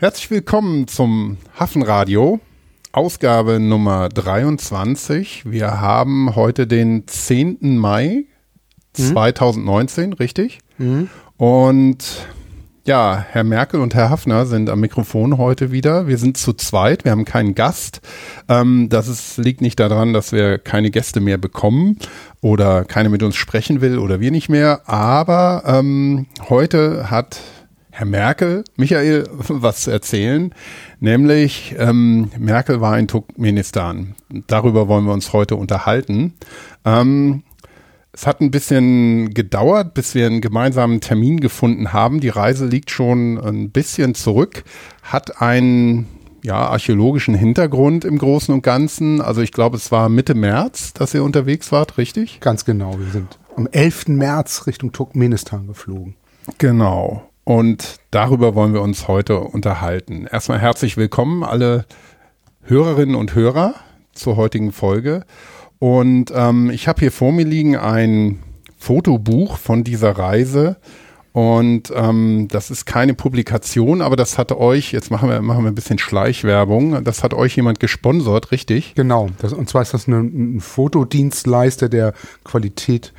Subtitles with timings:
[0.00, 2.38] Herzlich willkommen zum Hafenradio,
[2.92, 5.50] Ausgabe Nummer 23.
[5.50, 7.76] Wir haben heute den 10.
[7.76, 8.26] Mai
[8.96, 9.02] mhm.
[9.02, 10.60] 2019, richtig?
[10.78, 11.10] Mhm.
[11.36, 12.28] Und
[12.86, 16.06] ja, Herr Merkel und Herr Hafner sind am Mikrofon heute wieder.
[16.06, 18.00] Wir sind zu zweit, wir haben keinen Gast.
[18.48, 21.98] Ähm, das ist, liegt nicht daran, dass wir keine Gäste mehr bekommen
[22.40, 24.88] oder keine mit uns sprechen will oder wir nicht mehr.
[24.88, 27.40] Aber ähm, heute hat
[27.98, 30.54] Herr Merkel, Michael, was zu erzählen.
[31.00, 34.14] Nämlich, ähm, Merkel war in Turkmenistan.
[34.46, 36.34] Darüber wollen wir uns heute unterhalten.
[36.84, 37.42] Ähm,
[38.12, 42.20] es hat ein bisschen gedauert, bis wir einen gemeinsamen Termin gefunden haben.
[42.20, 44.62] Die Reise liegt schon ein bisschen zurück,
[45.02, 46.06] hat einen
[46.44, 49.20] ja, archäologischen Hintergrund im Großen und Ganzen.
[49.20, 52.38] Also ich glaube, es war Mitte März, dass ihr unterwegs wart, richtig?
[52.38, 52.96] Ganz genau.
[52.96, 54.06] Wir sind am 11.
[54.06, 56.14] März Richtung Turkmenistan geflogen.
[56.58, 57.27] Genau.
[57.48, 60.26] Und darüber wollen wir uns heute unterhalten.
[60.30, 61.86] Erstmal herzlich willkommen alle
[62.64, 63.74] Hörerinnen und Hörer
[64.12, 65.24] zur heutigen Folge.
[65.78, 68.40] Und ähm, ich habe hier vor mir liegen ein
[68.76, 70.76] Fotobuch von dieser Reise.
[71.32, 75.70] Und ähm, das ist keine Publikation, aber das hat euch, jetzt machen wir, machen wir
[75.70, 78.94] ein bisschen Schleichwerbung, das hat euch jemand gesponsert, richtig?
[78.94, 82.12] Genau, das, und zwar ist das ein, ein Fotodienstleister, der
[82.44, 83.14] Qualität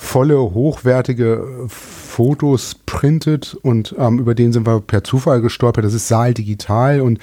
[0.00, 5.84] volle, hochwertige Fotos printet und ähm, über den sind wir per Zufall gestolpert.
[5.84, 7.18] Das ist Saal Digital und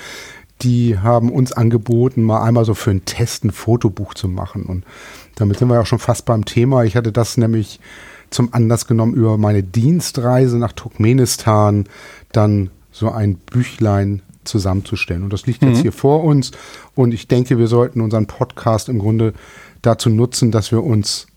[0.61, 4.63] die haben uns angeboten, mal einmal so für einen Test ein Fotobuch zu machen.
[4.63, 4.85] Und
[5.35, 6.83] damit sind wir auch schon fast beim Thema.
[6.83, 7.79] Ich hatte das nämlich
[8.29, 11.85] zum Anlass genommen, über meine Dienstreise nach Turkmenistan
[12.31, 15.23] dann so ein Büchlein zusammenzustellen.
[15.23, 15.69] Und das liegt mhm.
[15.69, 16.51] jetzt hier vor uns.
[16.95, 19.33] Und ich denke, wir sollten unseren Podcast im Grunde
[19.81, 21.27] dazu nutzen, dass wir uns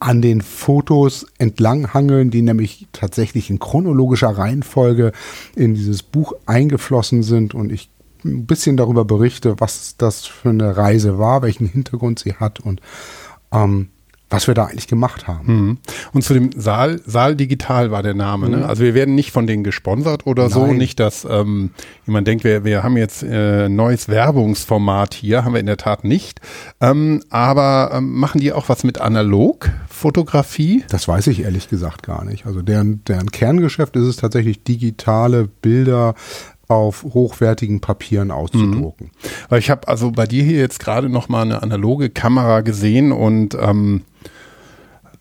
[0.00, 5.12] an den Fotos entlanghangeln, die nämlich tatsächlich in chronologischer Reihenfolge
[5.56, 7.90] in dieses Buch eingeflossen sind und ich
[8.24, 12.80] ein bisschen darüber berichte, was das für eine Reise war, welchen Hintergrund sie hat und
[13.52, 13.88] ähm,
[14.30, 15.46] was wir da eigentlich gemacht haben.
[15.46, 15.78] Mhm.
[16.12, 18.48] Und zu dem Saal, Saal Digital war der Name.
[18.48, 18.58] Ne?
[18.58, 18.64] Mhm.
[18.64, 20.52] Also wir werden nicht von denen gesponsert oder Nein.
[20.52, 20.66] so.
[20.66, 21.70] Nicht, dass ähm,
[22.06, 26.04] jemand denkt, wir, wir haben jetzt äh, neues Werbungsformat hier, haben wir in der Tat
[26.04, 26.40] nicht.
[26.80, 30.84] Ähm, aber ähm, machen die auch was mit Analogfotografie?
[30.90, 32.46] Das weiß ich ehrlich gesagt gar nicht.
[32.46, 36.14] Also deren, deren Kerngeschäft ist es tatsächlich digitale Bilder
[36.68, 39.06] auf hochwertigen Papieren auszudrucken.
[39.06, 39.28] Mhm.
[39.48, 43.10] Weil ich habe also bei dir hier jetzt gerade noch mal eine analoge Kamera gesehen
[43.10, 44.02] und ähm,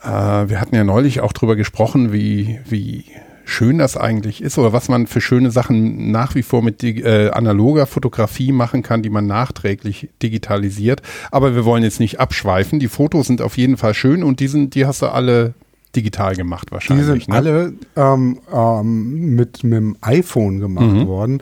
[0.04, 3.06] äh, wir hatten ja neulich auch drüber gesprochen, wie, wie
[3.46, 7.30] schön das eigentlich ist oder was man für schöne Sachen nach wie vor mit äh,
[7.30, 11.02] analoger Fotografie machen kann, die man nachträglich digitalisiert.
[11.32, 12.80] Aber wir wollen jetzt nicht abschweifen.
[12.80, 15.54] Die Fotos sind auf jeden Fall schön und die, sind, die hast du alle
[15.98, 17.06] digital gemacht wahrscheinlich.
[17.06, 17.36] Die sind ne?
[17.36, 21.08] alle ähm, ähm, mit, mit dem iPhone gemacht mhm.
[21.08, 21.40] worden,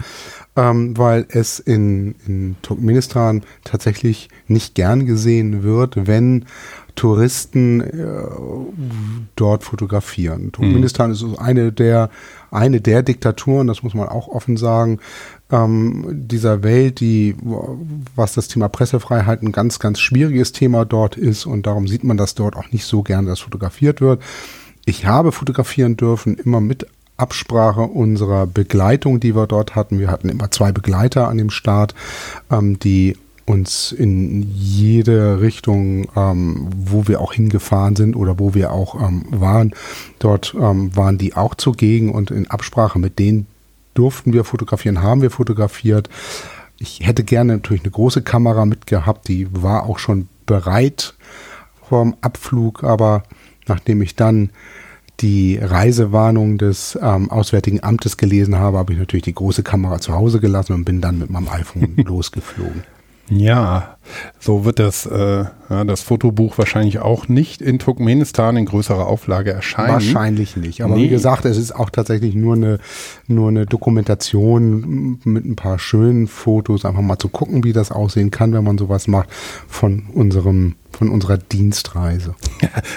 [0.55, 6.45] ähm, weil es in, in Turkmenistan tatsächlich nicht gern gesehen wird, wenn
[6.95, 8.23] Touristen äh,
[9.35, 10.53] dort fotografieren.
[10.53, 11.13] Turkmenistan mhm.
[11.13, 12.09] ist eine der,
[12.51, 14.99] eine der Diktaturen, das muss man auch offen sagen,
[15.51, 17.35] ähm, dieser Welt, die,
[18.15, 22.17] was das Thema Pressefreiheit ein ganz, ganz schwieriges Thema dort ist und darum sieht man
[22.17, 24.21] das dort auch nicht so gerne, dass fotografiert wird.
[24.85, 29.99] Ich habe fotografieren dürfen, immer mit Absprache unserer Begleitung, die wir dort hatten.
[29.99, 31.95] Wir hatten immer zwei Begleiter an dem Start,
[32.51, 38.71] ähm, die uns in jede Richtung, ähm, wo wir auch hingefahren sind oder wo wir
[38.71, 39.73] auch ähm, waren,
[40.17, 43.45] dort ähm, waren die auch zugegen und in Absprache mit denen
[43.95, 46.09] durften wir fotografieren, haben wir fotografiert.
[46.77, 51.15] Ich hätte gerne natürlich eine große Kamera mitgehabt, die war auch schon bereit
[51.89, 53.23] vorm Abflug, aber
[53.67, 54.51] nachdem ich dann
[55.21, 60.13] die Reisewarnung des ähm, Auswärtigen Amtes gelesen habe, habe ich natürlich die große Kamera zu
[60.13, 62.83] Hause gelassen und bin dann mit meinem iPhone losgeflogen.
[63.29, 63.97] Ja,
[64.39, 69.51] so wird das, äh, ja, das Fotobuch wahrscheinlich auch nicht in Turkmenistan in größerer Auflage
[69.51, 69.93] erscheinen.
[69.93, 70.83] Wahrscheinlich nicht.
[70.83, 71.03] Aber nee.
[71.03, 72.79] wie gesagt, es ist auch tatsächlich nur eine,
[73.27, 78.29] nur eine Dokumentation mit ein paar schönen Fotos, einfach mal zu gucken, wie das aussehen
[78.29, 79.29] kann, wenn man sowas macht,
[79.67, 82.35] von unserem von unserer Dienstreise.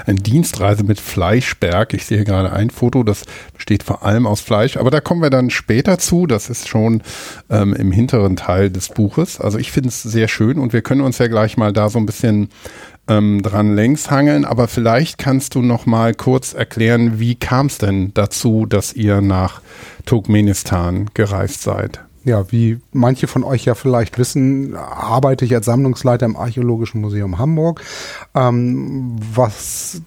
[0.06, 1.94] Eine Dienstreise mit Fleischberg.
[1.94, 3.24] Ich sehe gerade ein Foto, das
[3.54, 6.26] besteht vor allem aus Fleisch, aber da kommen wir dann später zu.
[6.26, 7.02] Das ist schon
[7.50, 9.40] ähm, im hinteren Teil des Buches.
[9.40, 11.98] Also ich finde es sehr schön und wir können uns ja gleich mal da so
[11.98, 12.48] ein bisschen
[13.08, 14.44] ähm, dran längs hangeln.
[14.44, 19.20] Aber vielleicht kannst du noch mal kurz erklären, wie kam es denn dazu, dass ihr
[19.20, 19.60] nach
[20.04, 22.00] Turkmenistan gereist seid?
[22.24, 27.38] Ja, wie manche von euch ja vielleicht wissen, arbeite ich als Sammlungsleiter im Archäologischen Museum
[27.38, 27.82] Hamburg,
[28.34, 30.02] ähm, was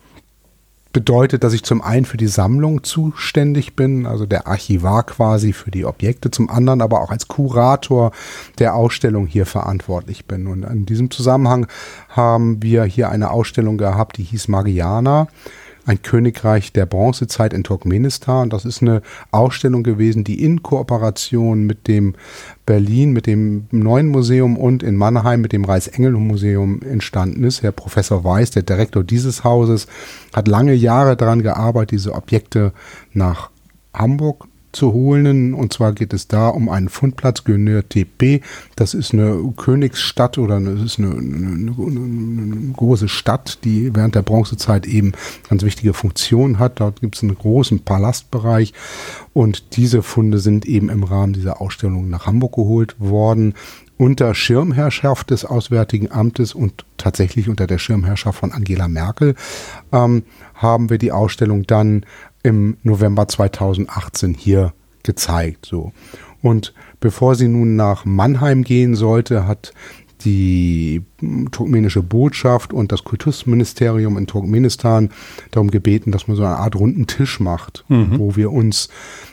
[0.94, 5.72] bedeutet, dass ich zum einen für die Sammlung zuständig bin, also der Archivar quasi für
[5.72, 8.12] die Objekte, zum anderen aber auch als Kurator
[8.60, 10.48] der Ausstellung hier verantwortlich bin.
[10.48, 11.68] Und in diesem Zusammenhang
[12.10, 15.28] haben wir hier eine Ausstellung gehabt, die hieß Mariana
[15.92, 18.50] ein Königreich der Bronzezeit in Turkmenistan.
[18.50, 19.02] Das ist eine
[19.32, 22.16] Ausstellung gewesen, die in Kooperation mit dem
[22.66, 27.62] Berlin, mit dem Neuen Museum und in Mannheim mit dem Reichsengelmuseum entstanden ist.
[27.62, 29.88] Herr Professor Weiß, der Direktor dieses Hauses,
[30.34, 32.72] hat lange Jahre daran gearbeitet, diese Objekte
[33.12, 33.50] nach
[33.94, 35.54] Hamburg zu holen.
[35.54, 38.42] Und zwar geht es da um einen Fundplatz Gönür TP.
[38.76, 44.22] Das ist eine Königsstadt oder es ist eine, eine, eine, große Stadt, die während der
[44.22, 45.14] Bronzezeit eben
[45.50, 46.80] ganz wichtige Funktionen hat.
[46.80, 48.74] Dort gibt es einen großen Palastbereich
[49.34, 53.54] und diese Funde sind eben im Rahmen dieser Ausstellung nach Hamburg geholt worden
[54.02, 59.36] unter Schirmherrschaft des Auswärtigen Amtes und tatsächlich unter der Schirmherrschaft von Angela Merkel
[59.92, 60.24] ähm,
[60.56, 62.04] haben wir die Ausstellung dann
[62.44, 64.74] im November 2018 hier
[65.04, 65.66] gezeigt.
[65.66, 65.92] So.
[66.42, 69.74] Und bevor sie nun nach Mannheim gehen sollte, hat
[70.24, 71.04] die
[71.52, 75.10] turkmenische Botschaft und das Kultusministerium in Turkmenistan
[75.52, 78.20] darum gebeten, dass man so eine Art runden Tisch macht, mhm.
[78.20, 78.90] wo wir uns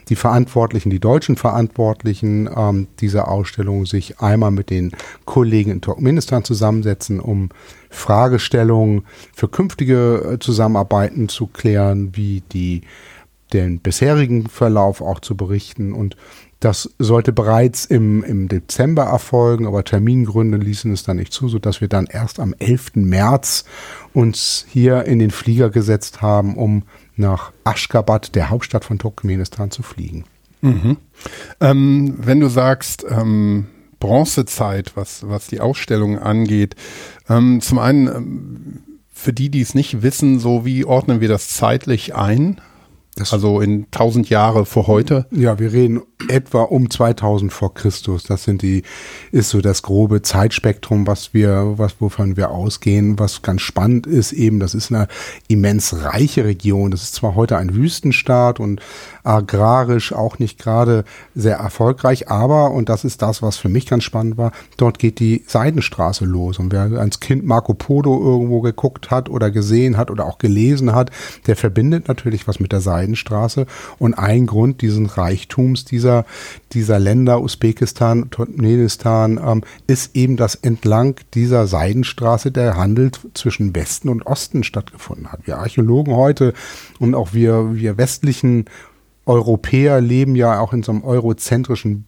[0.08, 4.93] die Verantwortlichen, die deutschen Verantwortlichen ähm, dieser Ausstellung sich einmal mit den
[5.25, 7.50] Kollegen in Turkmenistan zusammensetzen, um
[7.90, 9.05] Fragestellungen
[9.35, 12.82] für künftige äh, Zusammenarbeiten zu klären, wie die
[13.52, 16.17] den bisherigen Verlauf auch zu berichten und
[16.60, 21.81] das sollte bereits im, im Dezember erfolgen, aber Termingründe ließen es dann nicht zu, sodass
[21.81, 22.96] wir dann erst am 11.
[22.96, 23.64] März
[24.12, 26.82] uns hier in den Flieger gesetzt haben, um
[27.16, 30.25] nach Aschgabat, der Hauptstadt von Turkmenistan, zu fliegen.
[30.60, 30.96] Mhm.
[31.60, 33.66] Ähm, wenn du sagst, ähm,
[34.00, 36.75] Bronzezeit, was, was die Ausstellung angeht,
[37.28, 38.82] ähm, zum einen, ähm,
[39.12, 42.61] für die, die es nicht wissen, so wie ordnen wir das zeitlich ein?
[43.16, 45.26] Das also in 1000 Jahre vor heute?
[45.32, 48.24] Ja, wir reden etwa um 2000 vor Christus.
[48.24, 48.82] Das sind die,
[49.30, 53.18] ist so das grobe Zeitspektrum, was wir, was, wovon wir ausgehen.
[53.18, 55.06] Was ganz spannend ist eben, das ist eine
[55.46, 56.90] immens reiche Region.
[56.90, 58.80] Das ist zwar heute ein Wüstenstaat und
[59.22, 61.04] agrarisch auch nicht gerade
[61.34, 65.20] sehr erfolgreich, aber, und das ist das, was für mich ganz spannend war, dort geht
[65.20, 66.58] die Seidenstraße los.
[66.58, 70.94] Und wer als Kind Marco Polo irgendwo geguckt hat oder gesehen hat oder auch gelesen
[70.94, 71.10] hat,
[71.46, 73.66] der verbindet natürlich was mit der Seidenstraße.
[73.98, 76.07] Und ein Grund diesen Reichtums dieser,
[76.72, 84.08] dieser Länder, Usbekistan, Turkmenistan, ähm, ist eben, dass entlang dieser Seidenstraße der Handel zwischen Westen
[84.08, 85.46] und Osten stattgefunden hat.
[85.46, 86.52] Wir Archäologen heute
[86.99, 88.64] und auch wir, wir westlichen
[89.28, 92.07] Europäer leben ja auch in so einem eurozentrischen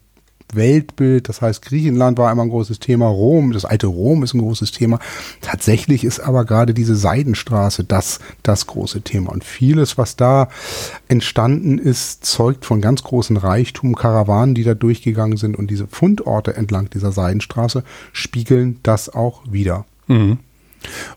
[0.55, 1.29] Weltbild.
[1.29, 4.71] Das heißt, Griechenland war einmal ein großes Thema, Rom, das alte Rom ist ein großes
[4.71, 4.99] Thema.
[5.41, 9.31] Tatsächlich ist aber gerade diese Seidenstraße das, das große Thema.
[9.31, 10.49] Und vieles, was da
[11.07, 15.57] entstanden ist, zeugt von ganz großen Reichtum, Karawanen, die da durchgegangen sind.
[15.57, 19.85] Und diese Fundorte entlang dieser Seidenstraße spiegeln das auch wieder.
[20.07, 20.39] Mhm.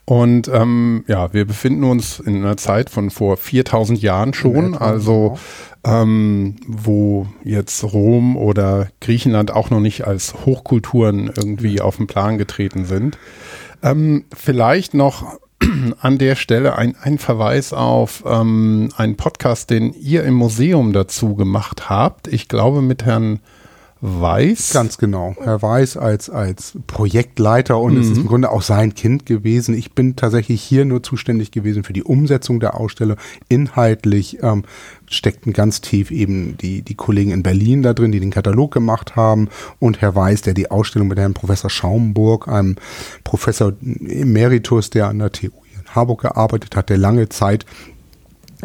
[0.05, 5.39] Und ähm, ja, wir befinden uns in einer Zeit von vor 4000 Jahren schon, also
[5.85, 12.39] ähm, wo jetzt Rom oder Griechenland auch noch nicht als Hochkulturen irgendwie auf den Plan
[12.39, 13.19] getreten sind.
[13.83, 15.39] Ähm, vielleicht noch
[16.01, 21.35] an der Stelle ein, ein Verweis auf ähm, einen Podcast, den ihr im Museum dazu
[21.35, 22.29] gemacht habt.
[22.29, 23.41] Ich glaube mit Herrn
[24.07, 24.75] Weiß.
[24.75, 25.35] Ganz genau.
[25.41, 28.01] Herr Weiß als, als Projektleiter und mhm.
[28.01, 29.75] es ist im Grunde auch sein Kind gewesen.
[29.75, 33.17] Ich bin tatsächlich hier nur zuständig gewesen für die Umsetzung der Ausstellung.
[33.49, 34.65] Inhaltlich ähm,
[35.09, 39.17] steckten ganz tief eben die, die Kollegen in Berlin da drin, die den Katalog gemacht
[39.17, 42.77] haben und Herr Weiß, der die Ausstellung mit Herrn Professor Schaumburg, einem
[43.25, 47.65] Professor Emeritus, der an der TU in Harburg gearbeitet hat, der lange Zeit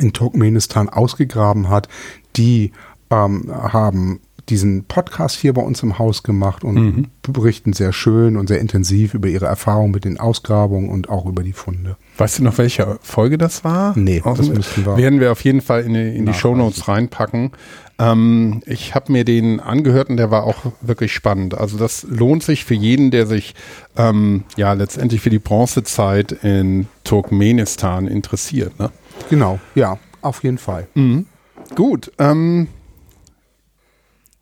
[0.01, 1.87] in Turkmenistan ausgegraben hat,
[2.35, 2.73] die
[3.09, 4.19] ähm, haben
[4.49, 7.07] diesen Podcast hier bei uns im Haus gemacht und mhm.
[7.21, 11.43] berichten sehr schön und sehr intensiv über ihre Erfahrungen mit den Ausgrabungen und auch über
[11.43, 11.97] die Funde.
[12.17, 13.97] Weißt du noch, welche Folge das war?
[13.97, 14.97] Nee, Aus das müssten wir.
[14.97, 17.51] Werden wir auf jeden Fall in die, in die Shownotes reinpacken.
[17.99, 21.53] Ähm, ich habe mir den angehört und der war auch wirklich spannend.
[21.53, 23.55] Also das lohnt sich für jeden, der sich
[23.97, 28.79] ähm, ja letztendlich für die Bronzezeit in Turkmenistan interessiert.
[28.79, 28.89] Ne?
[29.29, 30.87] Genau, ja, auf jeden Fall.
[30.95, 31.25] Mhm.
[31.75, 32.67] Gut, ähm,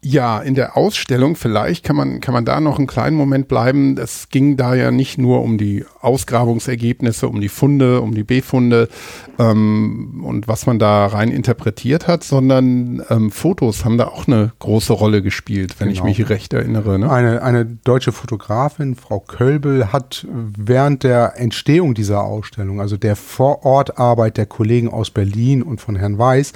[0.10, 3.98] Ja, in der Ausstellung vielleicht kann man, kann man da noch einen kleinen Moment bleiben.
[3.98, 8.88] Es ging da ja nicht nur um die Ausgrabungsergebnisse, um die Funde, um die Befunde
[9.38, 14.54] ähm, und was man da rein interpretiert hat, sondern ähm, Fotos haben da auch eine
[14.60, 16.08] große Rolle gespielt, wenn genau.
[16.08, 16.98] ich mich recht erinnere.
[17.00, 17.12] Ne?
[17.12, 24.38] Eine, eine deutsche Fotografin, Frau Kölbel, hat während der Entstehung dieser Ausstellung, also der Vorortarbeit
[24.38, 26.54] der Kollegen aus Berlin und von Herrn Weiß,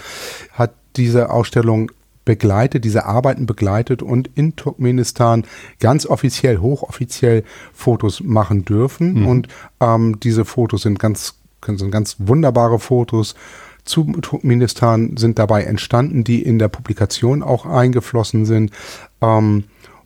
[0.53, 1.91] hat diese Ausstellung
[2.25, 5.45] begleitet, diese Arbeiten begleitet und in Turkmenistan
[5.79, 9.21] ganz offiziell, hochoffiziell Fotos machen dürfen.
[9.21, 9.27] Mhm.
[9.27, 9.47] Und
[9.79, 13.35] ähm, diese Fotos sind ganz, sind ganz wunderbare Fotos
[13.83, 18.71] zu Turkmenistan sind dabei entstanden, die in der Publikation auch eingeflossen sind.
[19.21, 19.63] Ähm,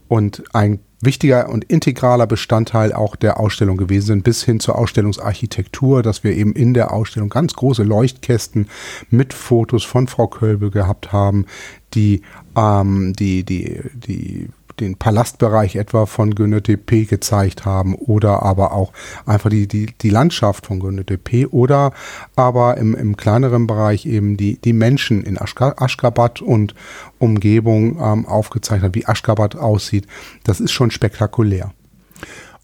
[0.08, 6.04] und ein wichtiger und integraler Bestandteil auch der Ausstellung gewesen sind, bis hin zur Ausstellungsarchitektur,
[6.04, 8.68] dass wir eben in der Ausstellung ganz große Leuchtkästen
[9.10, 11.46] mit Fotos von Frau Kölbe gehabt haben,
[11.94, 12.22] die
[12.56, 18.92] ähm, die, die, die den Palastbereich etwa von Gönetepe gezeigt haben oder aber auch
[19.26, 21.94] einfach die, die, die Landschaft von Gönetepe oder
[22.36, 26.76] aber im, im kleineren Bereich eben die, die Menschen in Aschgabat und
[27.20, 30.08] Umgebung ähm, aufgezeichnet, wie Aschgabat aussieht.
[30.44, 31.72] Das ist schon spektakulär.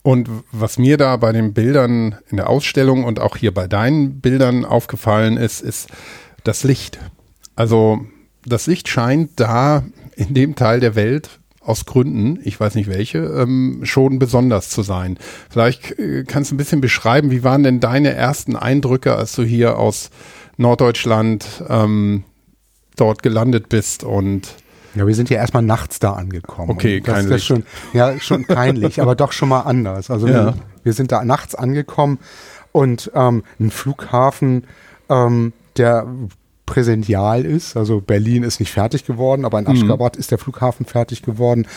[0.04, 4.20] Und was mir da bei den Bildern in der Ausstellung und auch hier bei deinen
[4.20, 5.90] Bildern aufgefallen ist, ist
[6.44, 7.00] das Licht.
[7.56, 8.02] Also
[8.44, 9.84] das Licht scheint da
[10.16, 14.82] in dem Teil der Welt aus Gründen, ich weiß nicht welche, ähm, schon besonders zu
[14.82, 15.18] sein.
[15.50, 19.44] Vielleicht äh, kannst du ein bisschen beschreiben, wie waren denn deine ersten Eindrücke, als du
[19.44, 20.10] hier aus
[20.58, 22.24] Norddeutschland ähm,
[22.96, 24.56] dort gelandet bist und
[24.94, 26.70] ja, wir sind ja erstmal nachts da angekommen.
[26.70, 27.64] Okay, kein das, das schon,
[27.94, 30.12] Ja, schon peinlich, aber doch schon mal anders.
[30.12, 30.34] Also ja.
[30.34, 30.54] wir,
[30.84, 32.20] wir, sind da nachts angekommen
[32.74, 34.68] und ähm, ein Flughafen,
[35.10, 36.08] ähm, der
[36.72, 37.76] präsential ist.
[37.76, 39.72] Also Berlin ist nicht fertig geworden, aber in mhm.
[39.72, 40.22] Aschgabat mhm.
[40.22, 41.68] ist der Flughafen fertig geworden.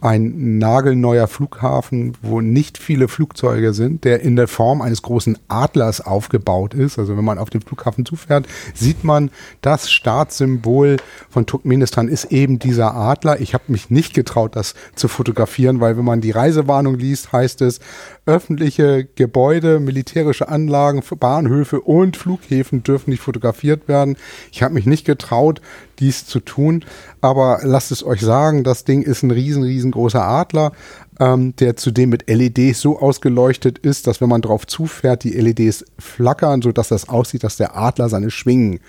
[0.00, 6.00] Ein nagelneuer Flughafen, wo nicht viele Flugzeuge sind, der in der Form eines großen Adlers
[6.00, 7.00] aufgebaut ist.
[7.00, 12.60] Also wenn man auf den Flughafen zufährt, sieht man, das Staatssymbol von Turkmenistan ist eben
[12.60, 13.40] dieser Adler.
[13.40, 17.60] Ich habe mich nicht getraut, das zu fotografieren, weil wenn man die Reisewarnung liest, heißt
[17.62, 17.80] es,
[18.26, 24.16] öffentliche Gebäude, militärische Anlagen, Bahnhöfe und Flughäfen dürfen nicht fotografiert werden.
[24.50, 25.60] Ich habe mich nicht getraut,
[25.98, 26.84] dies zu tun,
[27.20, 30.72] aber lasst es euch sagen, das Ding ist ein riesen, riesengroßer Adler,
[31.20, 35.84] ähm, der zudem mit LEDs so ausgeleuchtet ist, dass wenn man drauf zufährt, die LEDs
[35.98, 38.80] flackern, sodass das aussieht, dass der Adler seine Schwingen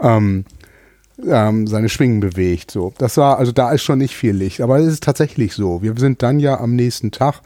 [0.00, 0.44] ähm,
[1.26, 2.70] ähm, seine Schwingen bewegt.
[2.70, 5.82] So, das war also da ist schon nicht viel Licht, aber es ist tatsächlich so.
[5.82, 7.42] Wir sind dann ja am nächsten Tag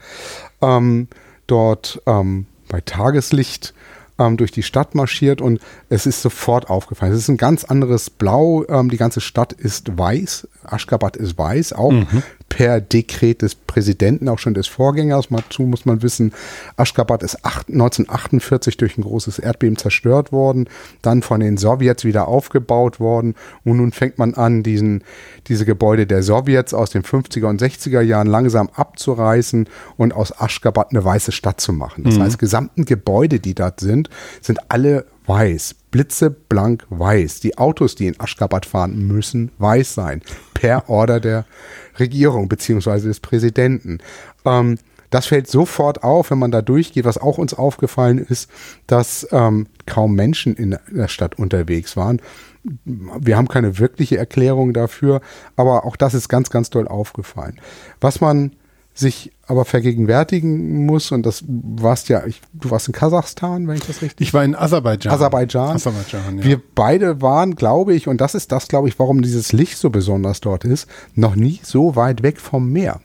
[0.61, 1.07] ähm,
[1.47, 3.73] dort ähm, bei Tageslicht
[4.17, 5.59] ähm, durch die Stadt marschiert und
[5.89, 7.13] es ist sofort aufgefallen.
[7.13, 8.65] Es ist ein ganz anderes Blau.
[8.67, 10.47] Ähm, die ganze Stadt ist weiß.
[10.65, 12.23] Aschgabat ist weiß, auch mhm
[12.55, 15.27] per Dekret des Präsidenten, auch schon des Vorgängers.
[15.29, 16.31] Dazu muss man wissen,
[16.77, 20.69] Aschgabat ist 1948 durch ein großes Erdbeben zerstört worden,
[21.01, 25.03] dann von den Sowjets wieder aufgebaut worden und nun fängt man an, diesen,
[25.47, 29.67] diese Gebäude der Sowjets aus den 50er und 60er Jahren langsam abzureißen
[29.97, 32.05] und aus Aschgabat eine weiße Stadt zu machen.
[32.05, 32.21] Das mhm.
[32.23, 34.09] heißt, gesamten Gebäude, die dort sind,
[34.41, 37.39] sind alle weiß, blitzeblank weiß.
[37.39, 40.21] Die Autos, die in Aschgabat fahren, müssen weiß sein,
[40.53, 41.45] per Order der
[41.99, 43.99] Regierung beziehungsweise des Präsidenten.
[44.45, 44.77] Ähm,
[45.09, 47.05] das fällt sofort auf, wenn man da durchgeht.
[47.05, 48.49] Was auch uns aufgefallen ist,
[48.87, 52.21] dass ähm, kaum Menschen in der Stadt unterwegs waren.
[52.83, 55.21] Wir haben keine wirkliche Erklärung dafür,
[55.55, 57.61] aber auch das ist ganz, ganz doll aufgefallen.
[58.01, 58.51] Was man
[58.95, 63.85] sich aber vergegenwärtigen muss, und das warst ja, ich, du warst in Kasachstan, wenn ich
[63.85, 64.27] das richtig.
[64.27, 65.11] Ich war in Aserbaidschan.
[65.13, 65.75] Aserbaidschan.
[65.75, 66.43] Aserbaidschan ja.
[66.43, 69.89] Wir beide waren, glaube ich, und das ist das, glaube ich, warum dieses Licht so
[69.89, 73.01] besonders dort ist, noch nie so weit weg vom Meer.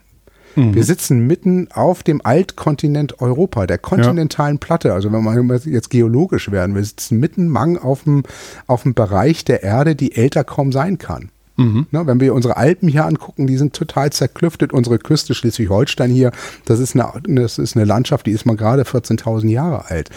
[0.54, 0.74] Mhm.
[0.74, 4.60] Wir sitzen mitten auf dem Altkontinent Europa, der kontinentalen ja.
[4.60, 4.94] Platte.
[4.94, 8.22] Also wenn wir jetzt geologisch werden, wir sitzen mitten mang auf dem,
[8.66, 11.30] auf dem Bereich der Erde, die älter kaum sein kann.
[11.60, 11.86] Mhm.
[11.90, 14.72] Ne, wenn wir unsere Alpen hier angucken, die sind total zerklüftet.
[14.72, 16.32] Unsere Küste Schleswig-Holstein hier,
[16.64, 20.08] das ist, eine, das ist eine Landschaft, die ist mal gerade 14.000 Jahre alt.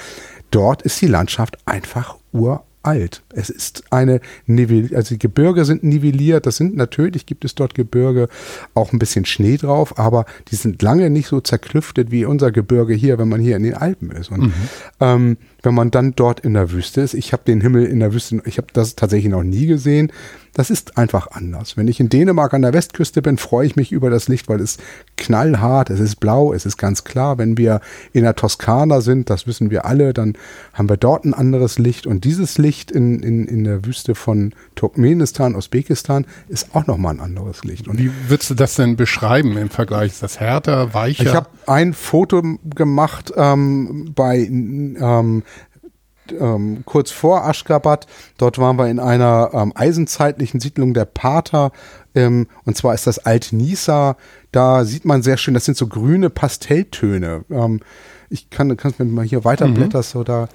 [0.52, 3.24] Dort ist die Landschaft einfach uralt.
[3.34, 7.74] Es ist eine Nivel also die Gebirge sind nivelliert, das sind natürlich gibt es dort
[7.74, 8.30] Gebirge,
[8.74, 12.94] auch ein bisschen Schnee drauf, aber die sind lange nicht so zerklüftet wie unser Gebirge
[12.94, 14.32] hier, wenn man hier in den Alpen ist.
[14.32, 14.54] Und mhm.
[15.00, 18.14] ähm, wenn man dann dort in der Wüste ist, ich habe den Himmel in der
[18.14, 20.12] Wüste, ich habe das tatsächlich noch nie gesehen
[20.54, 21.78] das ist einfach anders.
[21.78, 24.62] Wenn ich in Dänemark an der Westküste bin, freue ich mich über das Licht, weil
[24.62, 24.78] es
[25.18, 27.38] knallhart, es ist blau, es ist ganz klar.
[27.38, 27.82] Wenn wir
[28.14, 30.38] in der Toskana sind, das wissen wir alle, dann
[30.74, 32.06] haben wir dort ein anderes Licht.
[32.06, 37.20] Und dieses Licht in, in, in der Wüste von Turkmenistan, Usbekistan ist auch nochmal ein
[37.20, 37.88] anderes Licht.
[37.88, 40.12] Und Wie würdest du das denn beschreiben im Vergleich?
[40.12, 41.24] Ist das härter, weicher?
[41.24, 42.44] Ich habe ein Foto
[42.76, 45.44] gemacht ähm, bei ähm,
[46.32, 48.08] ähm, kurz vor Aschgabat.
[48.38, 51.72] Dort waren wir in einer ähm, eisenzeitlichen Siedlung der Pater.
[52.16, 54.18] Ähm, und zwar ist das Alt-Nisa.
[54.52, 57.44] Da sieht man sehr schön, das sind so grüne Pastelltöne.
[57.50, 57.82] Ähm,
[58.30, 60.06] ich kann, kannst mir mal hier weiterblättern, mhm.
[60.06, 60.48] so da.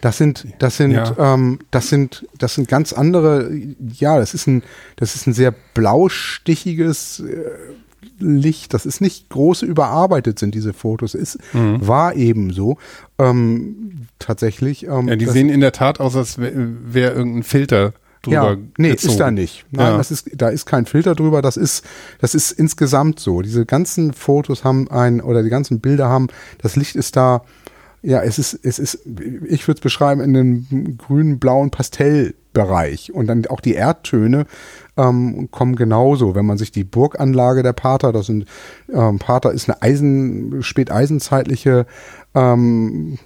[0.00, 1.14] Das sind, das sind, ja.
[1.18, 3.50] ähm, das sind, das sind ganz andere.
[3.94, 4.62] Ja, das ist ein,
[4.96, 7.50] das ist ein sehr blaustichiges äh,
[8.18, 8.74] Licht.
[8.74, 11.14] Das ist nicht groß überarbeitet sind diese Fotos.
[11.14, 11.86] Es mhm.
[11.86, 12.78] war eben so.
[13.18, 14.86] Ähm, tatsächlich.
[14.86, 17.92] Ähm, ja, die sehen in der Tat aus, als wäre wär irgendein Filter
[18.22, 18.52] drüber.
[18.52, 19.12] Ja, nee, gezogen.
[19.12, 19.66] ist da nicht.
[19.70, 19.96] Nein, ja.
[19.96, 21.42] das ist, da ist kein Filter drüber.
[21.42, 21.84] Das ist,
[22.20, 23.42] das ist insgesamt so.
[23.42, 26.28] Diese ganzen Fotos haben ein, oder die ganzen Bilder haben,
[26.58, 27.42] das Licht ist da,
[28.02, 29.00] ja, es ist, es ist,
[29.46, 31.70] ich würde es beschreiben, in einem grünen, blauen
[32.54, 33.12] Pastellbereich.
[33.12, 34.46] Und dann auch die Erdtöne
[34.96, 36.34] ähm, kommen genauso.
[36.34, 38.46] Wenn man sich die Burganlage der Pater, das sind,
[38.92, 41.86] ähm, Pater ist eine Eisen, späteisenzeitliche
[42.34, 43.18] ähm,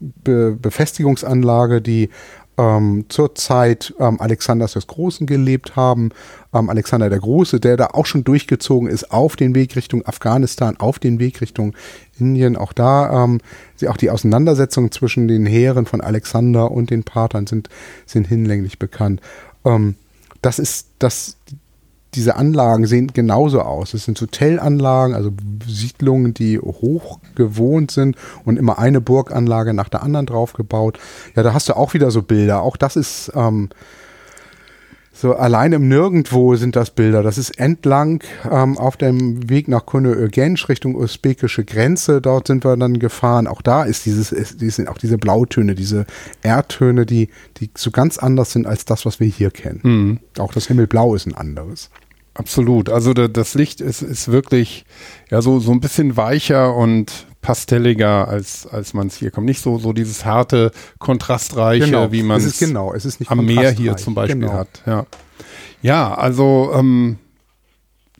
[0.00, 2.10] Be Befestigungsanlage, die
[2.58, 6.10] ähm, zur Zeit ähm, Alexanders des Großen gelebt haben.
[6.52, 10.76] Ähm, Alexander der Große, der da auch schon durchgezogen ist auf den Weg Richtung Afghanistan,
[10.76, 11.74] auf den Weg Richtung
[12.18, 12.56] Indien.
[12.56, 13.40] Auch da, ähm,
[13.86, 17.68] auch die Auseinandersetzungen zwischen den Heeren von Alexander und den Patern sind,
[18.04, 19.20] sind hinlänglich bekannt.
[19.64, 19.94] Ähm,
[20.42, 21.36] das ist das,
[22.14, 23.94] diese Anlagen sehen genauso aus.
[23.94, 25.30] Es sind Hotelanlagen, also
[25.66, 30.98] Siedlungen, die hoch gewohnt sind und immer eine Burganlage nach der anderen draufgebaut.
[31.36, 32.62] Ja, da hast du auch wieder so Bilder.
[32.62, 33.68] Auch das ist ähm,
[35.20, 37.24] so allein im Nirgendwo sind das Bilder.
[37.24, 42.20] Das ist entlang ähm, auf dem Weg nach Kone-Ögensch Richtung usbekische Grenze.
[42.20, 43.48] Dort sind wir dann gefahren.
[43.48, 46.06] Auch da ist dieses, ist, sind auch diese Blautöne, diese
[46.42, 49.80] Erdtöne, die, die so ganz anders sind als das, was wir hier kennen.
[49.82, 50.20] Mhm.
[50.38, 51.90] Auch das Himmelblau ist ein anderes.
[52.34, 52.88] Absolut.
[52.88, 54.84] Also das Licht ist, ist wirklich
[55.30, 59.46] ja so, so ein bisschen weicher und pastelliger, als, als man es hier kommt.
[59.46, 62.12] Nicht so, so dieses harte, kontrastreiche, genau.
[62.12, 62.92] wie man es genau.
[62.92, 64.52] es ist am Meer hier zum Beispiel genau.
[64.52, 64.82] hat.
[64.84, 65.06] Ja,
[65.80, 67.16] ja also ähm,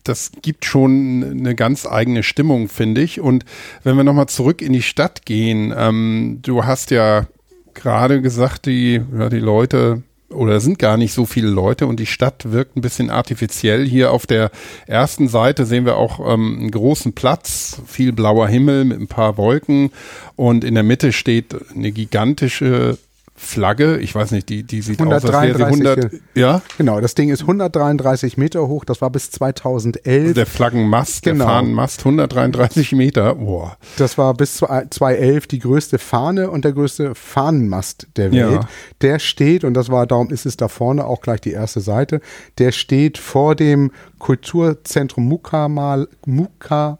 [0.02, 3.20] das gibt schon eine ganz eigene Stimmung, finde ich.
[3.20, 3.44] Und
[3.84, 7.26] wenn wir nochmal zurück in die Stadt gehen, ähm, du hast ja
[7.74, 12.06] gerade gesagt, die, ja, die Leute oder sind gar nicht so viele Leute und die
[12.06, 13.86] Stadt wirkt ein bisschen artifiziell.
[13.86, 14.50] Hier auf der
[14.86, 19.36] ersten Seite sehen wir auch ähm, einen großen Platz, viel blauer Himmel mit ein paar
[19.36, 19.90] Wolken
[20.36, 22.98] und in der Mitte steht eine gigantische
[23.38, 26.62] Flagge, ich weiß nicht, die, die sieht 133, aus, als wäre sie 100, ja?
[26.76, 30.22] Genau, das Ding ist 133 Meter hoch, das war bis 2011.
[30.22, 31.44] Also der Flaggenmast, genau.
[31.44, 33.76] der Fahnenmast, 133 Meter, boah.
[33.96, 38.52] Das war bis 2011 die größte Fahne und der größte Fahnenmast der Welt.
[38.52, 38.68] Ja.
[39.00, 42.20] Der steht, und das war, darum ist es da vorne auch gleich die erste Seite,
[42.58, 46.98] der steht vor dem Kulturzentrum Mukamal, Muka,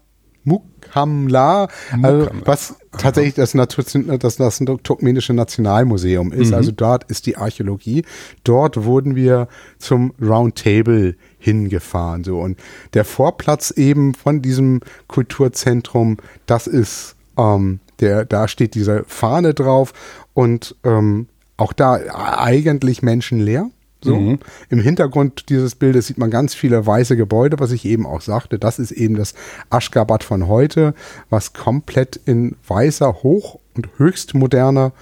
[0.89, 1.67] Mukhamla,
[2.01, 6.49] also was tatsächlich das, das, das turkmenische Nationalmuseum ist.
[6.49, 6.55] Mhm.
[6.55, 8.03] Also dort ist die Archäologie.
[8.43, 9.47] Dort wurden wir
[9.77, 12.23] zum Roundtable hingefahren.
[12.23, 12.39] So.
[12.39, 12.59] Und
[12.93, 19.93] der Vorplatz eben von diesem Kulturzentrum, das ist, ähm, der, da steht diese Fahne drauf
[20.33, 23.69] und ähm, auch da eigentlich menschenleer.
[24.01, 24.15] So.
[24.15, 24.39] Mhm.
[24.69, 28.57] Im Hintergrund dieses Bildes sieht man ganz viele weiße Gebäude, was ich eben auch sagte.
[28.57, 29.33] Das ist eben das
[29.69, 30.93] Aschgabat von heute,
[31.29, 34.93] was komplett in weißer, hoch- und höchst moderner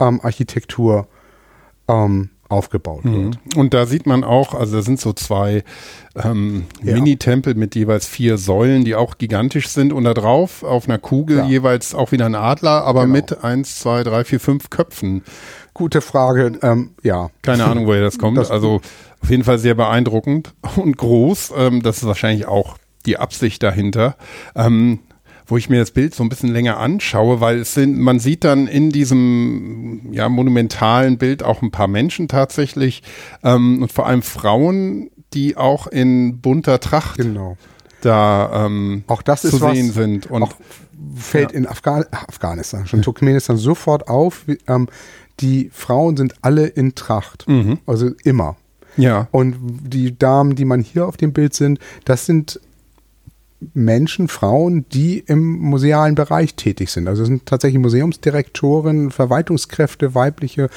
[0.00, 1.06] ähm, Architektur
[1.88, 3.24] ähm, aufgebaut mhm.
[3.24, 3.56] wird.
[3.56, 5.64] Und da sieht man auch, also da sind so zwei
[6.14, 6.94] ähm, ja.
[6.94, 9.92] Mini-Tempel mit jeweils vier Säulen, die auch gigantisch sind.
[9.92, 11.46] Und da drauf auf einer Kugel ja.
[11.46, 13.12] jeweils auch wieder ein Adler, aber genau.
[13.14, 15.22] mit eins, zwei, drei, vier, fünf Köpfen.
[15.74, 17.30] Gute Frage, ähm, ja.
[17.40, 18.36] Keine Ahnung, woher das kommt.
[18.36, 18.80] Das also
[19.22, 21.54] auf jeden Fall sehr beeindruckend und groß.
[21.56, 24.16] Ähm, das ist wahrscheinlich auch die Absicht dahinter.
[24.54, 25.00] Ähm,
[25.46, 28.44] wo ich mir das Bild so ein bisschen länger anschaue, weil es sind, man sieht
[28.44, 33.02] dann in diesem ja, monumentalen Bild auch ein paar Menschen tatsächlich
[33.42, 37.56] ähm, und vor allem Frauen, die auch in bunter Tracht genau.
[38.02, 40.26] da ähm, auch das zu sehen was, sind.
[40.30, 40.54] Und auch
[41.16, 41.58] fällt ja.
[41.58, 44.88] in Afghan Afghanistan, schon Turkmenistan sofort auf, wie, ähm,
[45.40, 47.48] die Frauen sind alle in Tracht.
[47.48, 47.78] Mhm.
[47.86, 48.56] Also immer.
[48.96, 49.28] Ja.
[49.30, 52.60] Und die Damen, die man hier auf dem Bild sind, das sind
[53.74, 57.08] Menschen, Frauen, die im musealen Bereich tätig sind.
[57.08, 60.68] Also es sind tatsächlich Museumsdirektoren, Verwaltungskräfte, weibliche.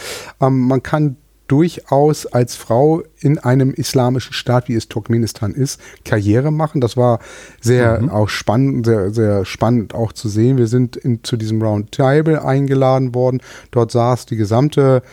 [0.42, 1.18] Ähm, man kann
[1.48, 6.82] durchaus als Frau in einem islamischen Staat, wie es Turkmenistan ist, Karriere machen.
[6.82, 7.20] Das war
[7.62, 8.10] sehr mhm.
[8.10, 10.58] auch spannend, sehr, sehr spannend auch zu sehen.
[10.58, 13.42] Wir sind in, zu diesem Roundtable eingeladen worden.
[13.72, 15.04] Dort saß die gesamte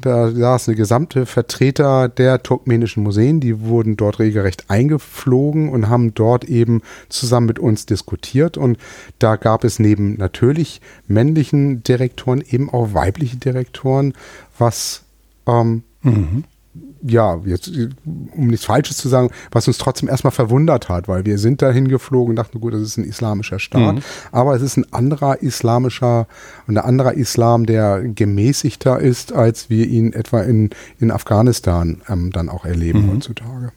[0.00, 6.14] da saß eine gesamte Vertreter der turkmenischen Museen, die wurden dort regelrecht eingeflogen und haben
[6.14, 8.56] dort eben zusammen mit uns diskutiert.
[8.56, 8.78] Und
[9.18, 14.14] da gab es neben natürlich männlichen Direktoren eben auch weibliche Direktoren,
[14.58, 15.02] was
[15.46, 16.44] ähm, mhm
[17.02, 17.70] ja, jetzt,
[18.06, 21.88] um nichts Falsches zu sagen, was uns trotzdem erstmal verwundert hat, weil wir sind dahin
[21.88, 24.02] geflogen und dachten, gut, das ist ein islamischer Staat, mhm.
[24.32, 26.26] aber es ist ein anderer islamischer
[26.66, 32.30] und ein anderer Islam, der gemäßigter ist, als wir ihn etwa in, in Afghanistan ähm,
[32.30, 33.12] dann auch erleben mhm.
[33.12, 33.72] heutzutage.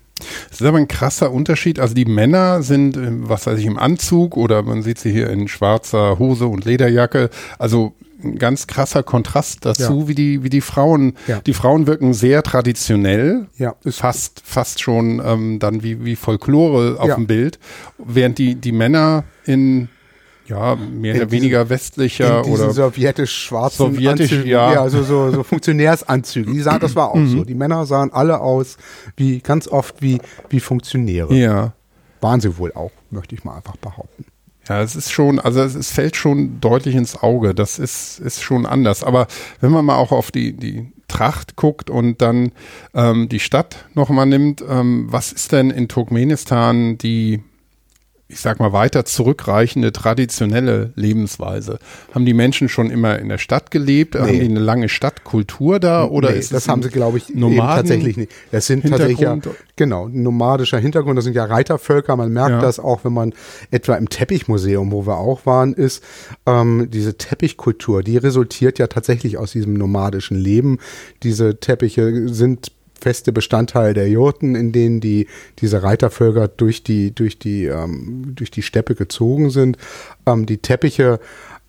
[0.50, 1.80] Das ist aber ein krasser Unterschied.
[1.80, 5.48] Also die Männer sind, was weiß ich, im Anzug oder man sieht sie hier in
[5.48, 7.30] schwarzer Hose und Lederjacke.
[7.60, 10.08] Also ein ganz krasser Kontrast dazu, ja.
[10.08, 11.40] wie die, wie die Frauen, ja.
[11.42, 13.76] die Frauen wirken sehr traditionell, ja.
[13.86, 17.60] fast, fast schon ähm, dann wie, wie Folklore auf dem Bild,
[17.98, 19.90] während die, die Männer in
[20.46, 24.74] ja, mehr oder weniger westlicher oder sowjetisch-schwarzen sowjetisch, Anzügen, ja.
[24.74, 26.52] ja, also so, so Funktionärsanzüge.
[26.52, 27.38] Die sahen, das war auch so.
[27.38, 27.46] Mhm.
[27.46, 28.78] Die Männer sahen alle aus
[29.16, 31.34] wie ganz oft wie wie Funktionäre.
[31.34, 31.74] Ja,
[32.20, 34.26] waren sie wohl auch, möchte ich mal einfach behaupten.
[34.68, 37.54] Ja, es ist schon, also es, es, fällt schon deutlich ins Auge.
[37.54, 39.04] Das ist, ist schon anders.
[39.04, 39.28] Aber
[39.60, 42.52] wenn man mal auch auf die, die Tracht guckt und dann
[42.94, 47.44] ähm, die Stadt nochmal nimmt, ähm, was ist denn in Turkmenistan die
[48.34, 51.78] ich sag mal, weiter zurückreichende traditionelle Lebensweise?
[52.14, 54.16] Haben die Menschen schon immer in der Stadt gelebt?
[54.16, 54.22] Nee.
[54.22, 56.06] Haben die eine lange Stadtkultur da?
[56.06, 58.32] Oder nee, ist das haben sie, glaube ich, tatsächlich nicht.
[58.52, 59.38] Das sind tatsächlich ja,
[59.76, 61.18] genau, nomadischer Hintergrund.
[61.18, 62.16] Das sind ja Reitervölker.
[62.16, 62.62] Man merkt ja.
[62.62, 63.34] das auch, wenn man
[63.70, 66.04] etwa im Teppichmuseum, wo wir auch waren, ist,
[66.48, 70.80] ähm, diese Teppichkultur, die resultiert ja tatsächlich aus diesem nomadischen Leben.
[71.22, 72.72] Diese Teppiche sind
[73.04, 75.28] feste Bestandteil der Jurten, in denen die,
[75.60, 79.78] diese Reitervölker durch die, durch die, ähm, durch die Steppe gezogen sind.
[80.26, 81.20] Ähm, die Teppiche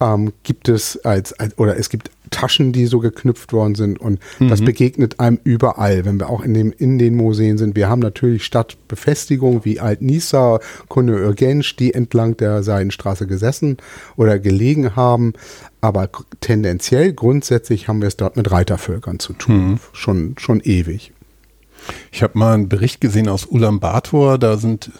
[0.00, 4.18] ähm, gibt es als, als, oder es gibt Taschen, die so geknüpft worden sind und
[4.38, 4.48] mhm.
[4.48, 7.76] das begegnet einem überall, wenn wir auch in, dem, in den Museen sind.
[7.76, 13.76] Wir haben natürlich Stadtbefestigungen wie Alt-Nisa, Kunde Urgensch, die entlang der Seidenstraße gesessen
[14.16, 15.34] oder gelegen haben,
[15.80, 16.08] aber
[16.40, 19.80] tendenziell, grundsätzlich haben wir es dort mit Reitervölkern zu tun, mhm.
[19.92, 21.12] schon, schon ewig.
[22.12, 24.90] Ich habe mal einen Bericht gesehen aus Ulaanbaatar, da sind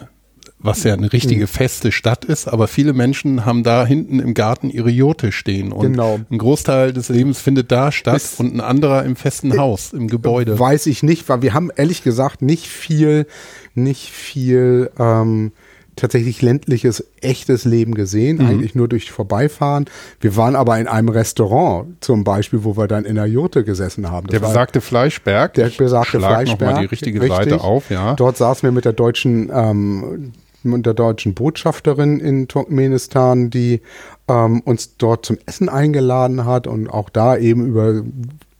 [0.65, 1.47] was ja eine richtige mhm.
[1.47, 5.91] feste Stadt ist, aber viele Menschen haben da hinten im Garten ihre Jote stehen und
[5.91, 6.19] genau.
[6.29, 9.93] ein Großteil des Lebens findet da statt das und ein anderer im festen äh, Haus,
[9.93, 10.57] im Gebäude.
[10.57, 13.27] Weiß ich nicht, weil wir haben ehrlich gesagt nicht viel,
[13.75, 15.51] nicht viel ähm,
[15.95, 18.47] tatsächlich ländliches, echtes Leben gesehen, mhm.
[18.47, 19.85] eigentlich nur durch Vorbeifahren.
[20.19, 24.11] Wir waren aber in einem Restaurant zum Beispiel, wo wir dann in der Jurte gesessen
[24.11, 24.27] haben.
[24.27, 25.53] Das der besagte Fleischberg.
[25.53, 26.59] Der besagte Fleischberg.
[26.59, 27.37] Noch mal die richtige richtig.
[27.37, 28.13] Seite auf, ja.
[28.15, 30.33] Dort saßen wir mit der deutschen ähm,
[30.65, 33.81] mit der deutschen Botschafterin in Turkmenistan, die
[34.27, 38.01] ähm, uns dort zum Essen eingeladen hat und auch da eben über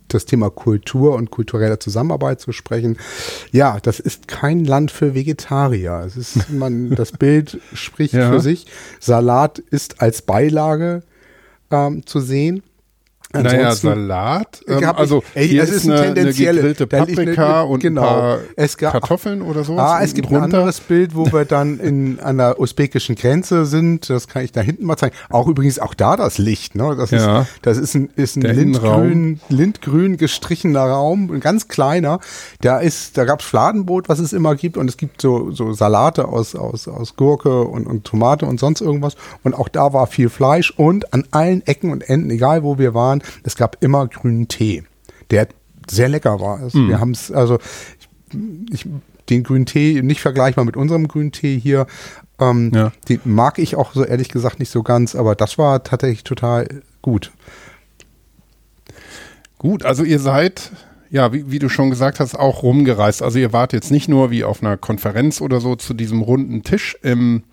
[0.07, 2.97] das Thema Kultur und kulturelle Zusammenarbeit zu sprechen.
[3.51, 6.03] Ja, das ist kein Land für Vegetarier.
[6.05, 8.31] Es ist, man, das Bild spricht ja.
[8.31, 8.67] für sich.
[8.99, 11.03] Salat ist als Beilage
[11.71, 12.63] ähm, zu sehen.
[13.35, 14.63] Ansonsten, naja, Salat.
[14.67, 18.77] Ähm, also ey, hier ist, eine, eine gegrillte Paprika eine, und genau, ein paar es
[18.77, 19.77] gab, Kartoffeln oder so.
[19.77, 20.43] Ah, es gibt drunter.
[20.43, 24.09] ein anderes Bild, wo wir dann in an der usbekischen Grenze sind.
[24.09, 25.15] Das kann ich da hinten mal zeigen.
[25.29, 26.75] Auch übrigens auch da das Licht.
[26.75, 26.95] Ne?
[26.97, 27.41] Das ja.
[27.41, 32.19] ist das ist ein, ist ein lindgrün, lindgrün gestrichener Raum, ein ganz kleiner.
[32.61, 36.27] Da ist da gab's Fladenbrot, was es immer gibt, und es gibt so so Salate
[36.27, 39.15] aus aus aus Gurke und, und Tomate und sonst irgendwas.
[39.43, 42.93] Und auch da war viel Fleisch und an allen Ecken und Enden, egal wo wir
[42.93, 44.83] waren es gab immer grünen Tee,
[45.31, 45.47] der
[45.89, 46.59] sehr lecker war.
[46.59, 46.89] Also mm.
[46.89, 47.59] Wir haben es, also
[48.71, 48.85] ich,
[49.29, 51.87] den grünen Tee nicht vergleichbar mit unserem grünen Tee hier.
[52.39, 52.91] Ähm, ja.
[53.09, 56.67] Den mag ich auch so ehrlich gesagt nicht so ganz, aber das war tatsächlich total
[57.01, 57.31] gut.
[59.57, 60.71] Gut, also ihr seid
[61.09, 63.21] ja, wie, wie, du schon gesagt hast, auch rumgereist.
[63.21, 66.63] Also ihr wart jetzt nicht nur wie auf einer Konferenz oder so zu diesem runden
[66.63, 67.43] Tisch im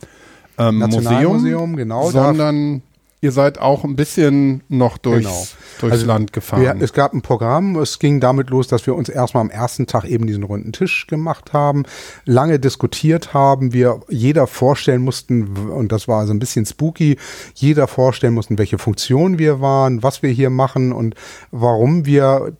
[0.58, 2.82] ähm, Museum, genau, sondern
[3.22, 5.46] ihr seid auch ein bisschen noch durchs, genau.
[5.80, 6.60] durchs also Land gefahren.
[6.60, 9.86] Wir, es gab ein Programm, es ging damit los, dass wir uns erstmal am ersten
[9.86, 11.84] Tag eben diesen runden Tisch gemacht haben,
[12.24, 17.16] lange diskutiert haben, wir jeder vorstellen mussten, und das war so ein bisschen spooky,
[17.54, 21.14] jeder vorstellen mussten, welche Funktion wir waren, was wir hier machen und
[21.52, 22.56] warum wir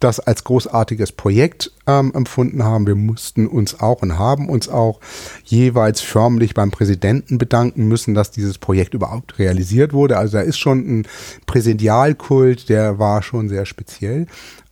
[0.00, 2.86] das als großartiges Projekt ähm, empfunden haben.
[2.86, 5.00] Wir mussten uns auch und haben uns auch
[5.44, 10.18] jeweils förmlich beim Präsidenten bedanken müssen, dass dieses Projekt überhaupt realisiert wurde.
[10.18, 11.06] Also da ist schon ein
[11.46, 14.26] Präsidialkult, der war schon sehr speziell.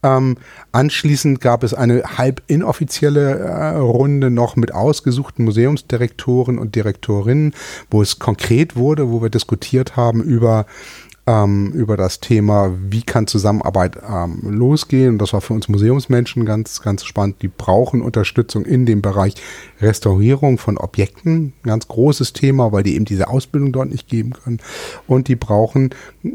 [0.05, 0.37] Ähm,
[0.73, 7.55] anschließend gab es eine halb inoffizielle äh, Runde noch mit ausgesuchten Museumsdirektoren und Direktorinnen,
[7.91, 10.67] wo es konkret wurde, wo wir diskutiert haben über
[11.27, 15.11] ähm, über das Thema, wie kann Zusammenarbeit ähm, losgehen.
[15.11, 17.43] Und das war für uns Museumsmenschen ganz, ganz spannend.
[17.43, 19.35] Die brauchen Unterstützung in dem Bereich
[19.81, 21.53] Restaurierung von Objekten.
[21.63, 24.59] Ganz großes Thema, weil die eben diese Ausbildung dort nicht geben können.
[25.07, 25.91] Und die brauchen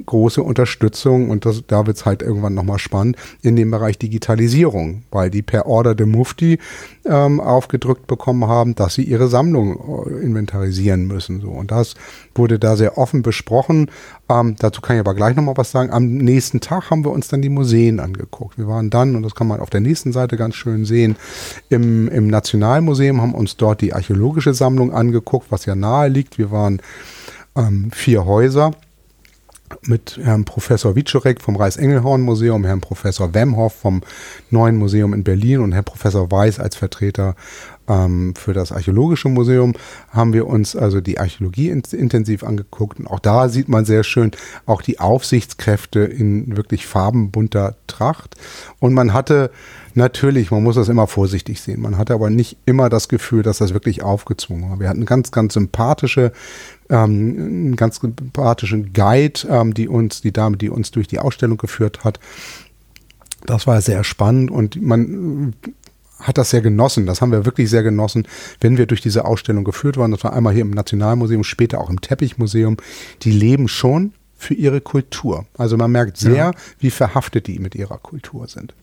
[0.06, 1.30] große Unterstützung.
[1.30, 5.42] Und das, da wird es halt irgendwann nochmal spannend in dem Bereich Digitalisierung, weil die
[5.42, 6.60] per Order de Mufti
[7.06, 11.42] ähm, aufgedrückt bekommen haben, dass sie ihre Sammlung äh, inventarisieren müssen.
[11.42, 11.50] So.
[11.50, 11.96] Und das
[12.38, 13.90] wurde da sehr offen besprochen.
[14.30, 15.92] Ähm, dazu kann ich aber gleich nochmal was sagen.
[15.92, 18.58] Am nächsten Tag haben wir uns dann die Museen angeguckt.
[18.58, 21.16] Wir waren dann, und das kann man auf der nächsten Seite ganz schön sehen,
[21.70, 26.38] im, im Nationalmuseum, haben uns dort die archäologische Sammlung angeguckt, was ja nahe liegt.
[26.38, 26.82] Wir waren
[27.56, 28.72] ähm, vier Häuser
[29.82, 34.02] mit Herrn Professor Wiczorek vom Reis-Engelhorn-Museum, Herrn Professor Wemhoff vom
[34.50, 37.36] Neuen Museum in Berlin und Herrn Professor Weiß als Vertreter
[37.88, 39.74] ähm, für das Archäologische Museum
[40.10, 43.00] haben wir uns also die Archäologie in, intensiv angeguckt.
[43.00, 44.32] Und auch da sieht man sehr schön
[44.66, 48.36] auch die Aufsichtskräfte in wirklich farbenbunter Tracht.
[48.80, 49.52] Und man hatte
[49.94, 53.58] natürlich, man muss das immer vorsichtig sehen, man hatte aber nicht immer das Gefühl, dass
[53.58, 54.80] das wirklich aufgezwungen war.
[54.80, 56.32] Wir hatten ganz, ganz sympathische
[56.90, 61.58] ähm, einen ganz sympathischen Guide, ähm, die uns, die Dame, die uns durch die Ausstellung
[61.58, 62.20] geführt hat.
[63.46, 65.54] Das war sehr spannend und man
[66.20, 67.06] hat das sehr genossen.
[67.06, 68.28] Das haben wir wirklich sehr genossen,
[68.60, 70.12] wenn wir durch diese Ausstellung geführt waren.
[70.12, 72.78] Das war einmal hier im Nationalmuseum, später auch im Teppichmuseum.
[73.22, 75.46] Die leben schon für ihre Kultur.
[75.58, 76.52] Also man merkt sehr, ja.
[76.80, 78.74] wie verhaftet die mit ihrer Kultur sind.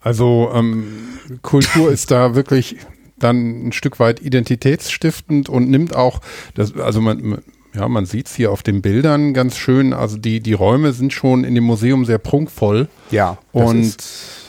[0.00, 0.84] Also ähm,
[1.42, 2.76] Kultur ist da wirklich
[3.18, 6.20] dann ein Stück weit identitätsstiftend und nimmt auch,
[6.54, 7.42] das, also man,
[7.74, 9.92] ja, man sieht es hier auf den Bildern ganz schön.
[9.92, 12.88] Also die, die Räume sind schon in dem Museum sehr prunkvoll.
[13.10, 13.38] Ja.
[13.52, 13.96] Und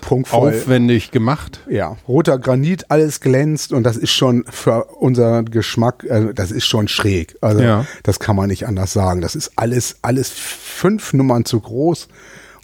[0.02, 0.50] prunkvoll.
[0.50, 1.60] aufwendig gemacht.
[1.70, 1.98] Ja.
[2.08, 6.88] Roter Granit, alles glänzt und das ist schon für unseren Geschmack, also das ist schon
[6.88, 7.38] schräg.
[7.42, 7.86] Also ja.
[8.04, 9.22] das kann man nicht anders sagen.
[9.22, 12.08] Das ist alles, alles fünf Nummern zu groß,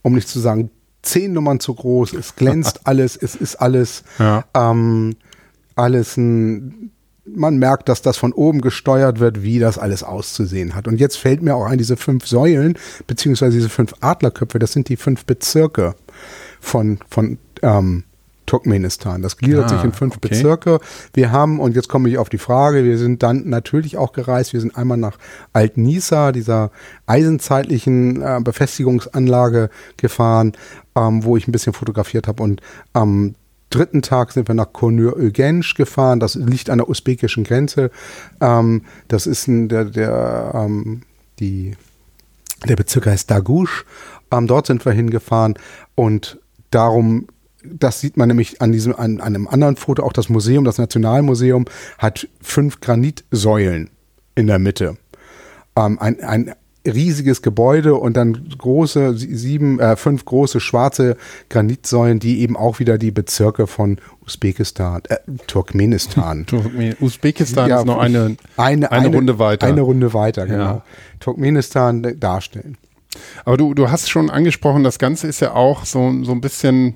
[0.01, 0.71] um nicht zu sagen
[1.03, 2.13] zehn Nummern zu groß.
[2.13, 4.43] Es glänzt alles, es ist alles, ja.
[4.55, 5.15] ähm,
[5.75, 6.91] alles ein
[7.35, 10.87] man merkt, dass das von oben gesteuert wird, wie das alles auszusehen hat.
[10.87, 14.89] Und jetzt fällt mir auch ein, diese fünf Säulen, beziehungsweise diese fünf Adlerköpfe, das sind
[14.89, 15.95] die fünf Bezirke
[16.59, 18.03] von, von ähm,
[18.47, 19.21] Turkmenistan.
[19.21, 20.29] Das gliedert ah, sich in fünf okay.
[20.29, 20.79] Bezirke.
[21.13, 24.53] Wir haben, und jetzt komme ich auf die Frage, wir sind dann natürlich auch gereist.
[24.53, 25.17] Wir sind einmal nach
[25.53, 26.71] Alt-Nisa, dieser
[27.05, 30.53] eisenzeitlichen äh, Befestigungsanlage gefahren,
[30.95, 32.41] ähm, wo ich ein bisschen fotografiert habe.
[32.41, 32.61] Und
[32.93, 33.35] am
[33.77, 36.19] dritten Tag sind wir nach Konur-Ögensch gefahren.
[36.19, 37.91] Das liegt an der usbekischen Grenze.
[38.41, 41.01] Ähm, das ist ein, der, der, ähm,
[41.39, 41.75] die,
[42.67, 43.85] der Bezirk heißt Dagusch.
[44.31, 45.55] Ähm, dort sind wir hingefahren
[45.95, 46.39] und
[46.71, 47.27] darum
[47.69, 51.65] das sieht man nämlich an diesem, an, einem anderen Foto, auch das Museum, das Nationalmuseum,
[51.97, 53.89] hat fünf Granitsäulen
[54.35, 54.95] in der Mitte.
[55.75, 56.55] Ähm, ein, ein
[56.87, 61.17] riesiges Gebäude und dann große, sieben, äh, fünf große schwarze
[61.49, 66.45] Granitsäulen, die eben auch wieder die Bezirke von Usbekistan, äh, Turkmenistan.
[66.99, 69.67] Usbekistan ja, ist noch eine, eine, eine, Runde weiter.
[69.67, 70.63] Eine Runde weiter, genau.
[70.63, 70.83] Ja.
[71.19, 72.77] Turkmenistan darstellen.
[73.45, 76.95] Aber du, du hast schon angesprochen, das Ganze ist ja auch so, so ein bisschen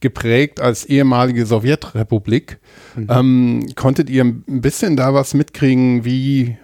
[0.00, 2.58] geprägt als ehemalige Sowjetrepublik.
[2.96, 3.06] Mhm.
[3.10, 6.56] Ähm, konntet ihr ein bisschen da was mitkriegen, wie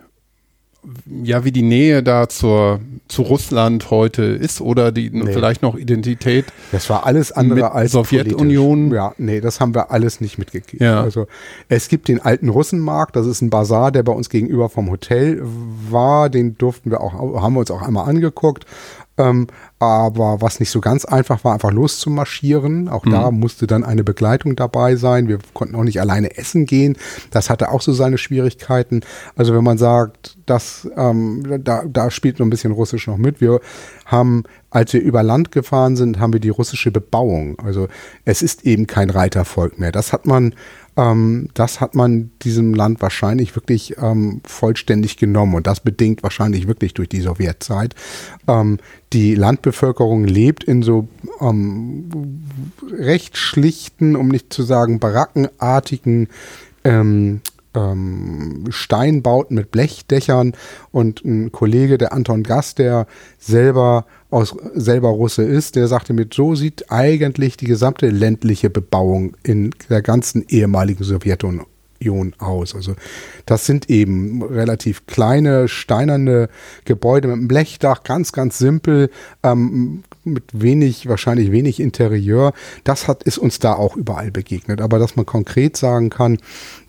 [1.22, 5.32] ja, wie die Nähe da zur, zu Russland heute ist oder die nee.
[5.32, 6.46] vielleicht noch Identität.
[6.72, 8.92] Das war alles andere als Sowjetunion.
[8.92, 10.82] Ja, nee, das haben wir alles nicht mitgekriegt.
[10.82, 11.02] Ja.
[11.02, 11.26] Also
[11.68, 15.42] es gibt den alten Russenmarkt, das ist ein Bazar, der bei uns gegenüber vom Hotel
[15.90, 18.66] war, den durften wir auch, haben wir uns auch einmal angeguckt.
[19.16, 19.46] Ähm,
[19.78, 22.88] aber was nicht so ganz einfach war, einfach loszumarschieren.
[22.88, 23.10] Auch mhm.
[23.10, 25.28] da musste dann eine Begleitung dabei sein.
[25.28, 26.96] Wir konnten auch nicht alleine essen gehen.
[27.30, 29.02] Das hatte auch so seine Schwierigkeiten.
[29.36, 33.40] Also wenn man sagt, dass ähm, da, da spielt noch ein bisschen Russisch noch mit.
[33.40, 33.60] Wir
[34.06, 37.58] haben, als wir über Land gefahren sind, haben wir die russische Bebauung.
[37.60, 37.88] Also
[38.24, 39.92] es ist eben kein Reitervolk mehr.
[39.92, 40.54] Das hat man
[40.96, 46.68] ähm, das hat man diesem Land wahrscheinlich wirklich ähm, vollständig genommen und das bedingt wahrscheinlich
[46.68, 47.94] wirklich durch die Sowjetzeit.
[48.46, 48.78] Ähm,
[49.12, 51.08] die Landbevölkerung lebt in so
[51.40, 52.08] ähm,
[52.90, 56.28] recht schlichten, um nicht zu sagen barackenartigen
[56.84, 57.40] ähm,
[57.74, 60.52] ähm, Steinbauten mit Blechdächern
[60.92, 63.06] und ein Kollege, der Anton Gast, der
[63.38, 69.36] selber aus selber Russe ist, der sagte mir, so sieht eigentlich die gesamte ländliche Bebauung
[69.44, 72.74] in der ganzen ehemaligen Sowjetunion aus.
[72.74, 72.96] Also
[73.46, 76.48] das sind eben relativ kleine, steinerne
[76.84, 79.08] Gebäude mit einem Blechdach, ganz, ganz simpel,
[79.44, 82.52] ähm, mit wenig, wahrscheinlich wenig Interieur.
[82.84, 84.80] Das hat, ist uns da auch überall begegnet.
[84.80, 86.38] Aber dass man konkret sagen kann,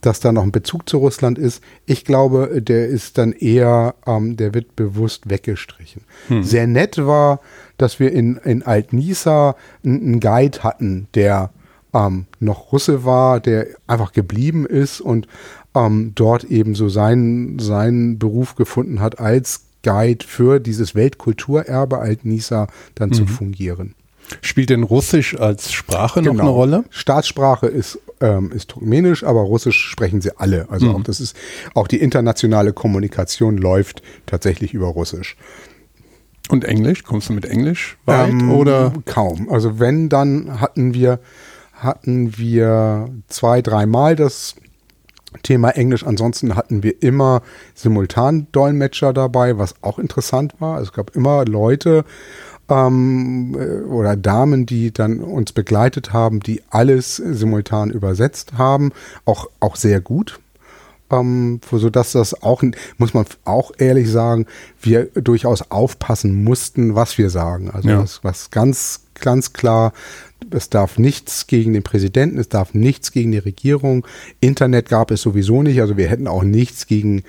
[0.02, 4.38] dass da noch ein Bezug zu Russland ist, ich glaube, der ist dann eher, ähm,
[4.38, 6.04] der wird bewusst weggestrichen.
[6.28, 6.44] Hm.
[6.44, 7.42] Sehr nett war,
[7.78, 11.52] dass wir in, in Alt-Nisa einen Guide hatten, der
[11.94, 15.28] ähm, noch Russe war, der einfach geblieben ist und
[15.76, 22.68] ähm, dort eben so seinen, seinen Beruf gefunden hat als Guide für dieses Weltkulturerbe Alt-Nisa
[22.96, 23.14] dann mhm.
[23.14, 23.94] zu fungieren.
[24.42, 26.34] Spielt denn Russisch als Sprache genau.
[26.34, 26.84] noch eine Rolle?
[26.90, 30.68] Staatssprache ist, ähm, ist Turkmenisch, aber Russisch sprechen sie alle.
[30.72, 30.96] Also mhm.
[30.96, 31.38] auch das ist
[31.76, 35.38] auch die internationale Kommunikation läuft tatsächlich über Russisch.
[36.50, 37.04] Und Englisch?
[37.04, 38.94] Kommst du mit Englisch weit ähm, oder?
[39.06, 39.50] Kaum.
[39.50, 41.20] Also wenn, dann hatten wir,
[41.74, 44.56] hatten wir zwei, dreimal das
[45.44, 46.06] Thema Englisch.
[46.06, 47.42] Ansonsten hatten wir immer
[47.74, 50.82] Simultandolmetscher dabei, was auch interessant war.
[50.82, 52.06] Es gab immer Leute
[52.70, 58.92] ähm, äh, oder Damen, die dann uns begleitet haben, die alles simultan übersetzt haben,
[59.26, 60.40] auch, auch sehr gut.
[61.12, 62.64] Ähm, so dass das auch,
[62.98, 64.48] muss man auch ehrlich sagen,
[64.82, 67.70] wir durchaus aufpassen mussten, was wir sagen.
[67.70, 68.00] Also ja.
[68.00, 69.94] was, was ganz, ganz klar
[70.52, 74.06] es darf nichts gegen den Präsidenten, es darf nichts gegen die Regierung.
[74.40, 77.24] Internet gab es sowieso nicht, also wir hätten auch nichts gegen,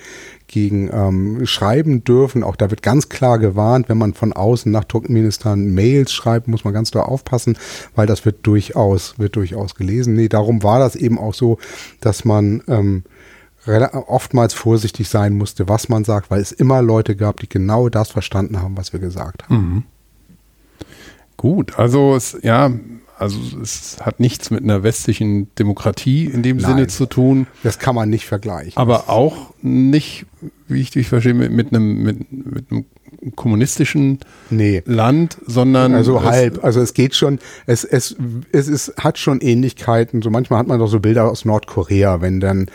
[0.49, 2.43] gegen ähm, schreiben dürfen.
[2.43, 6.65] Auch da wird ganz klar gewarnt, wenn man von außen nach Turkmenistan Mails schreibt, muss
[6.65, 7.57] man ganz klar aufpassen,
[7.95, 10.15] weil das wird durchaus, wird durchaus gelesen.
[10.15, 11.59] Nee, darum war das eben auch so,
[12.01, 13.05] dass man ähm,
[13.66, 18.11] oftmals vorsichtig sein musste, was man sagt, weil es immer Leute gab, die genau das
[18.11, 19.57] verstanden haben, was wir gesagt haben.
[19.57, 19.83] Mhm.
[21.37, 22.70] Gut, also es, ja,
[23.18, 27.46] also es hat nichts mit einer westlichen Demokratie in dem Nein, Sinne zu tun.
[27.62, 28.76] Das kann man nicht vergleichen.
[28.76, 30.26] Aber auch nicht,
[30.68, 32.85] wie ich dich verstehe, mit, mit, einem, mit, mit einem
[33.35, 34.18] kommunistischen
[34.50, 34.83] nee.
[34.85, 35.94] Land, sondern.
[35.94, 36.62] Also halb.
[36.62, 38.16] Also es geht schon, es, es,
[38.52, 40.20] es ist, hat schon Ähnlichkeiten.
[40.20, 42.66] So manchmal hat man doch so Bilder aus Nordkorea, wenn dann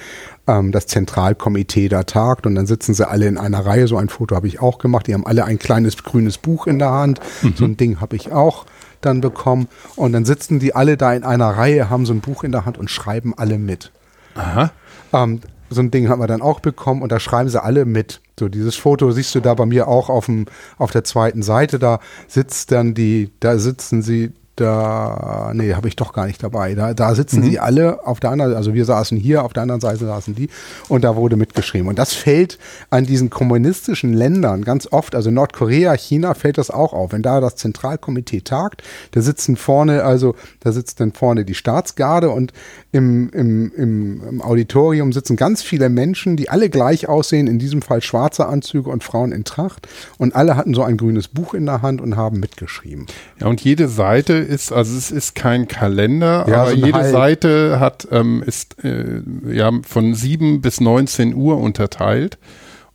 [0.47, 3.87] ähm, das Zentralkomitee da tagt und dann sitzen sie alle in einer Reihe.
[3.87, 5.07] So ein Foto habe ich auch gemacht.
[5.07, 7.19] Die haben alle ein kleines grünes Buch in der Hand.
[7.41, 7.53] Mhm.
[7.55, 8.65] So ein Ding habe ich auch
[9.01, 9.67] dann bekommen.
[9.95, 12.65] Und dann sitzen die alle da in einer Reihe, haben so ein Buch in der
[12.65, 13.91] Hand und schreiben alle mit.
[14.35, 14.71] Aha.
[15.13, 18.21] Ähm, so ein Ding haben wir dann auch bekommen und da schreiben sie alle mit.
[18.37, 20.45] So dieses Foto siehst du da bei mir auch auf dem
[20.77, 21.79] auf der zweiten Seite.
[21.79, 26.75] Da sitzt dann die, da sitzen sie da, nee, habe ich doch gar nicht dabei.
[26.75, 27.43] Da, da sitzen mhm.
[27.45, 30.49] sie alle auf der anderen, also wir saßen hier, auf der anderen Seite saßen die
[30.89, 31.87] und da wurde mitgeschrieben.
[31.87, 32.59] Und das fällt
[32.89, 37.13] an diesen kommunistischen Ländern ganz oft, also Nordkorea, China fällt das auch auf.
[37.13, 42.29] Wenn da das Zentralkomitee tagt, da sitzen vorne, also da sitzt dann vorne die Staatsgarde
[42.29, 42.51] und
[42.93, 47.81] im, im, im, im Auditorium sitzen ganz viele Menschen, die alle gleich aussehen, in diesem
[47.81, 51.65] Fall schwarze Anzüge und Frauen in Tracht und alle hatten so ein grünes Buch in
[51.65, 53.05] der Hand und haben mitgeschrieben.
[53.39, 57.11] Ja, und jede Seite ist, also es ist kein Kalender, ja, aber so jede halb.
[57.11, 62.37] Seite hat, ähm, ist äh, ja von 7 bis 19 Uhr unterteilt.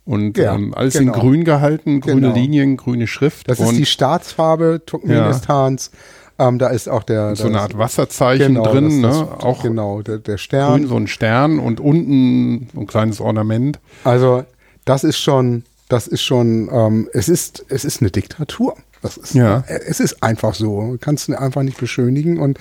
[0.05, 1.13] Und ja, ähm, alles genau.
[1.13, 2.33] in grün gehalten, grüne genau.
[2.33, 3.49] Linien, grüne Schrift.
[3.49, 5.91] Das ist die Staatsfarbe Turkmenistans.
[5.91, 5.99] Ja.
[6.39, 9.27] Ähm, da ist auch der so eine Art Wasserzeichen genau, drin, das, ne?
[9.39, 13.79] auch genau der, der Stern, grün, so ein Stern und unten so ein kleines Ornament.
[14.03, 14.43] Also
[14.85, 18.75] das ist schon, das ist schon, ähm, es ist, es ist eine Diktatur.
[19.01, 19.63] Das ist, ja.
[19.67, 20.97] Es ist einfach so.
[20.99, 22.39] Kannst du einfach nicht beschönigen.
[22.39, 22.57] Und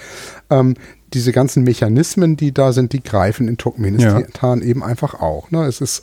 [0.50, 0.74] ähm,
[1.16, 4.66] diese ganzen Mechanismen, die da sind, die greifen in Turkmenistan ja.
[4.66, 5.50] eben einfach auch.
[5.50, 5.64] Ne?
[5.64, 6.02] Es ist,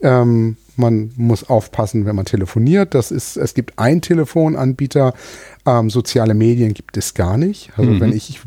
[0.00, 2.94] ähm, man muss aufpassen, wenn man telefoniert.
[2.94, 5.12] Das ist, es gibt einen Telefonanbieter.
[5.66, 7.72] Ähm, soziale Medien gibt es gar nicht.
[7.76, 8.00] Also mhm.
[8.00, 8.40] wenn ich, ich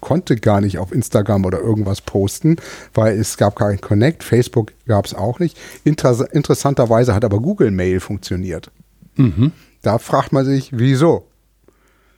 [0.00, 2.56] konnte gar nicht auf Instagram oder irgendwas posten,
[2.94, 4.22] weil es gab keinen Connect.
[4.22, 5.58] Facebook gab es auch nicht.
[5.82, 8.70] Inter interessanterweise hat aber Google Mail funktioniert.
[9.16, 9.50] Mhm.
[9.82, 11.26] Da fragt man sich, wieso?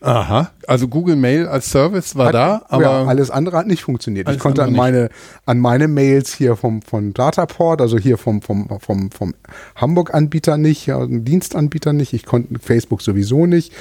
[0.01, 3.83] Aha, also Google Mail als Service war hat, da, aber ja, alles andere hat nicht
[3.83, 4.29] funktioniert.
[4.29, 5.09] Ich konnte an meine,
[5.47, 9.35] an meine Mails hier vom, von Dataport, also hier vom, vom, vom, vom
[9.75, 13.73] Hamburg-Anbieter nicht, ja, Dienstanbieter nicht, ich konnte Facebook sowieso nicht.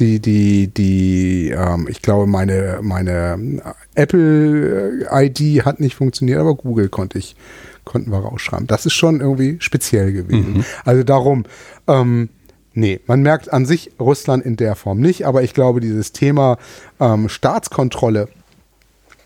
[0.00, 3.62] Die, die, die, ähm, ich glaube, meine, meine
[3.94, 7.36] Apple-ID hat nicht funktioniert, aber Google konnte ich,
[7.84, 8.66] konnten wir rausschreiben.
[8.66, 10.54] Das ist schon irgendwie speziell gewesen.
[10.54, 10.64] Mhm.
[10.84, 11.44] Also darum,
[11.86, 12.28] ähm,
[12.74, 16.58] Nee, man merkt an sich Russland in der Form nicht, aber ich glaube, dieses Thema
[16.98, 18.28] ähm, Staatskontrolle,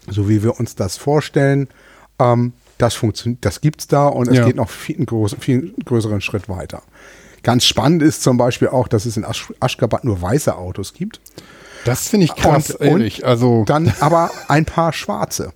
[0.06, 1.68] so wie wir uns das vorstellen,
[2.18, 4.44] ähm, das funktioniert, das gibt's da und es ja.
[4.44, 6.82] geht noch viel, einen groß, viel größeren Schritt weiter.
[7.42, 11.20] Ganz spannend ist zum Beispiel auch, dass es in Asch Aschgabat nur weiße Autos gibt.
[11.84, 13.24] Das finde ich krass, und, ehrlich.
[13.24, 15.52] Also dann aber ein paar schwarze.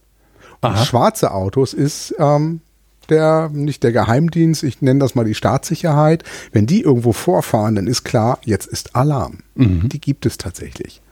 [0.63, 2.61] Und schwarze Autos ist ähm,
[3.11, 6.25] der, nicht der Geheimdienst, ich nenne das mal die Staatssicherheit.
[6.53, 9.39] Wenn die irgendwo vorfahren, dann ist klar, jetzt ist Alarm.
[9.55, 9.89] Mhm.
[9.89, 11.03] Die gibt es tatsächlich.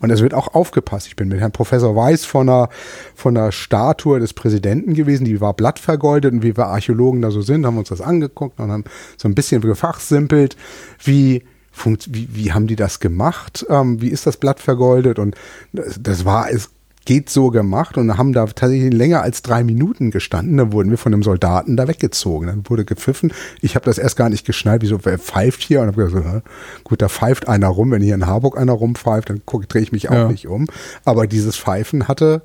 [0.00, 1.06] Und es wird auch aufgepasst.
[1.06, 2.68] Ich bin mit Herrn Professor Weiß von einer,
[3.14, 7.42] von einer Statue des Präsidenten gewesen, die war blattvergoldet und wie wir Archäologen da so
[7.42, 8.84] sind, haben uns das angeguckt und haben
[9.16, 10.56] so ein bisschen gefachsimpelt,
[11.02, 11.42] wie
[11.84, 13.66] wie, wie haben die das gemacht?
[13.68, 15.18] Ähm, wie ist das Blatt vergoldet?
[15.18, 15.34] Und
[15.74, 16.70] das, das war, es
[17.06, 20.56] geht so gemacht und haben da tatsächlich länger als drei Minuten gestanden.
[20.58, 22.48] Dann wurden wir von einem Soldaten da weggezogen.
[22.48, 23.32] Dann wurde gepfiffen.
[23.62, 25.80] Ich habe das erst gar nicht geschnallt, wieso, wer pfeift hier?
[25.80, 26.46] Und habe gesagt,
[26.84, 27.92] gut, da pfeift einer rum.
[27.92, 30.28] Wenn hier in Harburg einer rumpfeift, dann drehe ich mich auch ja.
[30.28, 30.66] nicht um.
[31.04, 32.42] Aber dieses Pfeifen hatte,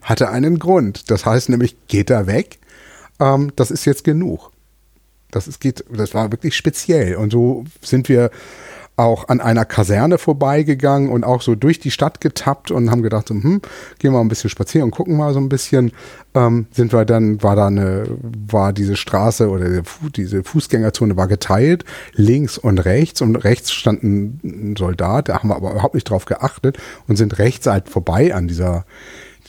[0.00, 1.10] hatte einen Grund.
[1.10, 2.58] Das heißt nämlich, geht da weg.
[3.20, 4.52] Ähm, das ist jetzt genug.
[5.32, 7.16] Das ist, geht, das war wirklich speziell.
[7.16, 8.30] Und so sind wir
[8.96, 13.28] auch an einer Kaserne vorbeigegangen und auch so durch die Stadt getappt und haben gedacht,
[13.28, 13.60] so, hm,
[13.98, 15.92] gehen wir ein bisschen spazieren und gucken mal so ein bisschen.
[16.34, 19.82] Ähm, sind wir dann, war da eine, war diese Straße oder
[20.16, 25.56] diese Fußgängerzone war geteilt, links und rechts und rechts stand ein Soldat, da haben wir
[25.56, 28.84] aber überhaupt nicht drauf geachtet und sind rechts halt vorbei an dieser,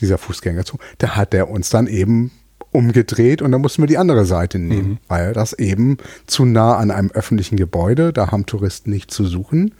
[0.00, 0.82] dieser Fußgängerzone.
[0.98, 2.30] Da hat der uns dann eben
[2.70, 4.98] umgedreht und dann mussten wir die andere Seite nehmen, mhm.
[5.08, 9.74] weil das eben zu nah an einem öffentlichen Gebäude, da haben Touristen nicht zu suchen.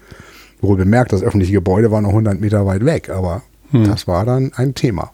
[0.60, 3.84] Wohl bemerkt, das öffentliche Gebäude war noch 100 Meter weit weg, aber mhm.
[3.84, 5.12] das war dann ein Thema.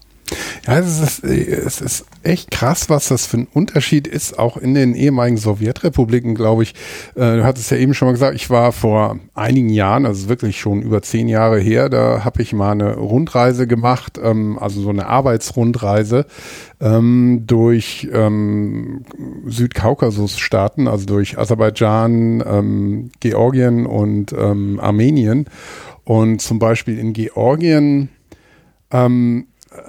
[0.66, 4.74] Ja, es ist, es ist echt krass, was das für ein Unterschied ist, auch in
[4.74, 6.74] den ehemaligen Sowjetrepubliken, glaube ich.
[7.14, 10.58] Äh, du hattest ja eben schon mal gesagt, ich war vor einigen Jahren, also wirklich
[10.58, 14.88] schon über zehn Jahre her, da habe ich mal eine Rundreise gemacht, ähm, also so
[14.88, 16.24] eine Arbeitsrundreise
[16.80, 19.04] ähm, durch ähm,
[19.46, 25.46] Südkaukasus-Staaten, also durch Aserbaidschan, ähm, Georgien und Armenien.
[26.04, 28.10] Und zum Beispiel in Georgien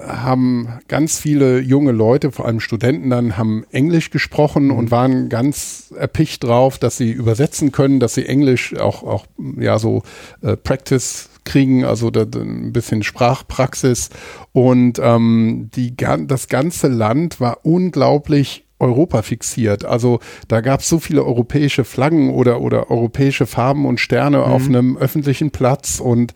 [0.06, 5.94] haben ganz viele junge Leute, vor allem Studenten dann, haben Englisch gesprochen und waren ganz
[5.96, 9.26] erpicht drauf, dass sie übersetzen können, dass sie Englisch auch, auch
[9.58, 10.02] ja, so
[10.42, 14.10] äh, Practice kriegen, also da, ein bisschen Sprachpraxis.
[14.52, 19.84] Und ähm, die, das ganze Land war unglaublich Europa fixiert.
[19.84, 24.44] Also da gab es so viele europäische Flaggen oder, oder europäische Farben und Sterne mhm.
[24.44, 26.34] auf einem öffentlichen Platz und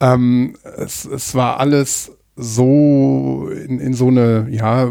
[0.00, 4.90] ähm, es, es war alles so in, in so eine ja,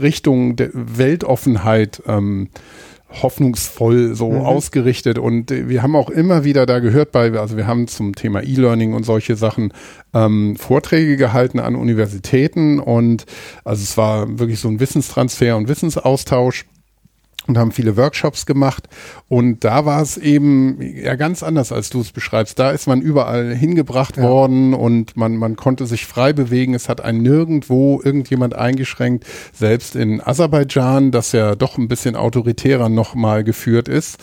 [0.00, 2.48] Richtung der Weltoffenheit ähm,
[3.22, 4.40] hoffnungsvoll so mhm.
[4.40, 5.18] ausgerichtet.
[5.18, 8.94] Und wir haben auch immer wieder da gehört bei, also wir haben zum Thema E-Learning
[8.94, 9.72] und solche Sachen
[10.12, 13.24] ähm, Vorträge gehalten an Universitäten und
[13.64, 16.66] also es war wirklich so ein Wissenstransfer und Wissensaustausch
[17.46, 18.88] und haben viele Workshops gemacht.
[19.28, 22.58] Und da war es eben ja ganz anders, als du es beschreibst.
[22.58, 24.22] Da ist man überall hingebracht ja.
[24.22, 26.74] worden und man, man konnte sich frei bewegen.
[26.74, 29.24] Es hat einen nirgendwo irgendjemand eingeschränkt.
[29.52, 34.18] Selbst in Aserbaidschan, das ja doch ein bisschen autoritärer nochmal geführt ist,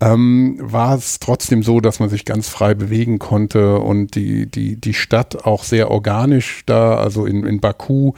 [0.00, 4.76] ähm, war es trotzdem so, dass man sich ganz frei bewegen konnte und die, die,
[4.76, 8.12] die Stadt auch sehr organisch da, also in, in Baku,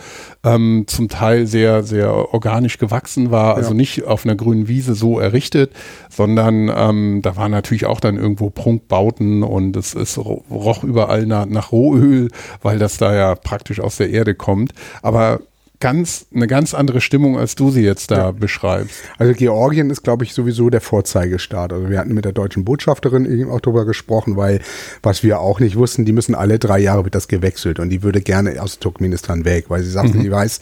[0.44, 3.76] ähm, zum Teil sehr, sehr organisch gewachsen war, also ja.
[3.76, 5.72] nicht auf einer grünen Wiese so errichtet,
[6.10, 11.46] sondern ähm, da waren natürlich auch dann irgendwo Prunkbauten und es, es roch überall nach,
[11.46, 12.28] nach Rohöl,
[12.60, 14.72] weil das da ja praktisch aus der Erde kommt.
[15.02, 15.40] Aber
[15.80, 18.30] ganz, eine ganz andere Stimmung, als du sie jetzt da ja.
[18.32, 19.00] beschreibst.
[19.18, 21.72] Also Georgien ist, glaube ich, sowieso der Vorzeigestaat.
[21.72, 24.60] Also wir hatten mit der deutschen Botschafterin eben auch darüber gesprochen, weil
[25.02, 28.02] was wir auch nicht wussten, die müssen alle drei Jahre wird das gewechselt und die
[28.02, 30.22] würde gerne aus Turkmenistan weg, weil sie sagte, mhm.
[30.22, 30.60] sie weiß,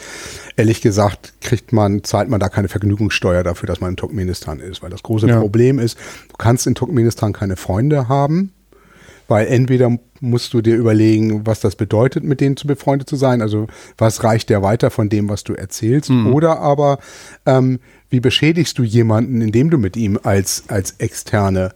[0.57, 4.83] ehrlich gesagt, kriegt man, zahlt man da keine Vergnügungssteuer dafür, dass man in Turkmenistan ist,
[4.83, 5.41] weil das große ja.
[5.41, 5.99] Problem ist,
[6.29, 8.53] du kannst in Turkmenistan keine Freunde haben,
[9.29, 13.41] weil entweder musst du dir überlegen, was das bedeutet, mit denen zu befreundet zu sein.
[13.43, 16.11] Also was reicht dir weiter von dem, was du erzählst?
[16.11, 16.33] Mhm.
[16.33, 16.99] Oder aber
[17.47, 17.79] ähm,
[18.11, 21.73] wie beschädigst du jemanden, indem du mit ihm als, als externe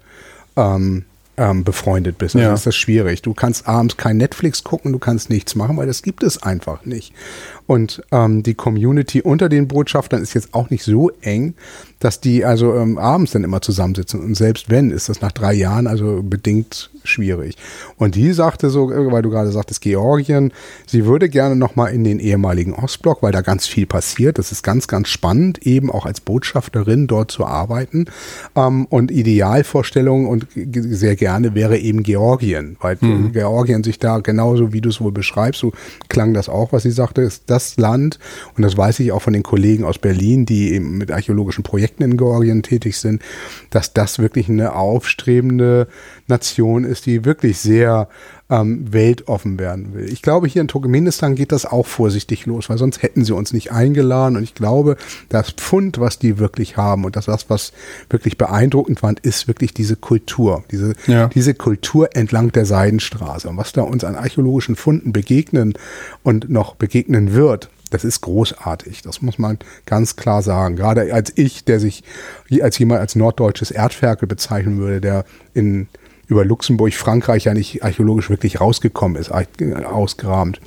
[0.57, 1.05] ähm,
[1.37, 2.37] ähm, befreundet bist.
[2.37, 2.55] Also ja.
[2.55, 3.23] ist das schwierig.
[3.23, 6.85] Du kannst abends kein Netflix gucken, du kannst nichts machen, weil das gibt es einfach
[6.85, 7.13] nicht.
[7.67, 11.55] Und ähm, die Community unter den Botschaftern ist jetzt auch nicht so eng,
[12.01, 14.21] dass die also ähm, abends dann immer zusammensitzen.
[14.21, 17.57] Und selbst wenn, ist das nach drei Jahren also bedingt schwierig.
[17.97, 20.53] Und die sagte so, weil du gerade sagtest, Georgien,
[20.87, 24.39] sie würde gerne nochmal in den ehemaligen Ostblock, weil da ganz viel passiert.
[24.39, 28.07] Das ist ganz, ganz spannend, eben auch als Botschafterin dort zu arbeiten.
[28.57, 33.33] Ähm, und Idealvorstellung und sehr gerne wäre eben Georgien, weil mhm.
[33.33, 35.73] Georgien sich da genauso, wie du es wohl beschreibst, so
[36.09, 38.19] klang das auch, was sie sagte, ist das Land,
[38.57, 42.03] und das weiß ich auch von den Kollegen aus Berlin, die eben mit archäologischen Projekten
[42.03, 43.23] in Georgien tätig sind,
[43.71, 45.87] dass das wirklich eine aufstrebende
[46.27, 48.09] Nation ist, die wirklich sehr
[48.53, 50.13] ähm, weltoffen werden will.
[50.13, 53.55] Ich glaube, hier in Turkmenistan geht das auch vorsichtig los, weil sonst hätten sie uns
[53.55, 54.37] nicht eingeladen.
[54.37, 54.99] Und ich glaube,
[55.31, 57.73] das Pfund, was die wirklich haben und das, was
[58.11, 61.29] wirklich beeindruckend fand, ist wirklich diese Kultur, diese, ja.
[61.29, 63.49] diese Kultur entlang der Seidenstraße.
[63.49, 65.73] Und was da uns an archäologischen Funden begegnen
[66.23, 69.01] und noch begegnen wird, das ist großartig.
[69.03, 70.77] Das muss man ganz klar sagen.
[70.77, 72.05] Gerade als ich, der sich
[72.61, 75.25] als jemand als norddeutsches Erdferkel bezeichnen würde, der
[75.55, 75.89] in
[76.33, 80.61] über Luxemburg, Frankreich ja nicht archäologisch wirklich rausgekommen ist, ausgerahmt,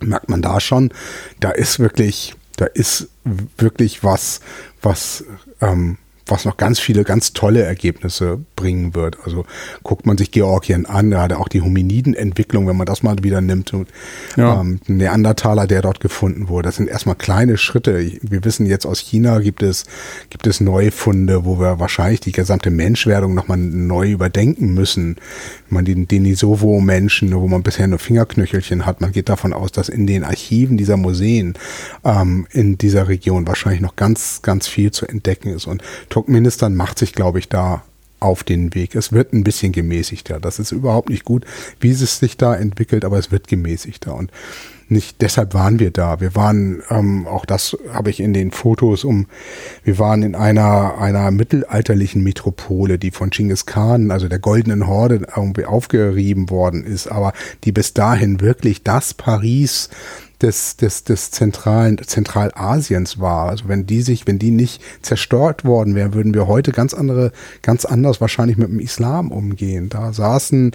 [0.00, 0.92] merkt man da schon,
[1.40, 4.40] da ist wirklich, da ist wirklich was,
[4.82, 5.24] was
[5.60, 9.18] ähm, was noch ganz viele ganz tolle Ergebnisse bringen wird.
[9.24, 9.44] Also
[9.82, 13.72] guckt man sich Georgien an, gerade auch die Hominidenentwicklung, wenn man das mal wieder nimmt.
[13.74, 13.88] Und,
[14.36, 14.60] ja.
[14.60, 18.10] ähm, Neandertaler, der dort gefunden wurde, das sind erstmal kleine Schritte.
[18.22, 19.84] Wir wissen jetzt aus China gibt es,
[20.30, 25.16] gibt es Neufunde, wo wir wahrscheinlich die gesamte Menschwerdung nochmal neu überdenken müssen.
[25.68, 30.06] Man den Denisovo-Menschen, wo man bisher nur Fingerknöchelchen hat, man geht davon aus, dass in
[30.06, 31.54] den Archiven dieser Museen
[32.04, 35.66] ähm, in dieser Region wahrscheinlich noch ganz, ganz viel zu entdecken ist.
[35.66, 35.82] Und
[36.12, 37.84] Turkmenistan macht sich, glaube ich, da
[38.20, 38.94] auf den Weg.
[38.94, 40.40] Es wird ein bisschen gemäßigter.
[40.40, 41.46] Das ist überhaupt nicht gut,
[41.80, 44.14] wie es sich da entwickelt, aber es wird gemäßigter.
[44.14, 44.30] Und
[44.90, 46.20] nicht deshalb waren wir da.
[46.20, 49.26] Wir waren, ähm, auch das habe ich in den Fotos um,
[49.84, 55.26] wir waren in einer, einer mittelalterlichen Metropole, die von Genghis Khan, also der goldenen Horde,
[55.34, 57.32] irgendwie aufgerieben worden ist, aber
[57.64, 59.88] die bis dahin wirklich das Paris
[60.42, 63.48] des, des, des zentralen, Zentralasiens war.
[63.48, 67.32] Also wenn die sich, wenn die nicht zerstört worden wären, würden wir heute ganz andere,
[67.62, 69.88] ganz anders wahrscheinlich mit dem Islam umgehen.
[69.88, 70.72] Da saßen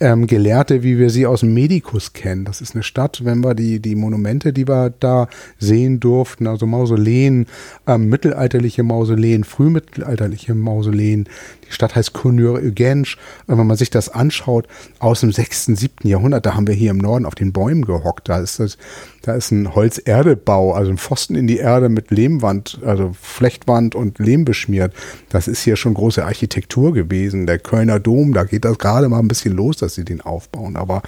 [0.00, 2.44] ähm, Gelehrte, wie wir sie aus dem Medikus kennen.
[2.44, 6.66] Das ist eine Stadt, wenn wir die, die Monumente, die wir da sehen durften, also
[6.66, 7.46] Mausoleen,
[7.86, 11.28] ähm, mittelalterliche Mausoleen, frühmittelalterliche Mausoleen,
[11.68, 13.18] die Stadt heißt Kunur-Ügensch.
[13.46, 16.08] Wenn man sich das anschaut, aus dem 6., 7.
[16.08, 18.28] Jahrhundert, da haben wir hier im Norden auf den Bäumen gehockt.
[18.28, 18.78] Da ist das,
[19.22, 24.18] da ist ein Holz-Erde-Bau, also ein Pfosten in die Erde mit Lehmwand, also Flechtwand und
[24.18, 24.92] Lehm beschmiert.
[25.28, 27.46] Das ist hier schon große Architektur gewesen.
[27.46, 30.76] Der Kölner Dom, da geht das gerade mal ein bisschen los, dass sie den aufbauen.
[30.76, 31.02] Aber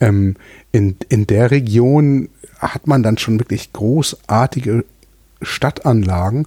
[0.00, 0.36] ähm,
[0.72, 2.28] in, in der Region
[2.58, 4.84] hat man dann schon wirklich großartige
[5.42, 6.46] Stadtanlagen,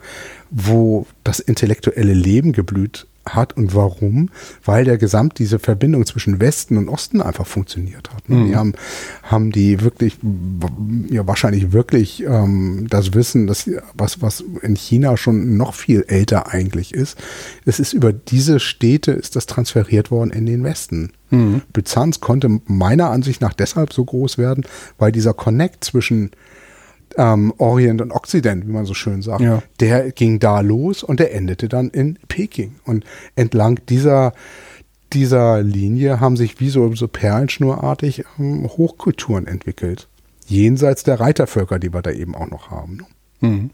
[0.49, 4.29] wo das intellektuelle Leben geblüht hat und warum?
[4.63, 8.29] Weil der Gesamt diese Verbindung zwischen Westen und Osten einfach funktioniert hat.
[8.29, 8.37] Ne?
[8.37, 8.47] Mhm.
[8.47, 8.73] Die haben,
[9.23, 10.17] haben die wirklich,
[11.09, 16.51] ja wahrscheinlich wirklich ähm, das Wissen, dass, was, was in China schon noch viel älter
[16.51, 17.17] eigentlich ist.
[17.65, 21.11] Es ist über diese Städte ist das transferiert worden in den Westen.
[21.29, 21.61] Mhm.
[21.73, 24.65] Byzanz konnte meiner Ansicht nach deshalb so groß werden,
[24.97, 26.31] weil dieser Connect zwischen
[27.15, 29.63] ähm, Orient und Occident, wie man so schön sagt, ja.
[29.79, 32.75] der ging da los und der endete dann in Peking.
[32.85, 33.05] Und
[33.35, 34.33] entlang dieser
[35.13, 40.07] dieser Linie haben sich wie so, so perlenschnurartig ähm, Hochkulturen entwickelt.
[40.47, 42.97] Jenseits der Reitervölker, die wir da eben auch noch haben.
[42.97, 43.49] Ne?
[43.49, 43.69] Mhm.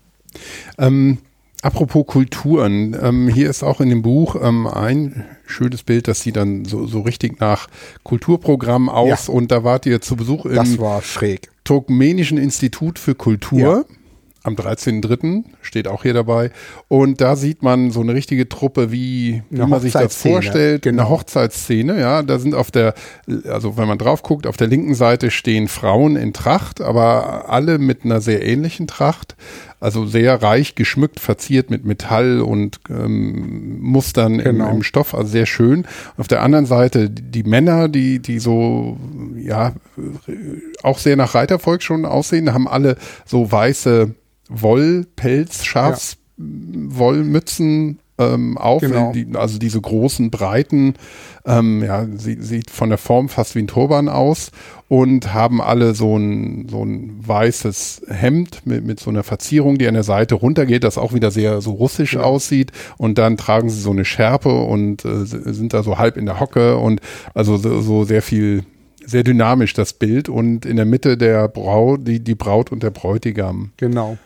[0.77, 1.17] Ähm,
[1.61, 6.35] apropos Kulturen, ähm, hier ist auch in dem Buch ähm, ein schönes Bild, das sieht
[6.35, 7.67] dann so, so richtig nach
[8.03, 9.33] Kulturprogramm aus ja.
[9.33, 11.52] und da wart ihr zu Besuch im das war schräg.
[11.63, 13.59] Turkmenischen Institut für Kultur.
[13.59, 13.83] Ja.
[14.45, 15.45] Am 13.3.
[15.61, 16.51] steht auch hier dabei.
[16.89, 20.81] Und da sieht man so eine richtige Truppe, wie, wie man sich das vorstellt.
[20.81, 21.03] Genau.
[21.03, 22.23] Eine Hochzeitsszene, ja.
[22.23, 22.93] Da sind auf der,
[23.45, 27.77] also wenn man drauf guckt, auf der linken Seite stehen Frauen in Tracht, aber alle
[27.77, 29.37] mit einer sehr ähnlichen Tracht.
[29.83, 34.69] Also sehr reich geschmückt, verziert mit Metall und ähm, Mustern genau.
[34.69, 35.85] im, im, Stoff, also sehr schön.
[36.15, 38.97] Auf der anderen Seite die Männer, die, die so,
[39.35, 39.73] ja,
[40.83, 44.15] auch sehr nach Reitervolk schon aussehen, haben alle so weiße
[44.47, 49.11] Wollpelz, Schafswollmützen ähm, auf, genau.
[49.11, 50.95] die, also diese großen, breiten,
[51.45, 54.51] ähm, ja, sie, sieht von der Form fast wie ein Turban aus
[54.87, 59.87] und haben alle so ein, so ein weißes Hemd mit, mit so einer Verzierung, die
[59.87, 62.21] an der Seite runtergeht, das auch wieder sehr so russisch ja.
[62.21, 66.25] aussieht und dann tragen sie so eine Schärpe und äh, sind da so halb in
[66.25, 67.01] der Hocke und
[67.33, 68.63] also so, so sehr viel
[69.05, 72.91] sehr dynamisch das Bild und in der Mitte der Braut, die, die Braut und der
[72.91, 73.71] Bräutigam.
[73.77, 74.17] Genau.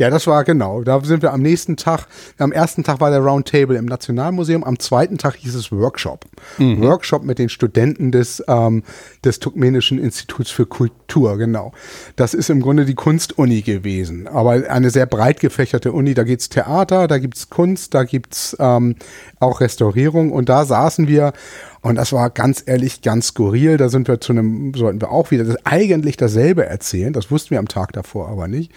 [0.00, 0.82] Ja, das war genau.
[0.82, 2.06] Da sind wir am nächsten Tag.
[2.38, 4.64] Am ersten Tag war der Roundtable im Nationalmuseum.
[4.64, 6.24] Am zweiten Tag hieß es Workshop.
[6.56, 6.80] Mhm.
[6.80, 8.82] Workshop mit den Studenten des, ähm,
[9.26, 11.72] des Turkmenischen Instituts für Kultur genau.
[12.16, 16.14] Das ist im Grunde die Kunstuni gewesen, aber eine sehr breit gefächerte Uni.
[16.14, 18.96] Da geht's Theater, da gibt's Kunst, da gibt's ähm,
[19.38, 21.34] auch Restaurierung und da saßen wir
[21.82, 23.78] und das war ganz ehrlich ganz skurril.
[23.78, 27.12] Da sind wir zu einem, sollten wir auch wieder das, eigentlich dasselbe erzählen.
[27.12, 28.70] Das wussten wir am Tag davor aber nicht.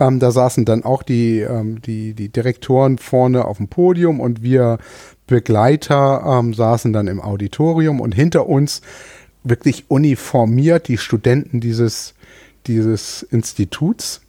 [0.00, 4.42] Ähm, da saßen dann auch die, ähm, die, die Direktoren vorne auf dem Podium und
[4.42, 4.78] wir
[5.26, 8.82] Begleiter ähm, saßen dann im Auditorium und hinter uns
[9.42, 12.14] wirklich uniformiert die Studenten dieses,
[12.66, 14.20] dieses Instituts.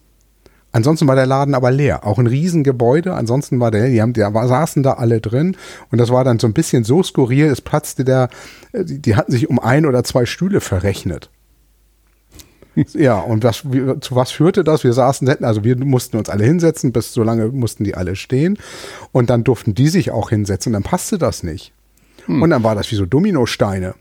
[0.72, 2.06] Ansonsten war der Laden aber leer.
[2.06, 3.14] Auch ein Riesengebäude.
[3.14, 5.56] Ansonsten war der, die, haben, die saßen da alle drin.
[5.90, 7.46] Und das war dann so ein bisschen so skurril.
[7.46, 8.30] Es platzte der,
[8.74, 11.30] die, die hatten sich um ein oder zwei Stühle verrechnet.
[12.94, 13.64] Ja, und was,
[14.02, 14.84] zu was führte das?
[14.84, 18.58] Wir saßen, also wir mussten uns alle hinsetzen, bis so lange mussten die alle stehen.
[19.12, 20.72] Und dann durften die sich auch hinsetzen.
[20.72, 21.74] Und dann passte das nicht.
[22.26, 22.42] Hm.
[22.42, 23.96] Und dann war das wie so Dominosteine.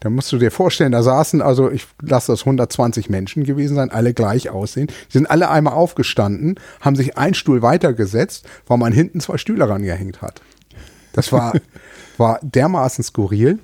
[0.00, 3.90] Da musst du dir vorstellen, da saßen, also ich lasse das 120 Menschen gewesen sein,
[3.90, 4.86] alle gleich aussehen.
[4.86, 9.68] Die sind alle einmal aufgestanden, haben sich einen Stuhl weitergesetzt, weil man hinten zwei Stühle
[9.68, 10.40] rangehängt hat.
[11.12, 11.52] Das war,
[12.16, 13.58] war dermaßen skurril.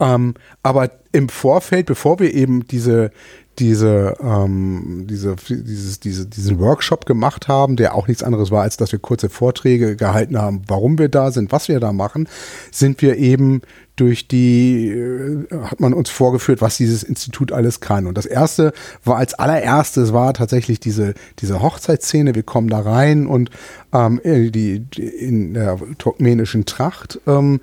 [0.00, 0.34] Ähm,
[0.64, 3.12] aber im Vorfeld, bevor wir eben diese,
[3.60, 8.76] diese, ähm, diese, dieses, diese, diesen Workshop gemacht haben, der auch nichts anderes war, als
[8.76, 12.28] dass wir kurze Vorträge gehalten haben, warum wir da sind, was wir da machen,
[12.72, 13.60] sind wir eben
[14.00, 18.06] durch die, äh, hat man uns vorgeführt, was dieses Institut alles kann.
[18.06, 18.72] Und das erste
[19.04, 22.34] war als allererstes war tatsächlich diese, diese Hochzeitsszene.
[22.34, 23.50] Wir kommen da rein und
[23.92, 27.60] ähm, die, die in der turkmenischen Tracht ähm,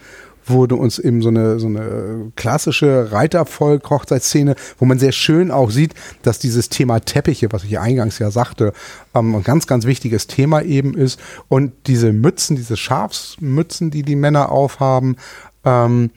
[0.50, 5.94] wurde uns eben so eine, so eine klassische Reitervolk-Hochzeitsszene, wo man sehr schön auch sieht,
[6.22, 8.74] dass dieses Thema Teppiche, was ich eingangs ja sagte,
[9.14, 11.20] ähm, ein ganz, ganz wichtiges Thema eben ist.
[11.48, 15.18] Und diese Mützen, diese Schafsmützen, die die Männer aufhaben,
[15.64, 16.12] ähm,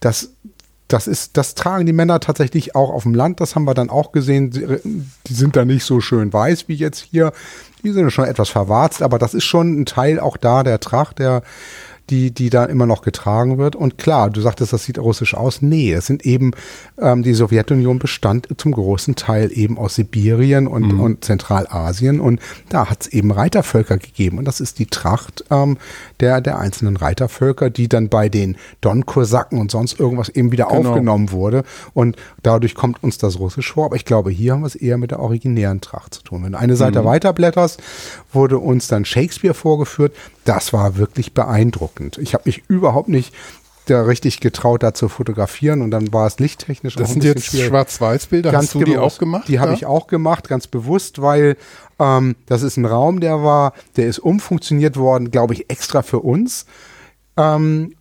[0.00, 0.30] das,
[0.88, 3.40] das ist, das tragen die Männer tatsächlich auch auf dem Land.
[3.40, 4.50] Das haben wir dann auch gesehen.
[5.26, 7.32] Die sind da nicht so schön weiß wie jetzt hier.
[7.82, 11.18] Die sind schon etwas verwarzt, aber das ist schon ein Teil auch da der Tracht,
[11.18, 11.42] der,
[12.10, 13.76] die, die da immer noch getragen wird.
[13.76, 15.62] Und klar, du sagtest, das sieht russisch aus.
[15.62, 16.50] Nee, es sind eben,
[16.98, 21.00] ähm, die Sowjetunion bestand zum großen Teil eben aus Sibirien und, mhm.
[21.00, 22.20] und Zentralasien.
[22.20, 24.38] Und da hat es eben Reitervölker gegeben.
[24.38, 25.78] Und das ist die Tracht ähm,
[26.18, 30.90] der, der einzelnen Reitervölker, die dann bei den Don-Kosaken und sonst irgendwas eben wieder genau.
[30.90, 31.62] aufgenommen wurde.
[31.94, 33.86] Und dadurch kommt uns das Russisch vor.
[33.86, 36.44] Aber ich glaube, hier haben wir es eher mit der originären Tracht zu tun.
[36.44, 37.06] Wenn du eine Seite mhm.
[37.06, 37.80] weiterblätterst,
[38.32, 40.14] wurde uns dann Shakespeare vorgeführt.
[40.44, 41.99] Das war wirklich beeindruckend.
[42.18, 43.34] Ich habe mich überhaupt nicht
[43.86, 47.24] da richtig getraut, da zu fotografieren und dann war es lichttechnisch das auch ein sind
[47.24, 49.48] jetzt Schwarz-Weiß-Bilder, hast du die auch gemacht?
[49.48, 49.60] Die ja?
[49.60, 51.56] habe ich auch gemacht, ganz bewusst, weil
[51.98, 56.20] ähm, das ist ein Raum, der war, der ist umfunktioniert worden, glaube ich, extra für
[56.20, 56.66] uns.
[57.36, 57.94] Ähm,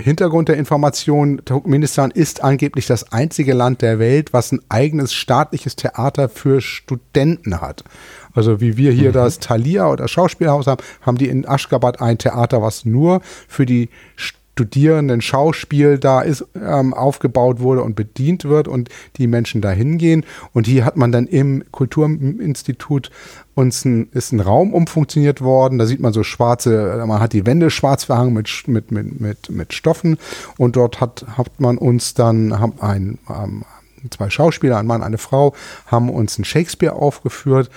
[0.00, 5.76] Hintergrund der Information, Turkmenistan ist angeblich das einzige Land der Welt, was ein eigenes staatliches
[5.76, 7.84] Theater für Studenten hat.
[8.32, 9.14] Also wie wir hier mhm.
[9.14, 13.88] das Thalia oder Schauspielhaus haben, haben die in Aschgabat ein Theater, was nur für die
[14.60, 20.26] Studierenden Schauspiel da ist, ähm, aufgebaut wurde und bedient wird und die Menschen da hingehen.
[20.52, 23.10] Und hier hat man dann im Kulturinstitut
[23.54, 25.78] uns ein, ist ein Raum umfunktioniert worden.
[25.78, 29.50] Da sieht man so schwarze, man hat die Wände schwarz verhangen mit, mit, mit, mit,
[29.50, 30.18] mit Stoffen
[30.58, 33.64] und dort hat, hat man uns dann, haben ein, ähm,
[34.10, 35.54] zwei Schauspieler, ein Mann, eine Frau,
[35.86, 37.70] haben uns ein Shakespeare aufgeführt.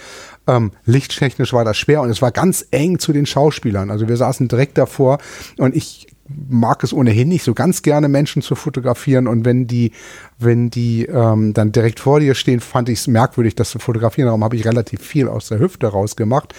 [0.48, 3.90] Ähm, lichttechnisch war das schwer und es war ganz eng zu den Schauspielern.
[3.90, 5.20] Also wir saßen direkt davor
[5.58, 9.92] und ich mag es ohnehin nicht so ganz gerne Menschen zu fotografieren und wenn die
[10.40, 14.28] wenn die ähm, dann direkt vor dir stehen, fand ich es merkwürdig, das zu fotografieren.
[14.28, 16.54] Darum habe ich relativ viel aus der Hüfte rausgemacht.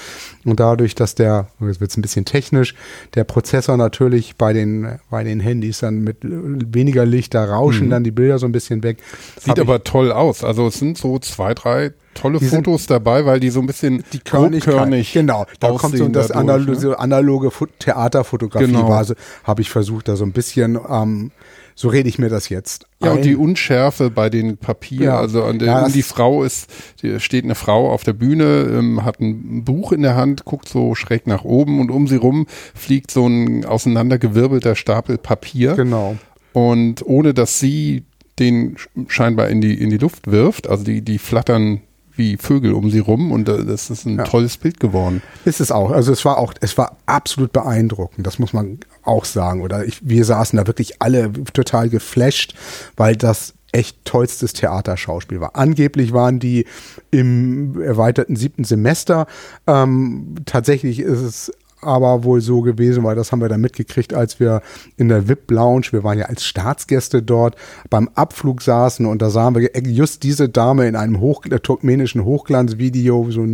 [0.44, 2.74] Und dadurch, dass der, jetzt wird es ein bisschen technisch,
[3.14, 7.90] der Prozessor natürlich bei den, bei den Handys dann mit weniger Licht, da rauschen mhm.
[7.90, 8.98] dann die Bilder so ein bisschen weg.
[9.38, 10.44] Sieht aber toll aus.
[10.44, 14.04] Also es sind so zwei, drei tolle die Fotos dabei, weil die so ein bisschen
[14.12, 14.64] die körnig
[15.12, 16.98] Genau, da kommt so das dadurch, analoge, ne?
[16.98, 19.04] analoge Theaterfotografie genau.
[19.44, 21.30] habe ich versucht, da so ein bisschen ähm,
[21.74, 22.86] so rede ich mir das jetzt.
[23.02, 23.16] Ja, ein.
[23.16, 25.18] und die Unschärfe bei den Papieren, ja.
[25.18, 26.70] also an der, ja, die Frau ist,
[27.18, 30.94] steht eine Frau auf der Bühne, ähm, hat ein Buch in der Hand, guckt so
[30.94, 35.74] schräg nach oben und um sie rum fliegt so ein auseinandergewirbelter Stapel Papier.
[35.74, 36.16] Genau.
[36.52, 38.04] Und ohne dass sie
[38.38, 38.76] den
[39.08, 41.80] scheinbar in die, in die Luft wirft, also die, die flattern
[42.16, 44.24] wie Vögel um sie rum und äh, das ist ein ja.
[44.24, 45.22] tolles Bild geworden.
[45.44, 45.90] Ist es auch.
[45.90, 48.26] Also es war auch, es war absolut beeindruckend.
[48.26, 49.62] Das muss man auch sagen.
[49.62, 52.54] Oder ich, wir saßen da wirklich alle total geflasht,
[52.96, 55.56] weil das echt tollstes Theaterschauspiel war.
[55.56, 56.64] Angeblich waren die
[57.10, 59.26] im erweiterten siebten Semester.
[59.66, 61.52] Ähm, tatsächlich ist es
[61.84, 64.62] aber wohl so gewesen, weil das haben wir dann mitgekriegt, als wir
[64.96, 67.56] in der VIP-Lounge, wir waren ja als Staatsgäste dort,
[67.90, 72.24] beim Abflug saßen und da sahen wir just diese Dame in einem Hoch, äh, turkmenischen
[72.24, 73.46] Hochglanzvideo, so,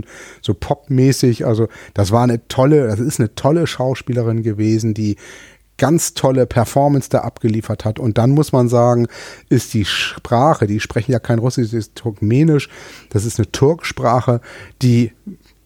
[0.43, 1.47] so popmäßig.
[1.47, 5.17] Also das war eine tolle, das ist eine tolle Schauspielerin gewesen, die
[5.81, 7.99] ganz tolle Performance da abgeliefert hat.
[7.99, 9.09] Und dann muss man sagen,
[9.49, 12.69] ist die Sprache, die sprechen ja kein Russisch, das ist Turkmenisch,
[13.09, 14.43] das ist eine Turksprache,
[14.83, 15.13] die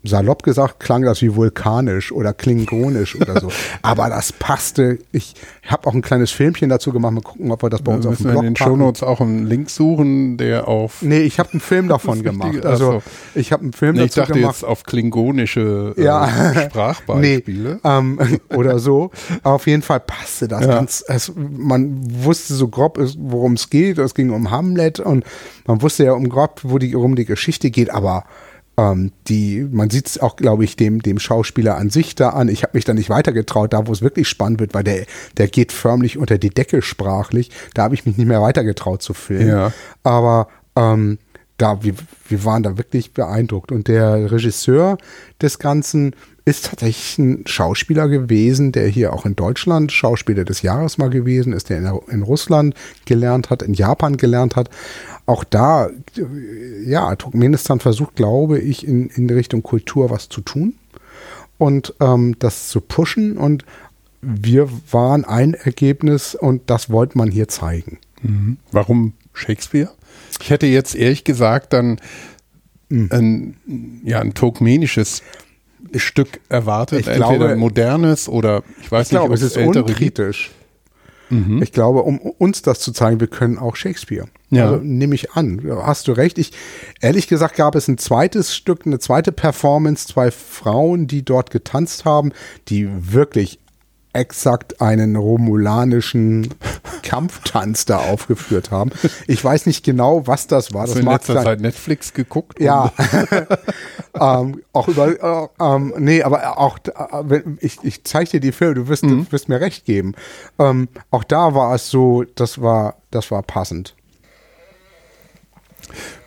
[0.05, 3.51] salopp gesagt klang das wie vulkanisch oder klingonisch oder so.
[3.83, 4.99] Aber das passte.
[5.13, 5.35] Ich
[5.67, 7.15] habe auch ein kleines Filmchen dazu gemacht.
[7.15, 9.47] Mal gucken, ob wir das bei uns auf dem Blog in den Shownotes auch einen
[9.47, 11.03] Link suchen, der auf.
[11.03, 12.65] Nee, ich habe einen Film davon gemacht.
[12.65, 13.03] Also so.
[13.35, 14.37] ich habe einen Film nee, dazu gemacht.
[14.37, 16.29] Ich dachte jetzt auf klingonische äh, ja.
[16.67, 17.81] Sprachbeispiele.
[17.83, 18.19] Nee, ähm,
[18.55, 19.11] oder so.
[19.43, 20.75] auf jeden Fall passte das ja.
[20.75, 21.05] ganz.
[21.09, 23.99] Es, man wusste so grob, worum es geht.
[23.99, 25.25] Es ging um Hamlet und
[25.67, 28.25] man wusste ja um grob, wo die, worum die Geschichte geht, aber
[28.77, 32.49] ähm, die, man sieht es auch, glaube ich, dem, dem Schauspieler an sich da an.
[32.49, 35.07] Ich habe mich da nicht weitergetraut, da wo es wirklich spannend wird, weil der,
[35.37, 37.51] der geht förmlich unter die Decke sprachlich.
[37.75, 39.49] Da habe ich mich nicht mehr weitergetraut zu filmen.
[39.49, 39.73] Ja.
[40.03, 41.19] Aber ähm,
[41.57, 41.95] da, wir,
[42.29, 43.71] wir waren da wirklich beeindruckt.
[43.71, 44.99] Und der Regisseur
[45.41, 50.99] des Ganzen ist tatsächlich ein Schauspieler gewesen, der hier auch in Deutschland Schauspieler des Jahres
[50.99, 52.75] mal gewesen ist, der in, in Russland
[53.07, 54.69] gelernt hat, in Japan gelernt hat
[55.27, 55.89] auch da,
[56.85, 60.75] ja, Turkmenistan versucht, glaube ich, in, in Richtung Kultur was zu tun
[61.59, 63.39] und ähm, das zu pushen.
[63.39, 63.65] Und
[64.21, 67.99] wir waren ein Ergebnis und das wollte man hier zeigen.
[68.23, 68.59] Mhm.
[68.71, 69.91] Warum Shakespeare?
[70.41, 72.01] Ich hätte jetzt ehrlich gesagt dann
[72.89, 73.09] mhm.
[73.11, 73.57] ein,
[74.05, 75.23] ja, ein turkmenisches
[75.97, 79.57] Stück erwartet, ich entweder glaube, ein modernes oder ich weiß ich nicht, glaube, es ist
[79.57, 80.49] unkritisch.
[80.49, 80.64] Gibt.
[81.31, 81.63] Mhm.
[81.63, 84.27] Ich glaube, um uns das zu zeigen, wir können auch Shakespeare.
[84.51, 84.71] Ja.
[84.71, 85.63] Also nehme ich an.
[85.83, 86.39] Hast du recht.
[86.39, 86.53] Ich,
[87.01, 92.05] ehrlich gesagt gab es ein zweites Stück, eine zweite Performance, zwei Frauen, die dort getanzt
[92.05, 92.33] haben,
[92.69, 93.59] die wirklich
[94.15, 96.55] exakt einen romulanischen
[97.03, 98.91] Kampftanz da aufgeführt haben.
[99.27, 100.83] Ich weiß nicht genau, was das war.
[100.83, 102.61] Hast das du in letzter Zeit Netflix geguckt?
[102.61, 102.93] Ja.
[104.15, 108.75] ähm, auch über, äh, ähm, nee, aber auch, äh, ich, ich zeige dir die Filme,
[108.75, 109.27] du wirst, mhm.
[109.27, 110.15] du wirst mir recht geben.
[110.59, 113.95] Ähm, auch da war es so, das war, das war passend.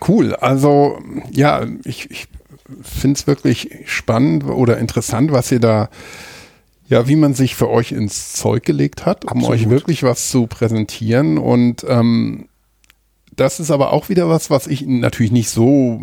[0.07, 0.35] Cool.
[0.35, 0.99] Also,
[1.31, 2.27] ja, ich, ich
[2.81, 5.89] finde es wirklich spannend oder interessant, was ihr da
[6.87, 9.51] ja, wie man sich für euch ins Zeug gelegt hat, um Absolut.
[9.51, 11.37] euch wirklich was zu präsentieren.
[11.37, 12.47] Und ähm,
[13.35, 16.01] das ist aber auch wieder was, was ich natürlich nicht so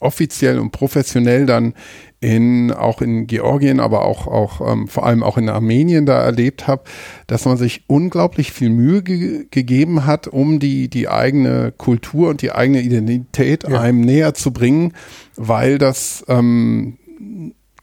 [0.00, 1.74] offiziell und professionell dann
[2.20, 6.66] in auch in Georgien, aber auch auch ähm, vor allem auch in Armenien da erlebt
[6.66, 6.84] habe,
[7.26, 12.40] dass man sich unglaublich viel Mühe ge gegeben hat, um die die eigene Kultur und
[12.40, 13.78] die eigene Identität ja.
[13.80, 14.94] einem näher zu bringen,
[15.36, 16.96] weil das ähm,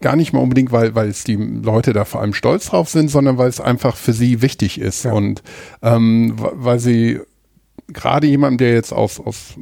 [0.02, 3.10] gar nicht mal unbedingt, weil, weil es die Leute da vor allem stolz drauf sind,
[3.10, 5.14] sondern weil es einfach für sie wichtig ist ja.
[5.14, 5.44] und
[5.82, 7.20] ähm, weil sie
[7.88, 9.56] gerade jemandem, der jetzt aus, aus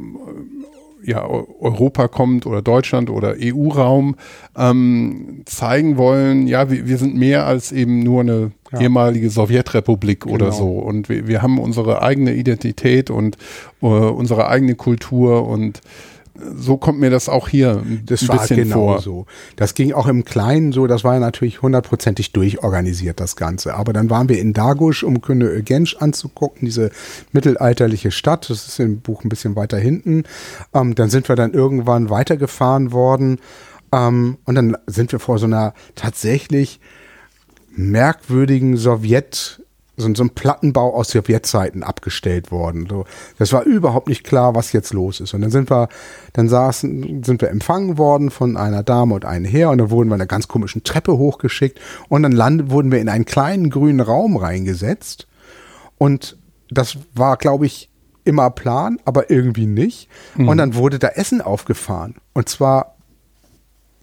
[1.03, 4.15] ja, Europa kommt oder Deutschland oder EU-Raum,
[4.57, 8.81] ähm, zeigen wollen, ja, wir, wir sind mehr als eben nur eine ja.
[8.81, 10.35] ehemalige Sowjetrepublik genau.
[10.35, 10.67] oder so.
[10.67, 13.37] Und wir, wir haben unsere eigene Identität und
[13.81, 15.81] uh, unsere eigene Kultur und
[16.55, 19.01] so kommt mir das auch hier ein das war bisschen genau vor.
[19.01, 19.25] so.
[19.55, 23.75] Das ging auch im Kleinen so, das war ja natürlich hundertprozentig durchorganisiert, das Ganze.
[23.75, 26.91] Aber dann waren wir in Dagusch, um Könne Gensch anzugucken, diese
[27.31, 28.49] mittelalterliche Stadt.
[28.49, 30.23] Das ist im Buch ein bisschen weiter hinten.
[30.73, 33.39] Ähm, dann sind wir dann irgendwann weitergefahren worden.
[33.91, 36.79] Ähm, und dann sind wir vor so einer tatsächlich
[37.75, 39.58] merkwürdigen Sowjet-
[39.99, 42.87] so, so ein Plattenbau aus Sowjetzeiten abgestellt worden.
[42.89, 43.05] So,
[43.37, 45.33] das war überhaupt nicht klar, was jetzt los ist.
[45.33, 45.89] Und dann sind wir,
[46.33, 50.09] dann saßen, sind wir empfangen worden von einer Dame und einem Herr und dann wurden
[50.09, 53.69] wir in einer ganz komischen Treppe hochgeschickt und dann landet, wurden wir in einen kleinen
[53.69, 55.27] grünen Raum reingesetzt.
[55.97, 56.37] Und
[56.69, 57.89] das war, glaube ich,
[58.23, 60.07] immer Plan, aber irgendwie nicht.
[60.35, 60.49] Mhm.
[60.49, 62.15] Und dann wurde da Essen aufgefahren.
[62.33, 62.95] Und zwar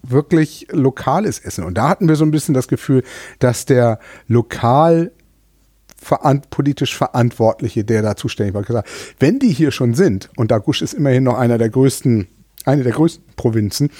[0.03, 1.63] wirklich lokales Essen.
[1.63, 3.03] Und da hatten wir so ein bisschen das Gefühl,
[3.39, 5.11] dass der lokal
[6.07, 8.89] veran politisch Verantwortliche, der da zuständig war, gesagt,
[9.19, 12.27] wenn die hier schon sind, und Dagusch ist immerhin noch einer der größten,
[12.65, 13.91] eine der größten Provinzen,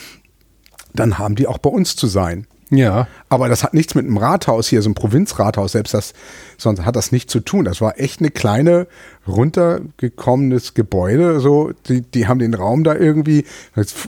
[0.94, 2.48] dann haben die auch bei uns zu sein.
[2.70, 3.08] Ja.
[3.30, 6.14] Aber das hat nichts mit einem Rathaus hier, so einem Provinzrathaus, selbst das,
[6.58, 7.66] sonst hat das nichts zu tun.
[7.66, 8.88] Das war echt eine kleine,
[9.28, 13.46] runtergekommenes Gebäude, so, die, die haben den Raum da irgendwie,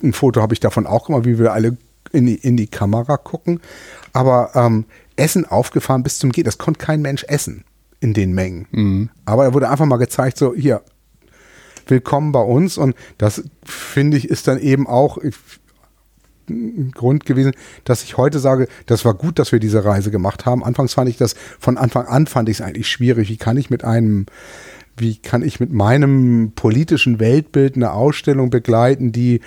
[0.04, 1.78] ein Foto habe ich davon auch gemacht, wie wir alle
[2.12, 3.62] in die, in die Kamera gucken.
[4.14, 4.86] Aber ähm,
[5.16, 7.64] Essen aufgefahren bis zum Geht, das konnte kein Mensch essen
[8.00, 8.68] in den Mengen.
[8.72, 9.10] Mhm.
[9.26, 10.82] Aber da wurde einfach mal gezeigt, so hier,
[11.88, 12.78] willkommen bei uns.
[12.78, 15.36] Und das finde ich ist dann eben auch, ich,
[16.94, 17.52] Grund gewesen,
[17.84, 20.64] dass ich heute sage, das war gut, dass wir diese Reise gemacht haben.
[20.64, 23.30] Anfangs fand ich das, von Anfang an fand ich es eigentlich schwierig.
[23.30, 24.26] Wie kann ich mit einem
[24.98, 29.40] wie kann ich mit meinem politischen Weltbild eine Ausstellung begleiten, die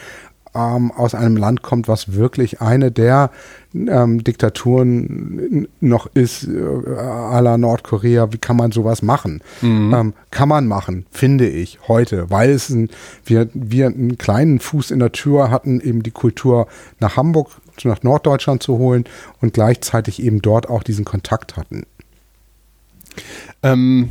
[0.55, 3.31] ähm, aus einem Land kommt, was wirklich eine der
[3.75, 8.33] ähm, Diktaturen noch ist, äh, à la Nordkorea.
[8.33, 9.43] Wie kann man sowas machen?
[9.63, 9.95] Mhm.
[9.95, 12.91] Ähm, kann man machen, finde ich, heute, weil es ein,
[13.25, 16.67] wir, wir einen kleinen Fuß in der Tür hatten, eben die Kultur
[17.01, 17.49] nach Hamburg,
[17.85, 19.05] nach Norddeutschland zu holen
[19.41, 21.85] und gleichzeitig eben dort auch diesen Kontakt hatten.
[23.63, 24.11] Ähm,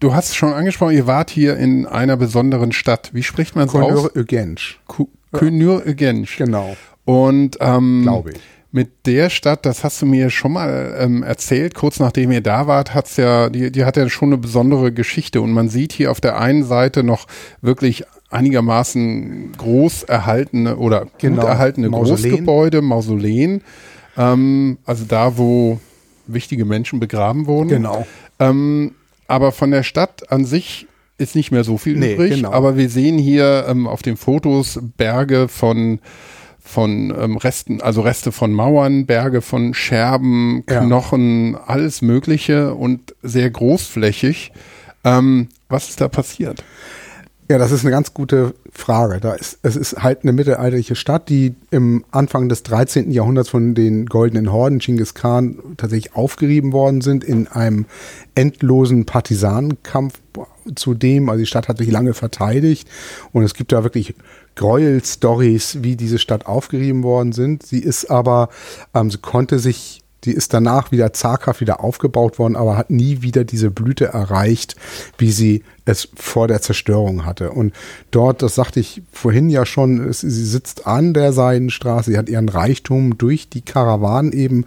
[0.00, 3.10] Du hast schon angesprochen, ihr wart hier in einer besonderen Stadt.
[3.12, 4.16] Wie spricht man es aus?
[4.16, 4.80] Eugensch.
[5.32, 6.36] Könür Eugensch.
[6.36, 6.76] Genau.
[7.04, 8.40] Und ähm, glaube ich.
[8.72, 12.68] Mit der Stadt, das hast du mir schon mal ähm, erzählt, kurz nachdem ihr da
[12.68, 16.12] wart, hat's ja, die, die hat ja schon eine besondere Geschichte und man sieht hier
[16.12, 17.26] auf der einen Seite noch
[17.62, 21.40] wirklich einigermaßen groß erhaltene oder genau.
[21.40, 22.30] gut erhaltene Mausoleen.
[22.30, 23.62] Großgebäude, Mausoleen,
[24.16, 25.80] ähm, also da, wo
[26.28, 27.70] wichtige Menschen begraben wurden.
[27.70, 28.06] Genau.
[28.38, 28.92] Ähm,
[29.26, 30.86] aber von der Stadt an sich
[31.20, 32.34] ist nicht mehr so viel nee, übrig.
[32.34, 32.50] Genau.
[32.52, 36.00] Aber wir sehen hier ähm, auf den Fotos Berge von
[36.62, 41.64] von ähm, Resten, also Reste von Mauern, Berge von Scherben, Knochen, ja.
[41.66, 44.52] alles Mögliche und sehr großflächig.
[45.02, 46.62] Ähm, was ist da passiert?
[47.50, 49.18] Ja, das ist eine ganz gute Frage.
[49.18, 53.10] Da ist, es ist halt eine mittelalterliche Stadt, die im Anfang des 13.
[53.10, 57.86] Jahrhunderts von den goldenen Horden Genghis Khan tatsächlich aufgerieben worden sind in einem
[58.36, 60.20] endlosen Partisanenkampf
[60.76, 61.28] zudem.
[61.28, 62.88] Also die Stadt hat sich lange verteidigt
[63.32, 64.14] und es gibt da wirklich
[64.54, 67.66] Gräuel-Stories, wie diese Stadt aufgerieben worden sind.
[67.66, 68.50] Sie ist aber,
[68.94, 73.22] ähm, sie konnte sich die ist danach wieder zaghaft wieder aufgebaut worden, aber hat nie
[73.22, 74.76] wieder diese Blüte erreicht,
[75.18, 77.50] wie sie es vor der Zerstörung hatte.
[77.50, 77.74] Und
[78.10, 82.48] dort, das sagte ich vorhin ja schon, sie sitzt an der Seidenstraße, sie hat ihren
[82.48, 84.66] Reichtum durch die Karawanen eben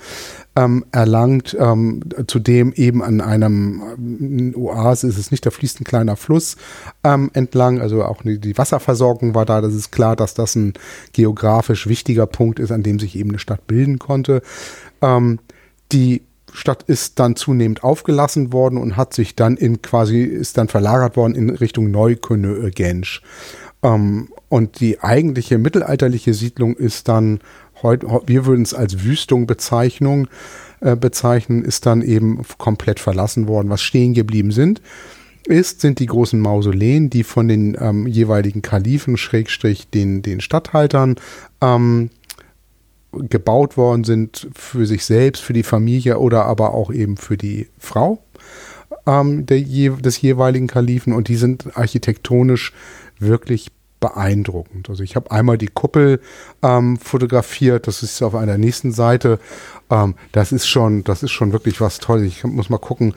[0.56, 6.16] ähm, erlangt, ähm, zudem eben an einem Oase ist es nicht, da fließt ein kleiner
[6.16, 6.58] Fluss
[7.04, 10.74] ähm, entlang, also auch die Wasserversorgung war da, das ist klar, dass das ein
[11.14, 14.42] geografisch wichtiger Punkt ist, an dem sich eben eine Stadt bilden konnte.
[15.02, 15.40] Ähm,
[15.94, 20.68] die Stadt ist dann zunehmend aufgelassen worden und hat sich dann in quasi, ist dann
[20.68, 23.22] verlagert worden in Richtung Neukönig.
[23.82, 27.40] Ähm, und die eigentliche mittelalterliche Siedlung ist dann
[27.82, 30.28] heute, wir würden es als Wüstung Bezeichnung
[30.82, 33.70] äh, bezeichnen, ist dann eben komplett verlassen worden.
[33.70, 34.82] Was stehen geblieben sind,
[35.46, 41.16] ist, sind die großen Mausoleen, die von den ähm, jeweiligen Kalifen, Schrägstrich, den, den Statthaltern,
[41.62, 42.10] ähm,
[43.30, 47.70] gebaut worden sind für sich selbst, für die Familie oder aber auch eben für die
[47.78, 48.24] Frau
[49.06, 52.74] ähm, der, des jeweiligen Kalifen und die sind architektonisch
[53.20, 54.90] wirklich beeindruckend.
[54.90, 56.20] Also ich habe einmal die Kuppel
[56.62, 59.40] ähm, fotografiert, das ist auf einer nächsten Seite.
[59.90, 62.28] Ähm, das ist schon, das ist schon wirklich was Tolles.
[62.28, 63.14] Ich muss mal gucken.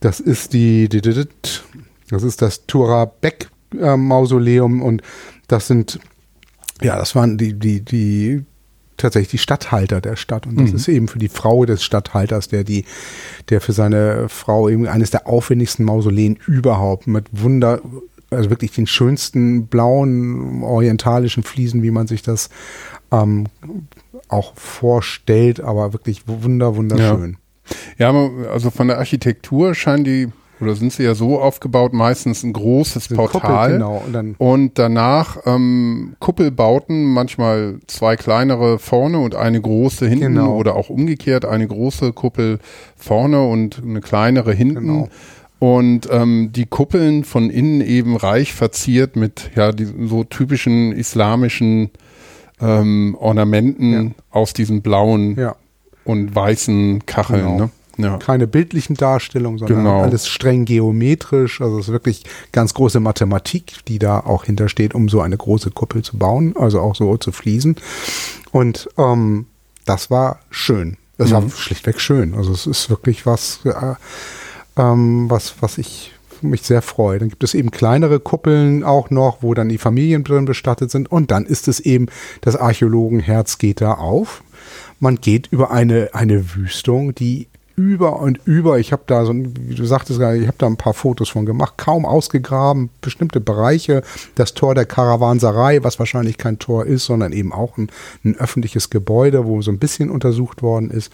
[0.00, 1.26] Das ist die, die, die
[2.08, 5.02] das ist das Tura Beck äh, und
[5.48, 6.00] das sind
[6.82, 8.44] ja, das waren die, die, die
[8.96, 10.46] tatsächlich die Stadthalter der Stadt.
[10.46, 10.76] Und das mhm.
[10.76, 12.84] ist eben für die Frau des Stadthalters, der die,
[13.48, 17.80] der für seine Frau eben eines der aufwendigsten Mausoleen überhaupt mit Wunder,
[18.30, 22.50] also wirklich den schönsten blauen orientalischen Fliesen, wie man sich das
[23.10, 23.46] ähm,
[24.28, 27.36] auch vorstellt, aber wirklich wunder, wunderschön.
[27.98, 28.12] Ja.
[28.12, 30.28] ja, also von der Architektur scheinen die
[30.64, 35.38] oder sind sie ja so aufgebaut, meistens ein großes Portal Kuppel, genau, und, und danach
[35.46, 40.56] ähm, Kuppelbauten, manchmal zwei kleinere vorne und eine große hinten genau.
[40.56, 42.58] oder auch umgekehrt, eine große Kuppel
[42.96, 44.74] vorne und eine kleinere hinten.
[44.74, 45.08] Genau.
[45.58, 51.90] Und ähm, die Kuppeln von innen eben reich verziert mit ja die, so typischen islamischen
[52.60, 54.10] ähm, Ornamenten ja.
[54.30, 55.56] aus diesen blauen ja.
[56.04, 57.44] und weißen Kacheln.
[57.44, 57.56] Genau.
[57.56, 57.70] Ne?
[57.96, 58.18] Ja.
[58.18, 60.02] Keine bildlichen Darstellungen, sondern genau.
[60.02, 61.60] alles streng geometrisch.
[61.60, 65.70] Also es ist wirklich ganz große Mathematik, die da auch hintersteht, um so eine große
[65.70, 67.76] Kuppel zu bauen, also auch so zu fließen.
[68.50, 69.46] Und ähm,
[69.84, 70.96] das war schön.
[71.18, 71.34] Das mhm.
[71.34, 72.34] war schlichtweg schön.
[72.34, 73.94] Also es ist wirklich was, äh,
[74.76, 77.18] ähm, was, was ich mich sehr freue.
[77.18, 81.10] Dann gibt es eben kleinere Kuppeln auch noch, wo dann die Familien drin bestattet sind.
[81.10, 82.06] Und dann ist es eben,
[82.40, 84.42] das Archäologenherz geht da auf.
[85.00, 88.78] Man geht über eine, eine Wüstung, die über und über.
[88.78, 91.74] Ich habe da so, wie du sagtest, ich habe da ein paar Fotos von gemacht,
[91.76, 94.02] kaum ausgegraben, bestimmte Bereiche,
[94.34, 97.88] das Tor der Karawanserei, was wahrscheinlich kein Tor ist, sondern eben auch ein,
[98.24, 101.12] ein öffentliches Gebäude, wo so ein bisschen untersucht worden ist.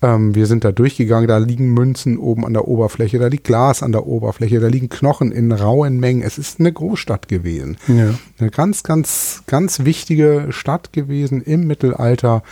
[0.00, 3.82] Ähm, wir sind da durchgegangen, da liegen Münzen oben an der Oberfläche, da liegt Glas
[3.82, 6.22] an der Oberfläche, da liegen Knochen in rauen Mengen.
[6.22, 7.78] Es ist eine Großstadt gewesen.
[7.88, 8.14] Ja.
[8.38, 12.44] Eine ganz, ganz, ganz wichtige Stadt gewesen im Mittelalter,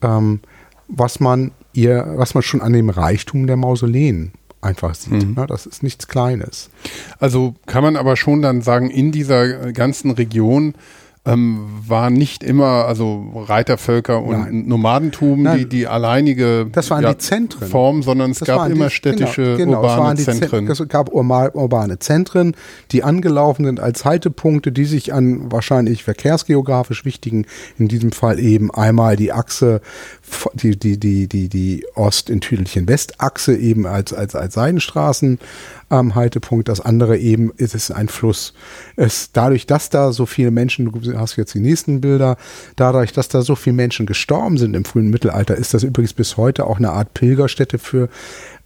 [0.00, 0.40] ähm,
[0.86, 5.26] was man ihr, was man schon an dem Reichtum der Mausoleen einfach sieht.
[5.26, 5.34] Mhm.
[5.34, 5.46] Ne?
[5.48, 6.70] Das ist nichts Kleines.
[7.18, 10.74] Also kann man aber schon dann sagen, in dieser ganzen Region
[11.24, 14.64] ähm, war nicht immer, also Reitervölker und Nein.
[14.66, 15.58] Nomadentum Nein.
[15.58, 17.68] die, die alleinige Das waren die Zentren.
[17.68, 20.66] Form, sondern es Das gab immer die- städtische, genau, genau, urbane Zen- Zentren.
[20.68, 22.56] Es gab urbane Zentren,
[22.90, 27.46] die angelaufen sind als Haltepunkte, die sich an wahrscheinlich verkehrsgeografisch wichtigen,
[27.78, 29.80] in diesem Fall eben einmal die Achse,
[30.54, 35.38] die, die, die, die, die Ost- in Tüdelchen Westachse eben als, als, als Seidenstraßen
[35.90, 36.68] ähm, Haltepunkt.
[36.68, 38.54] Das andere eben ist es ein Fluss.
[38.96, 42.36] Es, dadurch, dass da so viele Menschen, du hast jetzt die nächsten Bilder,
[42.76, 46.36] dadurch, dass da so viele Menschen gestorben sind im frühen Mittelalter, ist das übrigens bis
[46.36, 48.08] heute auch eine Art Pilgerstätte für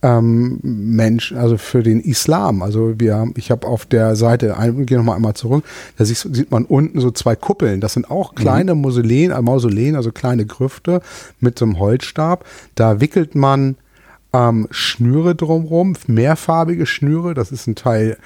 [0.07, 2.62] ähm, Menschen, also für den Islam.
[2.62, 5.64] Also wir haben, ich habe auf der Seite, ein, gehe nochmal einmal zurück,
[5.98, 7.80] da sieht, man unten so zwei Kuppeln.
[7.80, 11.02] Das sind auch kleine Mausoleen, äh, Mausoleen, also kleine Grüfte
[11.40, 12.44] mit so einem Holzstab.
[12.76, 13.74] Da wickelt man
[14.32, 17.34] ähm, Schnüre drumrum, mehrfarbige Schnüre.
[17.34, 18.16] Das ist ein Teil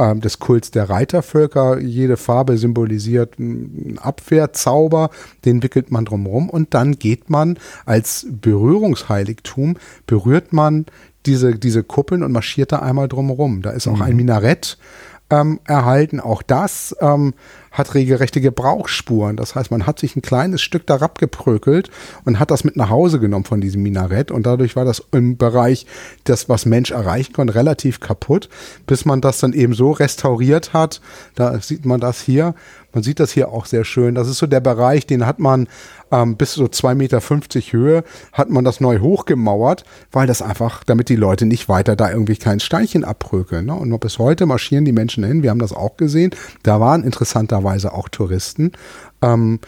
[0.00, 1.78] ähm, des Kults der Reitervölker.
[1.78, 5.10] Jede Farbe symbolisiert einen Abwehrzauber,
[5.44, 9.76] den wickelt man drumrum und dann geht man als Berührungsheiligtum,
[10.06, 10.86] berührt man
[11.26, 13.62] diese, diese Kuppeln und marschiert da einmal drumherum.
[13.62, 14.78] Da ist auch ein Minarett
[15.30, 16.20] ähm, erhalten.
[16.20, 17.34] Auch das ähm,
[17.70, 19.36] hat regelrechte Gebrauchsspuren.
[19.36, 21.90] Das heißt, man hat sich ein kleines Stück da abgeprökelt
[22.24, 24.30] und hat das mit nach Hause genommen von diesem Minarett.
[24.30, 25.86] Und dadurch war das im Bereich,
[26.24, 28.48] das, was Mensch erreichen konnte, relativ kaputt,
[28.86, 31.00] bis man das dann eben so restauriert hat.
[31.34, 32.54] Da sieht man das hier.
[32.92, 34.16] Man sieht das hier auch sehr schön.
[34.16, 35.68] Das ist so der Bereich, den hat man
[36.10, 37.20] ähm, bis so 2,50 Meter
[37.72, 42.10] Höhe, hat man das neu hochgemauert, weil das einfach, damit die Leute nicht weiter da
[42.10, 43.66] irgendwie kein Steinchen abprökeln.
[43.66, 43.74] Ne?
[43.74, 45.42] Und bis heute marschieren die Menschen hin.
[45.42, 46.34] Wir haben das auch gesehen.
[46.62, 47.04] Da waren
[47.60, 48.72] interessanterweise auch Touristen.
[49.22, 49.60] Ähm,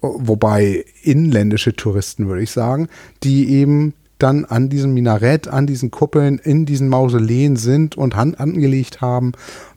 [0.00, 2.88] wobei inländische Touristen, würde ich sagen,
[3.22, 8.38] die eben dann an diesem Minarett, an diesen Kuppeln, in diesen Mausoleen sind und Hand
[8.38, 9.32] angelegt haben,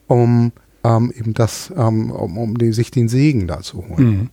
[0.06, 0.52] um
[0.84, 4.04] ähm, eben das, ähm, um, um sich den Segen da zu holen.
[4.04, 4.30] Mhm.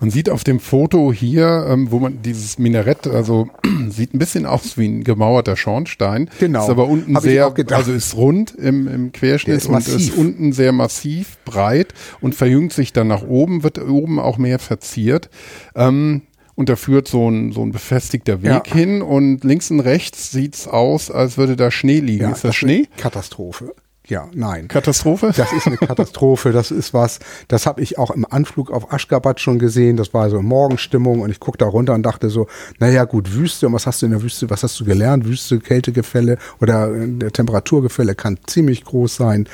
[0.00, 3.48] Man sieht auf dem Foto hier, ähm, wo man dieses Minarett, also
[3.88, 6.30] sieht ein bisschen aus wie ein gemauerter Schornstein.
[6.38, 6.62] Genau.
[6.64, 9.94] Ist aber unten Hab sehr, also ist rund im, im Querschnitt ist und massiv.
[9.96, 14.58] ist unten sehr massiv, breit und verjüngt sich dann nach oben, wird oben auch mehr
[14.58, 15.30] verziert.
[15.74, 16.22] Ähm,
[16.54, 18.74] und da führt so ein, so ein befestigter Weg Ja.
[18.74, 22.30] hin und links und rechts sieht's aus, als würde da Schnee liegen.
[22.32, 22.86] ist das, Schnee?
[22.90, 23.74] Eine Katastrophe.
[24.08, 24.68] Ja, nein.
[24.68, 25.32] Katastrophe?
[25.36, 26.52] Das ist eine Katastrophe.
[26.52, 29.96] Das ist was, das habe ich auch im Anflug auf Aschgabat schon gesehen.
[29.96, 32.46] Das war so Morgenstimmung und ich guckte da runter und dachte so,
[32.78, 33.66] naja gut, Wüste.
[33.66, 35.26] Und was hast du in der Wüste, was hast du gelernt?
[35.26, 39.48] Wüste, Kältegefälle oder äh, der Temperaturgefälle kann ziemlich groß sein.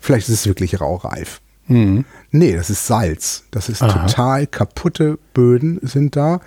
[0.00, 1.40] Vielleicht ist es wirklich raureif.
[1.68, 3.44] Nee, das ist Salz.
[3.50, 4.06] Das ist Aha.
[4.06, 6.40] total kaputte Böden sind da.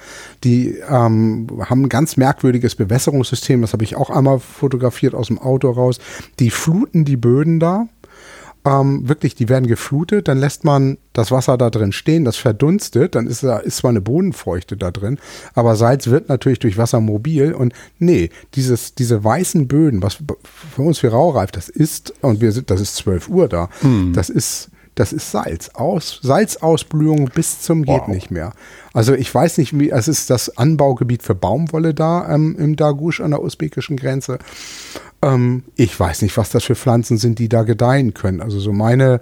[0.44, 3.62] Die ähm, haben ein ganz merkwürdiges Bewässerungssystem.
[3.62, 6.00] Das habe ich auch einmal fotografiert aus dem Auto raus.
[6.40, 7.88] Die fluten die Böden da.
[8.64, 13.16] Ähm, wirklich, die werden geflutet, dann lässt man das Wasser da drin stehen, das verdunstet,
[13.16, 15.18] dann ist da ist zwar eine Bodenfeuchte da drin,
[15.56, 20.20] aber Salz wird natürlich durch Wasser mobil und nee, dieses, diese weißen Böden, was
[20.76, 23.68] für uns wie raureif das ist, und wir sind, das ist 12 Uhr da,
[24.14, 25.70] das ist das ist Salz.
[25.74, 28.08] Aus, Salzausblühung bis zum geht Wow.
[28.10, 28.52] nicht mehr.
[28.94, 33.22] Also ich weiß nicht, wie, es ist das Anbaugebiet für Baumwolle da ähm, im Dagusch
[33.22, 34.38] an der usbekischen Grenze.
[35.22, 38.42] Ähm, ich weiß nicht, was das für Pflanzen sind, die da gedeihen können.
[38.42, 39.22] Also so meine,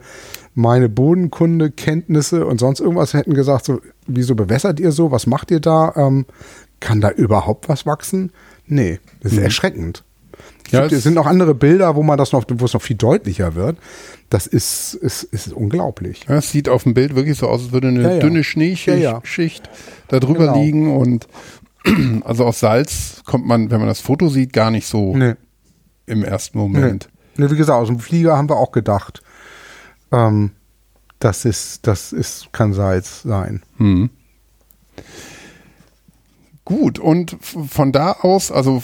[0.55, 5.11] meine Bodenkunde, Kenntnisse und sonst irgendwas hätten gesagt, so, wieso bewässert ihr so?
[5.11, 5.93] Was macht ihr da?
[5.95, 6.25] Ähm,
[6.79, 8.31] kann da überhaupt was wachsen?
[8.65, 10.03] Nee, das ist erschreckend.
[10.65, 12.95] Es Ja, es sind noch andere Bilder, wo man das noch, wo es noch viel
[12.95, 13.77] deutlicher wird.
[14.29, 16.25] Das ist, ist, ist unglaublich.
[16.29, 18.19] Ja, es sieht auf dem Bild wirklich so aus, als würde eine Ja, ja.
[18.19, 19.69] dünne Schneeschicht
[20.07, 20.61] da drüber Genau.
[20.61, 21.27] liegen und
[22.23, 25.33] also aus Salz kommt man, wenn man das Foto sieht, gar nicht so Nee.
[26.05, 26.63] im ersten Nee.
[26.63, 27.09] Moment.
[27.37, 29.21] Nee, wie gesagt, aus dem Flieger haben wir auch gedacht,
[30.11, 30.51] ähm,
[31.19, 33.63] das ist, das ist, kann Salz sein.
[33.77, 34.09] Hm.
[36.65, 38.83] Gut, und von da aus, also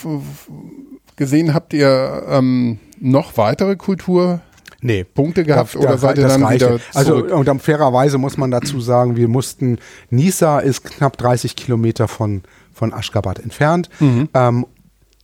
[1.17, 4.41] gesehen habt ihr ähm, noch weitere Kulturpunkte
[4.85, 5.03] Nee.
[5.43, 6.65] gehabt Da- oder da- seid ihr das dann reichte.
[6.75, 7.31] wieder Also zurück?
[7.33, 9.79] und dann fairerweise muss man dazu sagen, wir mussten,
[10.09, 13.89] Nisa ist knapp 30 Kilometer von, von Aschgabat entfernt.
[13.99, 14.29] Mhm.
[14.33, 14.65] Ähm,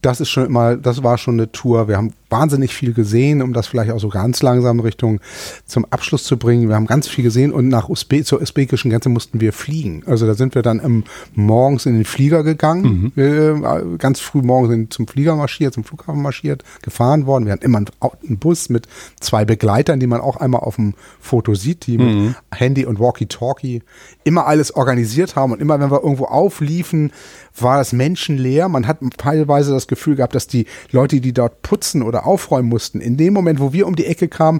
[0.01, 1.88] das ist schon immer, das war schon eine Tour.
[1.88, 5.19] Wir haben wahnsinnig viel gesehen, um das vielleicht auch so ganz langsam Richtung
[5.65, 6.69] zum Abschluss zu bringen.
[6.69, 10.03] Wir haben ganz viel gesehen und nach Usbe zur usbekischen Grenze mussten wir fliegen.
[10.05, 11.03] Also da sind wir dann im,
[11.36, 13.21] morgens in den Flieger gegangen, mhm.
[13.21, 17.45] äh, ganz früh morgens zum Flieger marschiert, zum Flughafen marschiert, gefahren worden.
[17.45, 18.88] Wir hatten immer einen, einen Bus mit
[19.19, 22.25] zwei Begleitern, die man auch einmal auf dem Foto sieht, die mhm.
[22.27, 23.82] mit Handy und Walkie-Talkie
[24.23, 27.11] immer alles organisiert haben und immer, wenn wir irgendwo aufliefen,
[27.59, 28.69] war das menschenleer.
[28.69, 33.01] Man hat teilweise das Gefühl gehabt, dass die Leute, die dort putzen oder aufräumen mussten,
[33.01, 34.59] in dem Moment, wo wir um die Ecke kamen,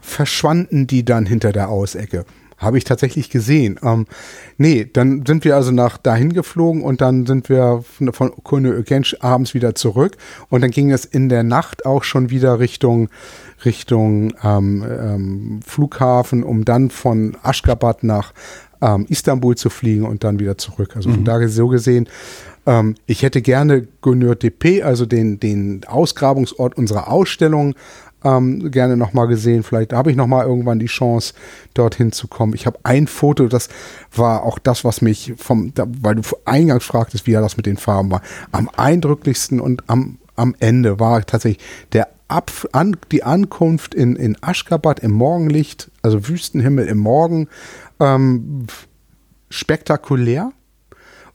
[0.00, 2.24] verschwanden die dann hinter der Ausecke.
[2.58, 3.78] Habe ich tatsächlich gesehen.
[3.82, 4.06] Ähm,
[4.56, 9.16] nee, dann sind wir also nach dahin geflogen und dann sind wir von, von Köln-Ökensch
[9.20, 10.16] abends wieder zurück
[10.48, 13.10] und dann ging es in der Nacht auch schon wieder Richtung
[13.64, 18.32] Richtung ähm, ähm, Flughafen, um dann von Aschgabat nach
[18.80, 20.96] ähm, Istanbul zu fliegen und dann wieder zurück.
[20.96, 21.24] Also von mhm.
[21.24, 22.08] daher so gesehen,
[22.66, 27.74] ähm, ich hätte gerne Gönür DP, also den, den Ausgrabungsort unserer Ausstellung,
[28.24, 29.62] ähm, gerne nochmal gesehen.
[29.62, 31.34] Vielleicht habe ich nochmal irgendwann die Chance,
[31.74, 32.54] dorthin zu kommen.
[32.54, 33.68] Ich habe ein Foto, das
[34.14, 37.66] war auch das, was mich vom, da, weil du eingangs fragtest, wie ja das mit
[37.66, 43.22] den Farben war, am eindrücklichsten und am, am Ende war tatsächlich der Ab, an, die
[43.22, 47.48] Ankunft in, in Aschgabat im Morgenlicht, also Wüstenhimmel im Morgen,
[48.00, 48.66] ähm,
[49.48, 50.50] spektakulär.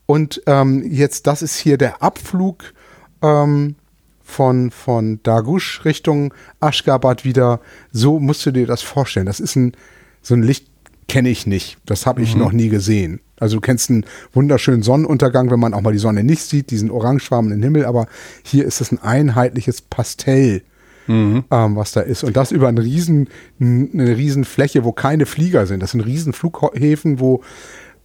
[0.06, 2.74] Und ähm, jetzt, das ist hier der Abflug
[3.22, 3.76] ähm,
[4.24, 7.60] von, von Dagusch Richtung Aschgabat wieder.
[7.92, 9.26] So musst du dir das vorstellen.
[9.26, 9.74] Das ist ein,
[10.22, 10.68] so ein Licht
[11.08, 11.78] kenne ich nicht.
[11.86, 12.42] Das habe ich mhm.
[12.42, 13.22] noch nie gesehen.
[13.40, 16.92] Also du kennst einen wunderschönen Sonnenuntergang, wenn man auch mal die Sonne nicht sieht, diesen
[16.92, 18.08] orangefarbenen Himmel, aber
[18.44, 20.62] hier ist es ein einheitliches Pastell
[21.08, 21.44] mhm.
[21.52, 22.24] ähm, was da ist.
[22.24, 23.30] Und das über eine riesen,
[23.60, 25.82] eine riesen Fläche, wo keine Flieger sind.
[25.82, 27.42] Das sind riesen Flughäfen, wo,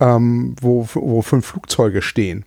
[0.00, 2.44] ähm, wo, wo fünf Flugzeuge stehen.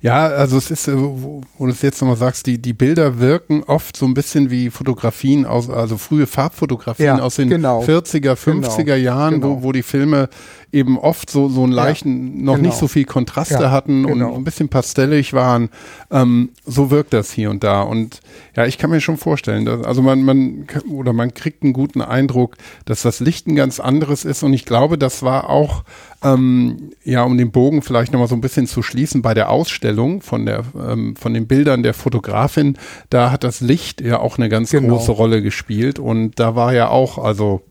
[0.00, 3.64] Ja, also es ist, äh, wo du es jetzt nochmal sagst, die, die Bilder wirken
[3.64, 7.82] oft so ein bisschen wie Fotografien aus, also frühe Farbfotografien ja, aus den genau.
[7.82, 9.58] 40er, 50er genau, Jahren, genau.
[9.58, 10.28] Wo, wo die Filme
[10.72, 12.68] eben oft so, so einen leichten, ja, noch genau.
[12.68, 14.34] nicht so viel Kontraste ja, hatten und genau.
[14.34, 15.70] ein bisschen pastellig waren.
[16.10, 17.82] Ähm, so wirkt das hier und da.
[17.82, 18.20] Und
[18.54, 22.02] ja, ich kann mir schon vorstellen, dass, also man, man, oder man kriegt einen guten
[22.02, 24.42] Eindruck, dass das Licht ein ganz anderes ist.
[24.42, 25.84] Und ich glaube, das war auch,
[26.26, 30.22] ähm, ja, um den Bogen vielleicht nochmal so ein bisschen zu schließen, bei der Ausstellung
[30.22, 32.76] von der, ähm, von den Bildern der Fotografin,
[33.10, 34.96] da hat das Licht ja auch eine ganz genau.
[34.96, 35.98] große Rolle gespielt.
[35.98, 37.62] Und da war ja auch, also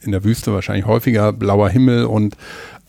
[0.00, 2.36] in der Wüste wahrscheinlich häufiger blauer Himmel und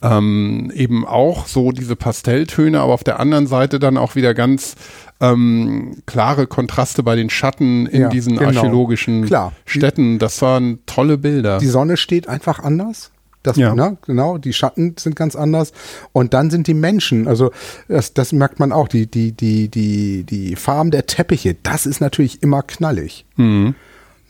[0.02, 4.76] ähm, eben auch so diese Pastelltöne, aber auf der anderen Seite dann auch wieder ganz
[5.20, 8.48] ähm, klare Kontraste bei den Schatten in ja, diesen genau.
[8.48, 9.52] archäologischen Klar.
[9.66, 10.18] Städten.
[10.18, 11.58] Das waren tolle Bilder.
[11.58, 13.10] Die Sonne steht einfach anders.
[13.42, 13.74] Das, ja.
[13.74, 15.72] ne, genau, die Schatten sind ganz anders.
[16.12, 17.50] Und dann sind die Menschen, also
[17.88, 22.00] das, das merkt man auch, die, die, die, die, die Farben der Teppiche, das ist
[22.00, 23.24] natürlich immer knallig.
[23.36, 23.74] Mhm.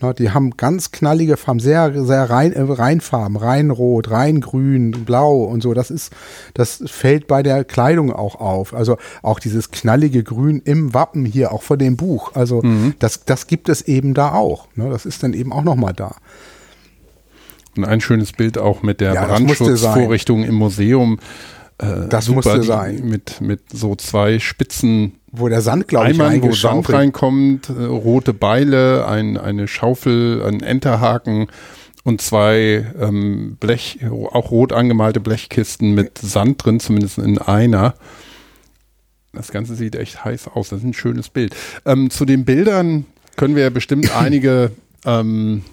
[0.01, 5.61] Ne, die haben ganz knallige Farben, sehr, sehr rein, äh, Reinfarben, reinrot, reingrün, blau und
[5.61, 5.73] so.
[5.73, 6.11] Das ist,
[6.53, 8.73] das fällt bei der Kleidung auch auf.
[8.73, 12.31] Also auch dieses knallige Grün im Wappen hier, auch vor dem Buch.
[12.33, 12.95] Also mhm.
[12.99, 14.67] das, das gibt es eben da auch.
[14.75, 16.15] Ne, das ist dann eben auch nochmal da.
[17.77, 21.19] Und ein schönes Bild auch mit der ja, Brandschutzvorrichtung im Museum.
[21.77, 23.07] Äh, das musste sein.
[23.07, 27.83] Mit, mit so zwei spitzen wo der Sand, glaube ich, Eimern, wo Sand reinkommt, äh,
[27.83, 31.47] rote Beile, ein, eine Schaufel, ein Enterhaken
[32.03, 37.93] und zwei ähm, Blech, auch rot angemalte Blechkisten mit Sand drin, zumindest in einer.
[39.33, 40.69] Das Ganze sieht echt heiß aus.
[40.69, 41.55] Das ist ein schönes Bild.
[41.85, 43.05] Ähm, zu den Bildern
[43.37, 44.71] können wir ja bestimmt einige
[45.05, 45.63] ähm,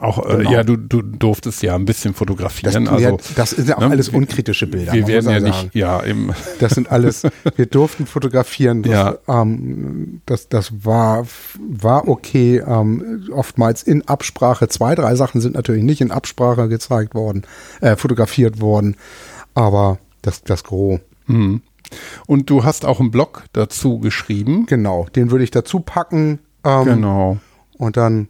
[0.00, 0.50] auch, äh, genau.
[0.50, 2.86] ja, du, du durftest ja ein bisschen fotografieren.
[2.86, 4.92] Das, also, das sind ja auch ne, alles unkritische Bilder.
[4.92, 7.22] Wir werden ja nicht, ja, im Das sind alles,
[7.56, 8.82] wir durften fotografieren.
[8.82, 9.18] Das, ja.
[9.28, 11.26] Ähm, das, das war,
[11.58, 12.62] war okay.
[12.66, 14.68] Ähm, oftmals in Absprache.
[14.68, 17.42] Zwei, drei Sachen sind natürlich nicht in Absprache gezeigt worden,
[17.80, 18.96] äh, fotografiert worden.
[19.54, 21.00] Aber das, das Gros.
[21.26, 21.62] Mhm.
[22.26, 24.66] Und du hast auch einen Blog dazu geschrieben.
[24.66, 26.38] Genau, den würde ich dazu packen.
[26.64, 27.38] Ähm, genau.
[27.78, 28.28] Und dann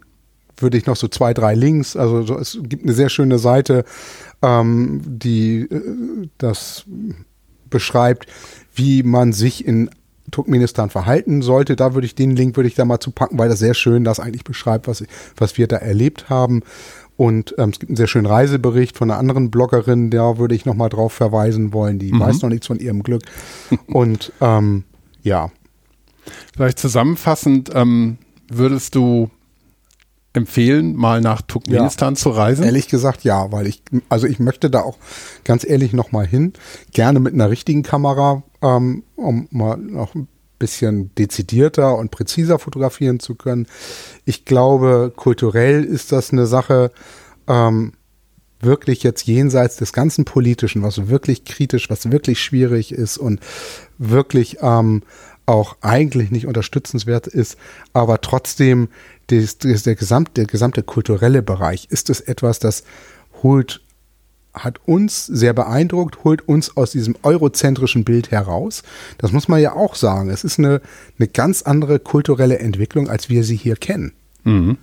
[0.63, 3.85] würde ich noch so zwei, drei Links, also so, es gibt eine sehr schöne Seite,
[4.43, 6.85] ähm, die äh, das
[7.69, 8.27] beschreibt,
[8.75, 9.91] wie man sich in
[10.31, 11.77] Turkmenistan verhalten sollte.
[11.77, 14.05] Da würde ich den Link würde ich da mal zu packen, weil das sehr schön
[14.05, 15.05] das eigentlich beschreibt, was,
[15.37, 16.63] was wir da erlebt haben.
[17.17, 20.65] Und ähm, es gibt einen sehr schönen Reisebericht von einer anderen Bloggerin, da würde ich
[20.65, 21.99] nochmal drauf verweisen wollen.
[21.99, 22.21] Die mhm.
[22.21, 23.23] weiß noch nichts von ihrem Glück.
[23.87, 24.85] Und ähm,
[25.23, 25.51] ja.
[26.55, 29.31] Vielleicht zusammenfassend, ähm, würdest du
[30.33, 32.64] empfehlen, mal nach Turkmenistan ja, zu reisen?
[32.64, 34.99] Ehrlich gesagt ja, weil ich, also ich möchte da auch
[35.45, 36.53] ganz ehrlich nochmal hin,
[36.93, 40.14] gerne mit einer richtigen Kamera, ähm, um mal noch
[40.61, 43.66] bisschen dezidierter und präziser fotografieren zu können.
[44.24, 46.93] Ich glaube, kulturell ist das eine Sache,
[47.49, 47.95] ähm,
[48.61, 53.41] wirklich jetzt jenseits des ganzen Politischen, was wirklich kritisch, was wirklich schwierig ist und
[53.99, 55.03] wirklich ähm,
[55.47, 57.57] auch eigentlich nicht unterstützenswert ist,
[57.93, 58.88] aber trotzdem
[59.30, 62.84] des, des, der, gesamte, der gesamte kulturelle Bereich ist es etwas, das
[63.43, 63.80] holt
[64.53, 68.82] hat uns sehr beeindruckt, holt uns aus diesem eurozentrischen Bild heraus.
[69.18, 70.28] Das muss man ja auch sagen.
[70.28, 70.80] Es ist eine,
[71.18, 74.12] eine ganz andere kulturelle Entwicklung, als wir sie hier kennen.
[74.43, 74.77] Mhm.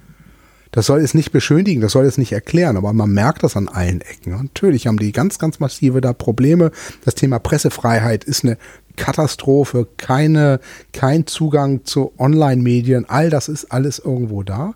[0.71, 3.67] Das soll es nicht beschönigen, das soll es nicht erklären, aber man merkt das an
[3.67, 4.31] allen Ecken.
[4.31, 6.71] Natürlich haben die ganz, ganz massive da Probleme.
[7.05, 8.57] Das Thema Pressefreiheit ist eine
[8.97, 10.59] Katastrophe, keine,
[10.91, 14.73] kein Zugang zu Online-Medien, all das ist alles irgendwo da.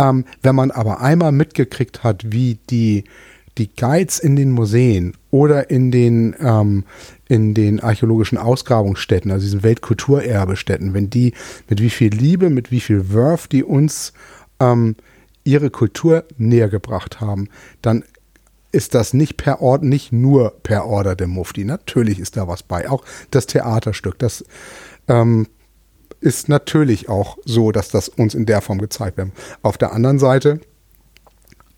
[0.00, 3.04] Ähm, wenn man aber einmal mitgekriegt hat, wie die,
[3.58, 6.84] die Guides in den Museen oder in den, ähm,
[7.28, 11.34] in den archäologischen Ausgrabungsstätten, also diesen Weltkulturerbestätten, wenn die
[11.68, 14.14] mit wie viel Liebe, mit wie viel Wurf die uns
[14.58, 14.96] ähm,
[15.44, 17.48] ihre Kultur näher gebracht haben,
[17.82, 18.04] dann
[18.72, 21.64] ist das nicht per Ort, nicht nur per Order der Mufti.
[21.64, 22.88] Natürlich ist da was bei.
[22.88, 24.44] Auch das Theaterstück, das
[25.08, 25.48] ähm,
[26.20, 29.30] ist natürlich auch so, dass das uns in der Form gezeigt wird.
[29.62, 30.60] Auf der anderen Seite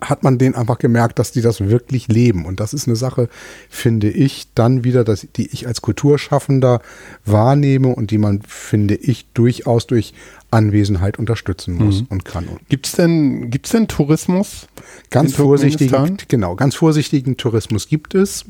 [0.02, 2.44] hat man denen einfach gemerkt, dass die das wirklich leben.
[2.44, 3.28] Und das ist eine Sache,
[3.70, 6.82] finde ich, dann wieder, dass, die ich als Kulturschaffender
[7.24, 10.12] wahrnehme und die man, finde ich, durchaus durch
[10.50, 12.06] Anwesenheit unterstützen muss mhm.
[12.10, 12.46] und kann.
[12.68, 14.68] Gibt es denn, gibt's denn Tourismus?
[15.08, 18.44] Ganz vorsichtigen, genau, ganz vorsichtigen Tourismus gibt es.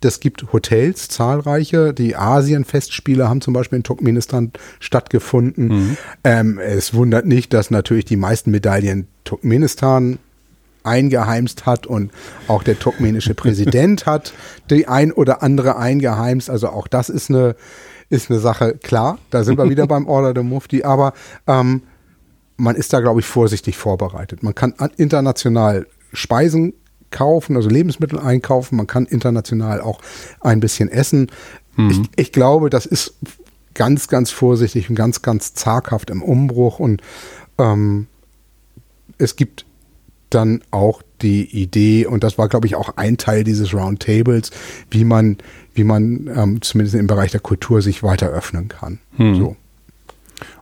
[0.00, 1.94] Das gibt Hotels, zahlreiche.
[1.94, 5.68] Die Asien-Festspiele haben zum Beispiel in Turkmenistan stattgefunden.
[5.68, 5.96] Mhm.
[6.24, 10.18] Ähm, es wundert nicht, dass natürlich die meisten Medaillen Turkmenistan
[10.86, 12.12] eingeheimst hat und
[12.48, 14.32] auch der turkmenische Präsident hat
[14.70, 16.50] die ein oder andere eingeheimst.
[16.50, 17.56] Also auch das ist eine,
[18.08, 21.12] ist eine Sache, klar, da sind wir wieder beim Order der Mufti, aber
[21.46, 21.82] ähm,
[22.56, 24.42] man ist da, glaube ich, vorsichtig vorbereitet.
[24.42, 26.72] Man kann international Speisen
[27.10, 30.00] kaufen, also Lebensmittel einkaufen, man kann international auch
[30.40, 31.30] ein bisschen essen.
[31.76, 31.90] Mhm.
[31.90, 33.14] Ich, ich glaube, das ist
[33.74, 37.02] ganz, ganz vorsichtig und ganz, ganz zaghaft im Umbruch und
[37.58, 38.06] ähm,
[39.18, 39.66] es gibt
[40.30, 44.50] dann auch die Idee, und das war, glaube ich, auch ein Teil dieses Roundtables,
[44.90, 45.38] wie man,
[45.74, 48.98] wie man ähm, zumindest im Bereich der Kultur sich weiter öffnen kann.
[49.16, 49.36] Hm.
[49.36, 49.56] So.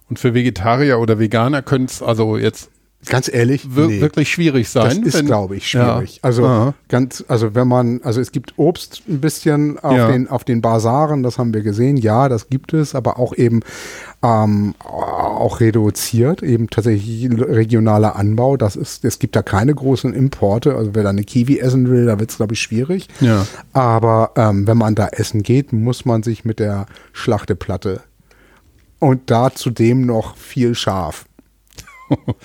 [0.08, 2.70] Und für Vegetarier oder Veganer könnte es also jetzt
[3.06, 4.00] Ganz ehrlich, wir nee.
[4.00, 5.02] wirklich schwierig sein.
[5.04, 6.16] Das ist, glaube ich, schwierig.
[6.16, 6.22] Ja.
[6.22, 6.74] Also Aha.
[6.88, 10.10] ganz, also wenn man, also es gibt Obst ein bisschen auf ja.
[10.10, 11.96] den auf den Basaren, das haben wir gesehen.
[11.96, 13.60] Ja, das gibt es, aber auch eben
[14.22, 18.56] ähm, auch reduziert, eben tatsächlich regionaler Anbau.
[18.56, 20.74] Das ist, es gibt da keine großen Importe.
[20.74, 23.08] Also wer da eine Kiwi essen will, da wird es glaube ich schwierig.
[23.20, 23.46] Ja.
[23.72, 28.00] Aber ähm, wenn man da essen geht, muss man sich mit der Schlachteplatte
[28.98, 31.26] und da zudem noch viel Schaf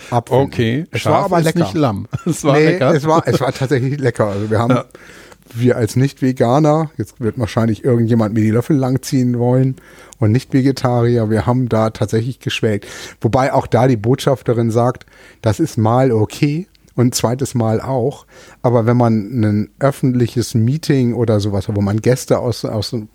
[0.10, 0.46] abfinden.
[0.46, 1.60] Okay, es Schaf war aber lecker.
[1.60, 2.08] nicht Lamm.
[2.26, 2.94] Es war nee, lecker.
[2.94, 4.28] Es war, es war tatsächlich lecker.
[4.28, 4.86] Also wir haben, ja.
[5.54, 9.76] wir als Nicht-Veganer, jetzt wird wahrscheinlich irgendjemand mir die Löffel langziehen wollen
[10.20, 12.88] und Nicht-Vegetarier, wir haben da tatsächlich geschwelgt.
[13.22, 15.06] Wobei auch da die Botschafterin sagt,
[15.42, 16.68] das ist mal okay,
[17.00, 18.26] und zweites Mal auch.
[18.62, 23.08] Aber wenn man ein öffentliches Meeting oder sowas, wo man Gäste aus, aus in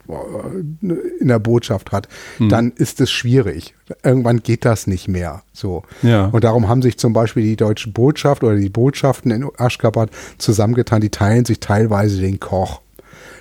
[1.20, 2.08] der Botschaft hat,
[2.38, 2.48] hm.
[2.48, 3.74] dann ist es schwierig.
[4.02, 5.42] Irgendwann geht das nicht mehr.
[5.52, 5.82] So.
[6.02, 6.26] Ja.
[6.26, 11.02] Und darum haben sich zum Beispiel die deutsche Botschaft oder die Botschaften in Aschgabat zusammengetan,
[11.02, 12.80] die teilen sich teilweise den Koch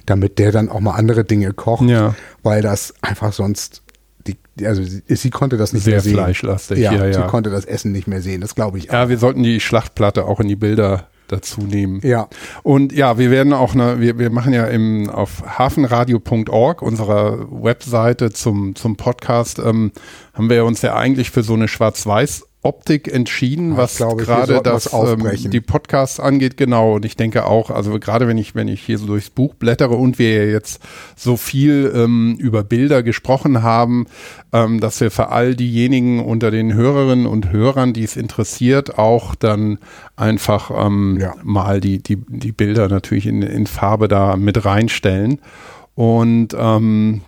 [0.05, 2.13] damit der dann auch mal andere Dinge kocht, ja.
[2.41, 3.82] weil das einfach sonst
[4.27, 6.15] die, also sie, sie, konnte das nicht Sehr mehr sehen.
[6.15, 8.93] Sehr fleischlastig, ja, ja, Sie konnte das Essen nicht mehr sehen, das glaube ich auch.
[8.93, 12.01] Ja, wir sollten die Schlachtplatte auch in die Bilder dazu nehmen.
[12.03, 12.27] Ja.
[12.63, 18.31] Und ja, wir werden auch eine, wir, wir machen ja im, auf hafenradio.org, unserer Webseite
[18.31, 19.91] zum, zum Podcast, ähm,
[20.33, 25.51] haben wir uns ja eigentlich für so eine Schwarz-Weiß Optik entschieden, was gerade das ähm,
[25.51, 26.95] die Podcasts angeht, genau.
[26.95, 29.95] Und ich denke auch, also gerade wenn ich wenn ich hier so durchs Buch blättere
[29.95, 30.81] und wir jetzt
[31.17, 34.07] so viel ähm, über Bilder gesprochen haben,
[34.53, 39.35] ähm, dass wir für all diejenigen unter den Hörerinnen und Hörern, die es interessiert, auch
[39.35, 39.77] dann
[40.15, 41.35] einfach ähm, ja.
[41.43, 45.39] mal die die die Bilder natürlich in, in Farbe da mit reinstellen.
[45.95, 47.21] Und ähm,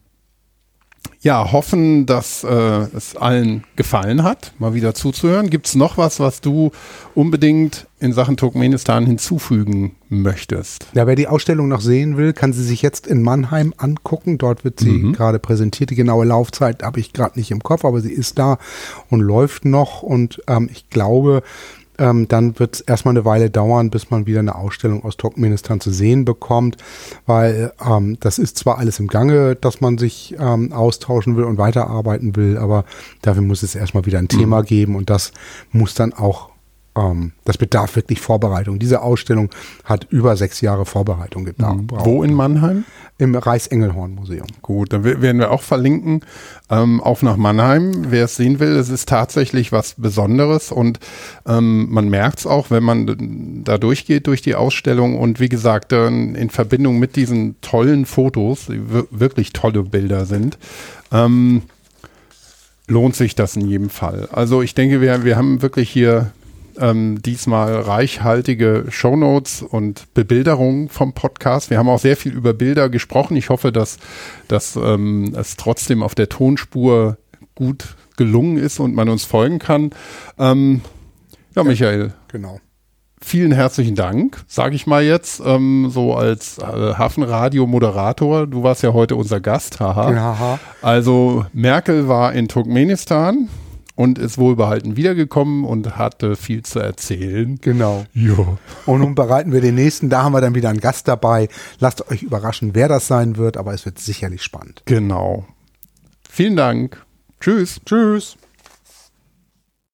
[1.26, 5.50] ja, hoffen, dass äh, es allen gefallen hat, mal wieder zuzuhören.
[5.50, 6.70] Gibt es noch was, was du
[7.16, 10.86] unbedingt in Sachen Turkmenistan hinzufügen möchtest?
[10.94, 14.38] Ja, wer die Ausstellung noch sehen will, kann sie sich jetzt in Mannheim angucken.
[14.38, 15.14] Dort wird sie mhm.
[15.14, 15.90] gerade präsentiert.
[15.90, 18.60] Die genaue Laufzeit habe ich gerade nicht im Kopf, aber sie ist da
[19.10, 20.04] und läuft noch.
[20.04, 21.42] Und ähm, ich glaube,
[21.98, 25.80] ähm, dann wird es erstmal eine Weile dauern, bis man wieder eine Ausstellung aus Turkmenistan
[25.80, 26.78] zu sehen bekommt,
[27.26, 31.58] weil ähm, das ist zwar alles im Gange, dass man sich ähm, austauschen will und
[31.58, 32.86] weiterarbeiten will, aber
[33.22, 34.66] dafür muss es erstmal wieder ein Thema mhm.
[34.66, 35.32] geben und das
[35.72, 36.55] muss dann auch
[36.96, 38.80] ähm, das bedarf wirklich Vorbereitung.
[38.80, 39.50] Diese Ausstellung
[39.84, 41.92] hat über sechs Jahre Vorbereitung gebraucht.
[41.92, 42.06] Mhm.
[42.06, 42.86] Wo in Mannheim?
[43.18, 44.48] Im Reichsengelhorn-Museum.
[44.62, 46.22] Gut, dann werden wir auch verlinken
[46.70, 48.08] ähm, auf nach Mannheim.
[48.10, 51.00] Wer es sehen will, es ist tatsächlich was Besonderes und
[51.48, 55.94] ähm, man merkt es auch, wenn man da durchgeht durch die Ausstellung und wie gesagt,
[55.94, 58.82] dann in Verbindung mit diesen tollen Fotos, die
[59.12, 60.58] wirklich tolle Bilder sind,
[61.14, 61.62] ähm,
[62.88, 64.28] lohnt sich das in jedem Fall.
[64.32, 66.32] Also ich denke, wir, wir haben wirklich hier
[66.80, 71.70] ähm, diesmal reichhaltige Shownotes und Bebilderungen vom Podcast.
[71.70, 73.38] Wir haben auch sehr viel über Bilder gesprochen.
[73.38, 73.98] Ich hoffe, dass,
[74.48, 77.18] dass ähm, es trotzdem auf der Tonspur
[77.56, 79.92] gut gelungen ist und man uns folgen kann.
[80.38, 80.82] Ähm,
[81.56, 82.14] ja, Michael.
[82.30, 82.60] Genau.
[83.22, 88.46] Vielen herzlichen Dank, sage ich mal jetzt, ähm, so als äh, Hafenradio-Moderator.
[88.46, 90.12] Du warst ja heute unser Gast, haha.
[90.12, 90.60] Ja.
[90.82, 93.50] Also Merkel war in Turkmenistan
[93.96, 97.58] und ist wohlbehalten wiedergekommen und hatte viel zu erzählen.
[97.62, 98.06] Genau.
[98.14, 98.58] Jo.
[98.86, 101.48] Und nun bereiten wir den nächsten, da haben wir dann wieder einen Gast dabei.
[101.80, 104.84] Lasst euch überraschen, wer das sein wird, aber es wird sicherlich spannend.
[104.86, 105.46] Genau.
[106.30, 107.06] Vielen Dank.
[107.40, 107.80] Tschüss.
[107.86, 108.38] Tschüss.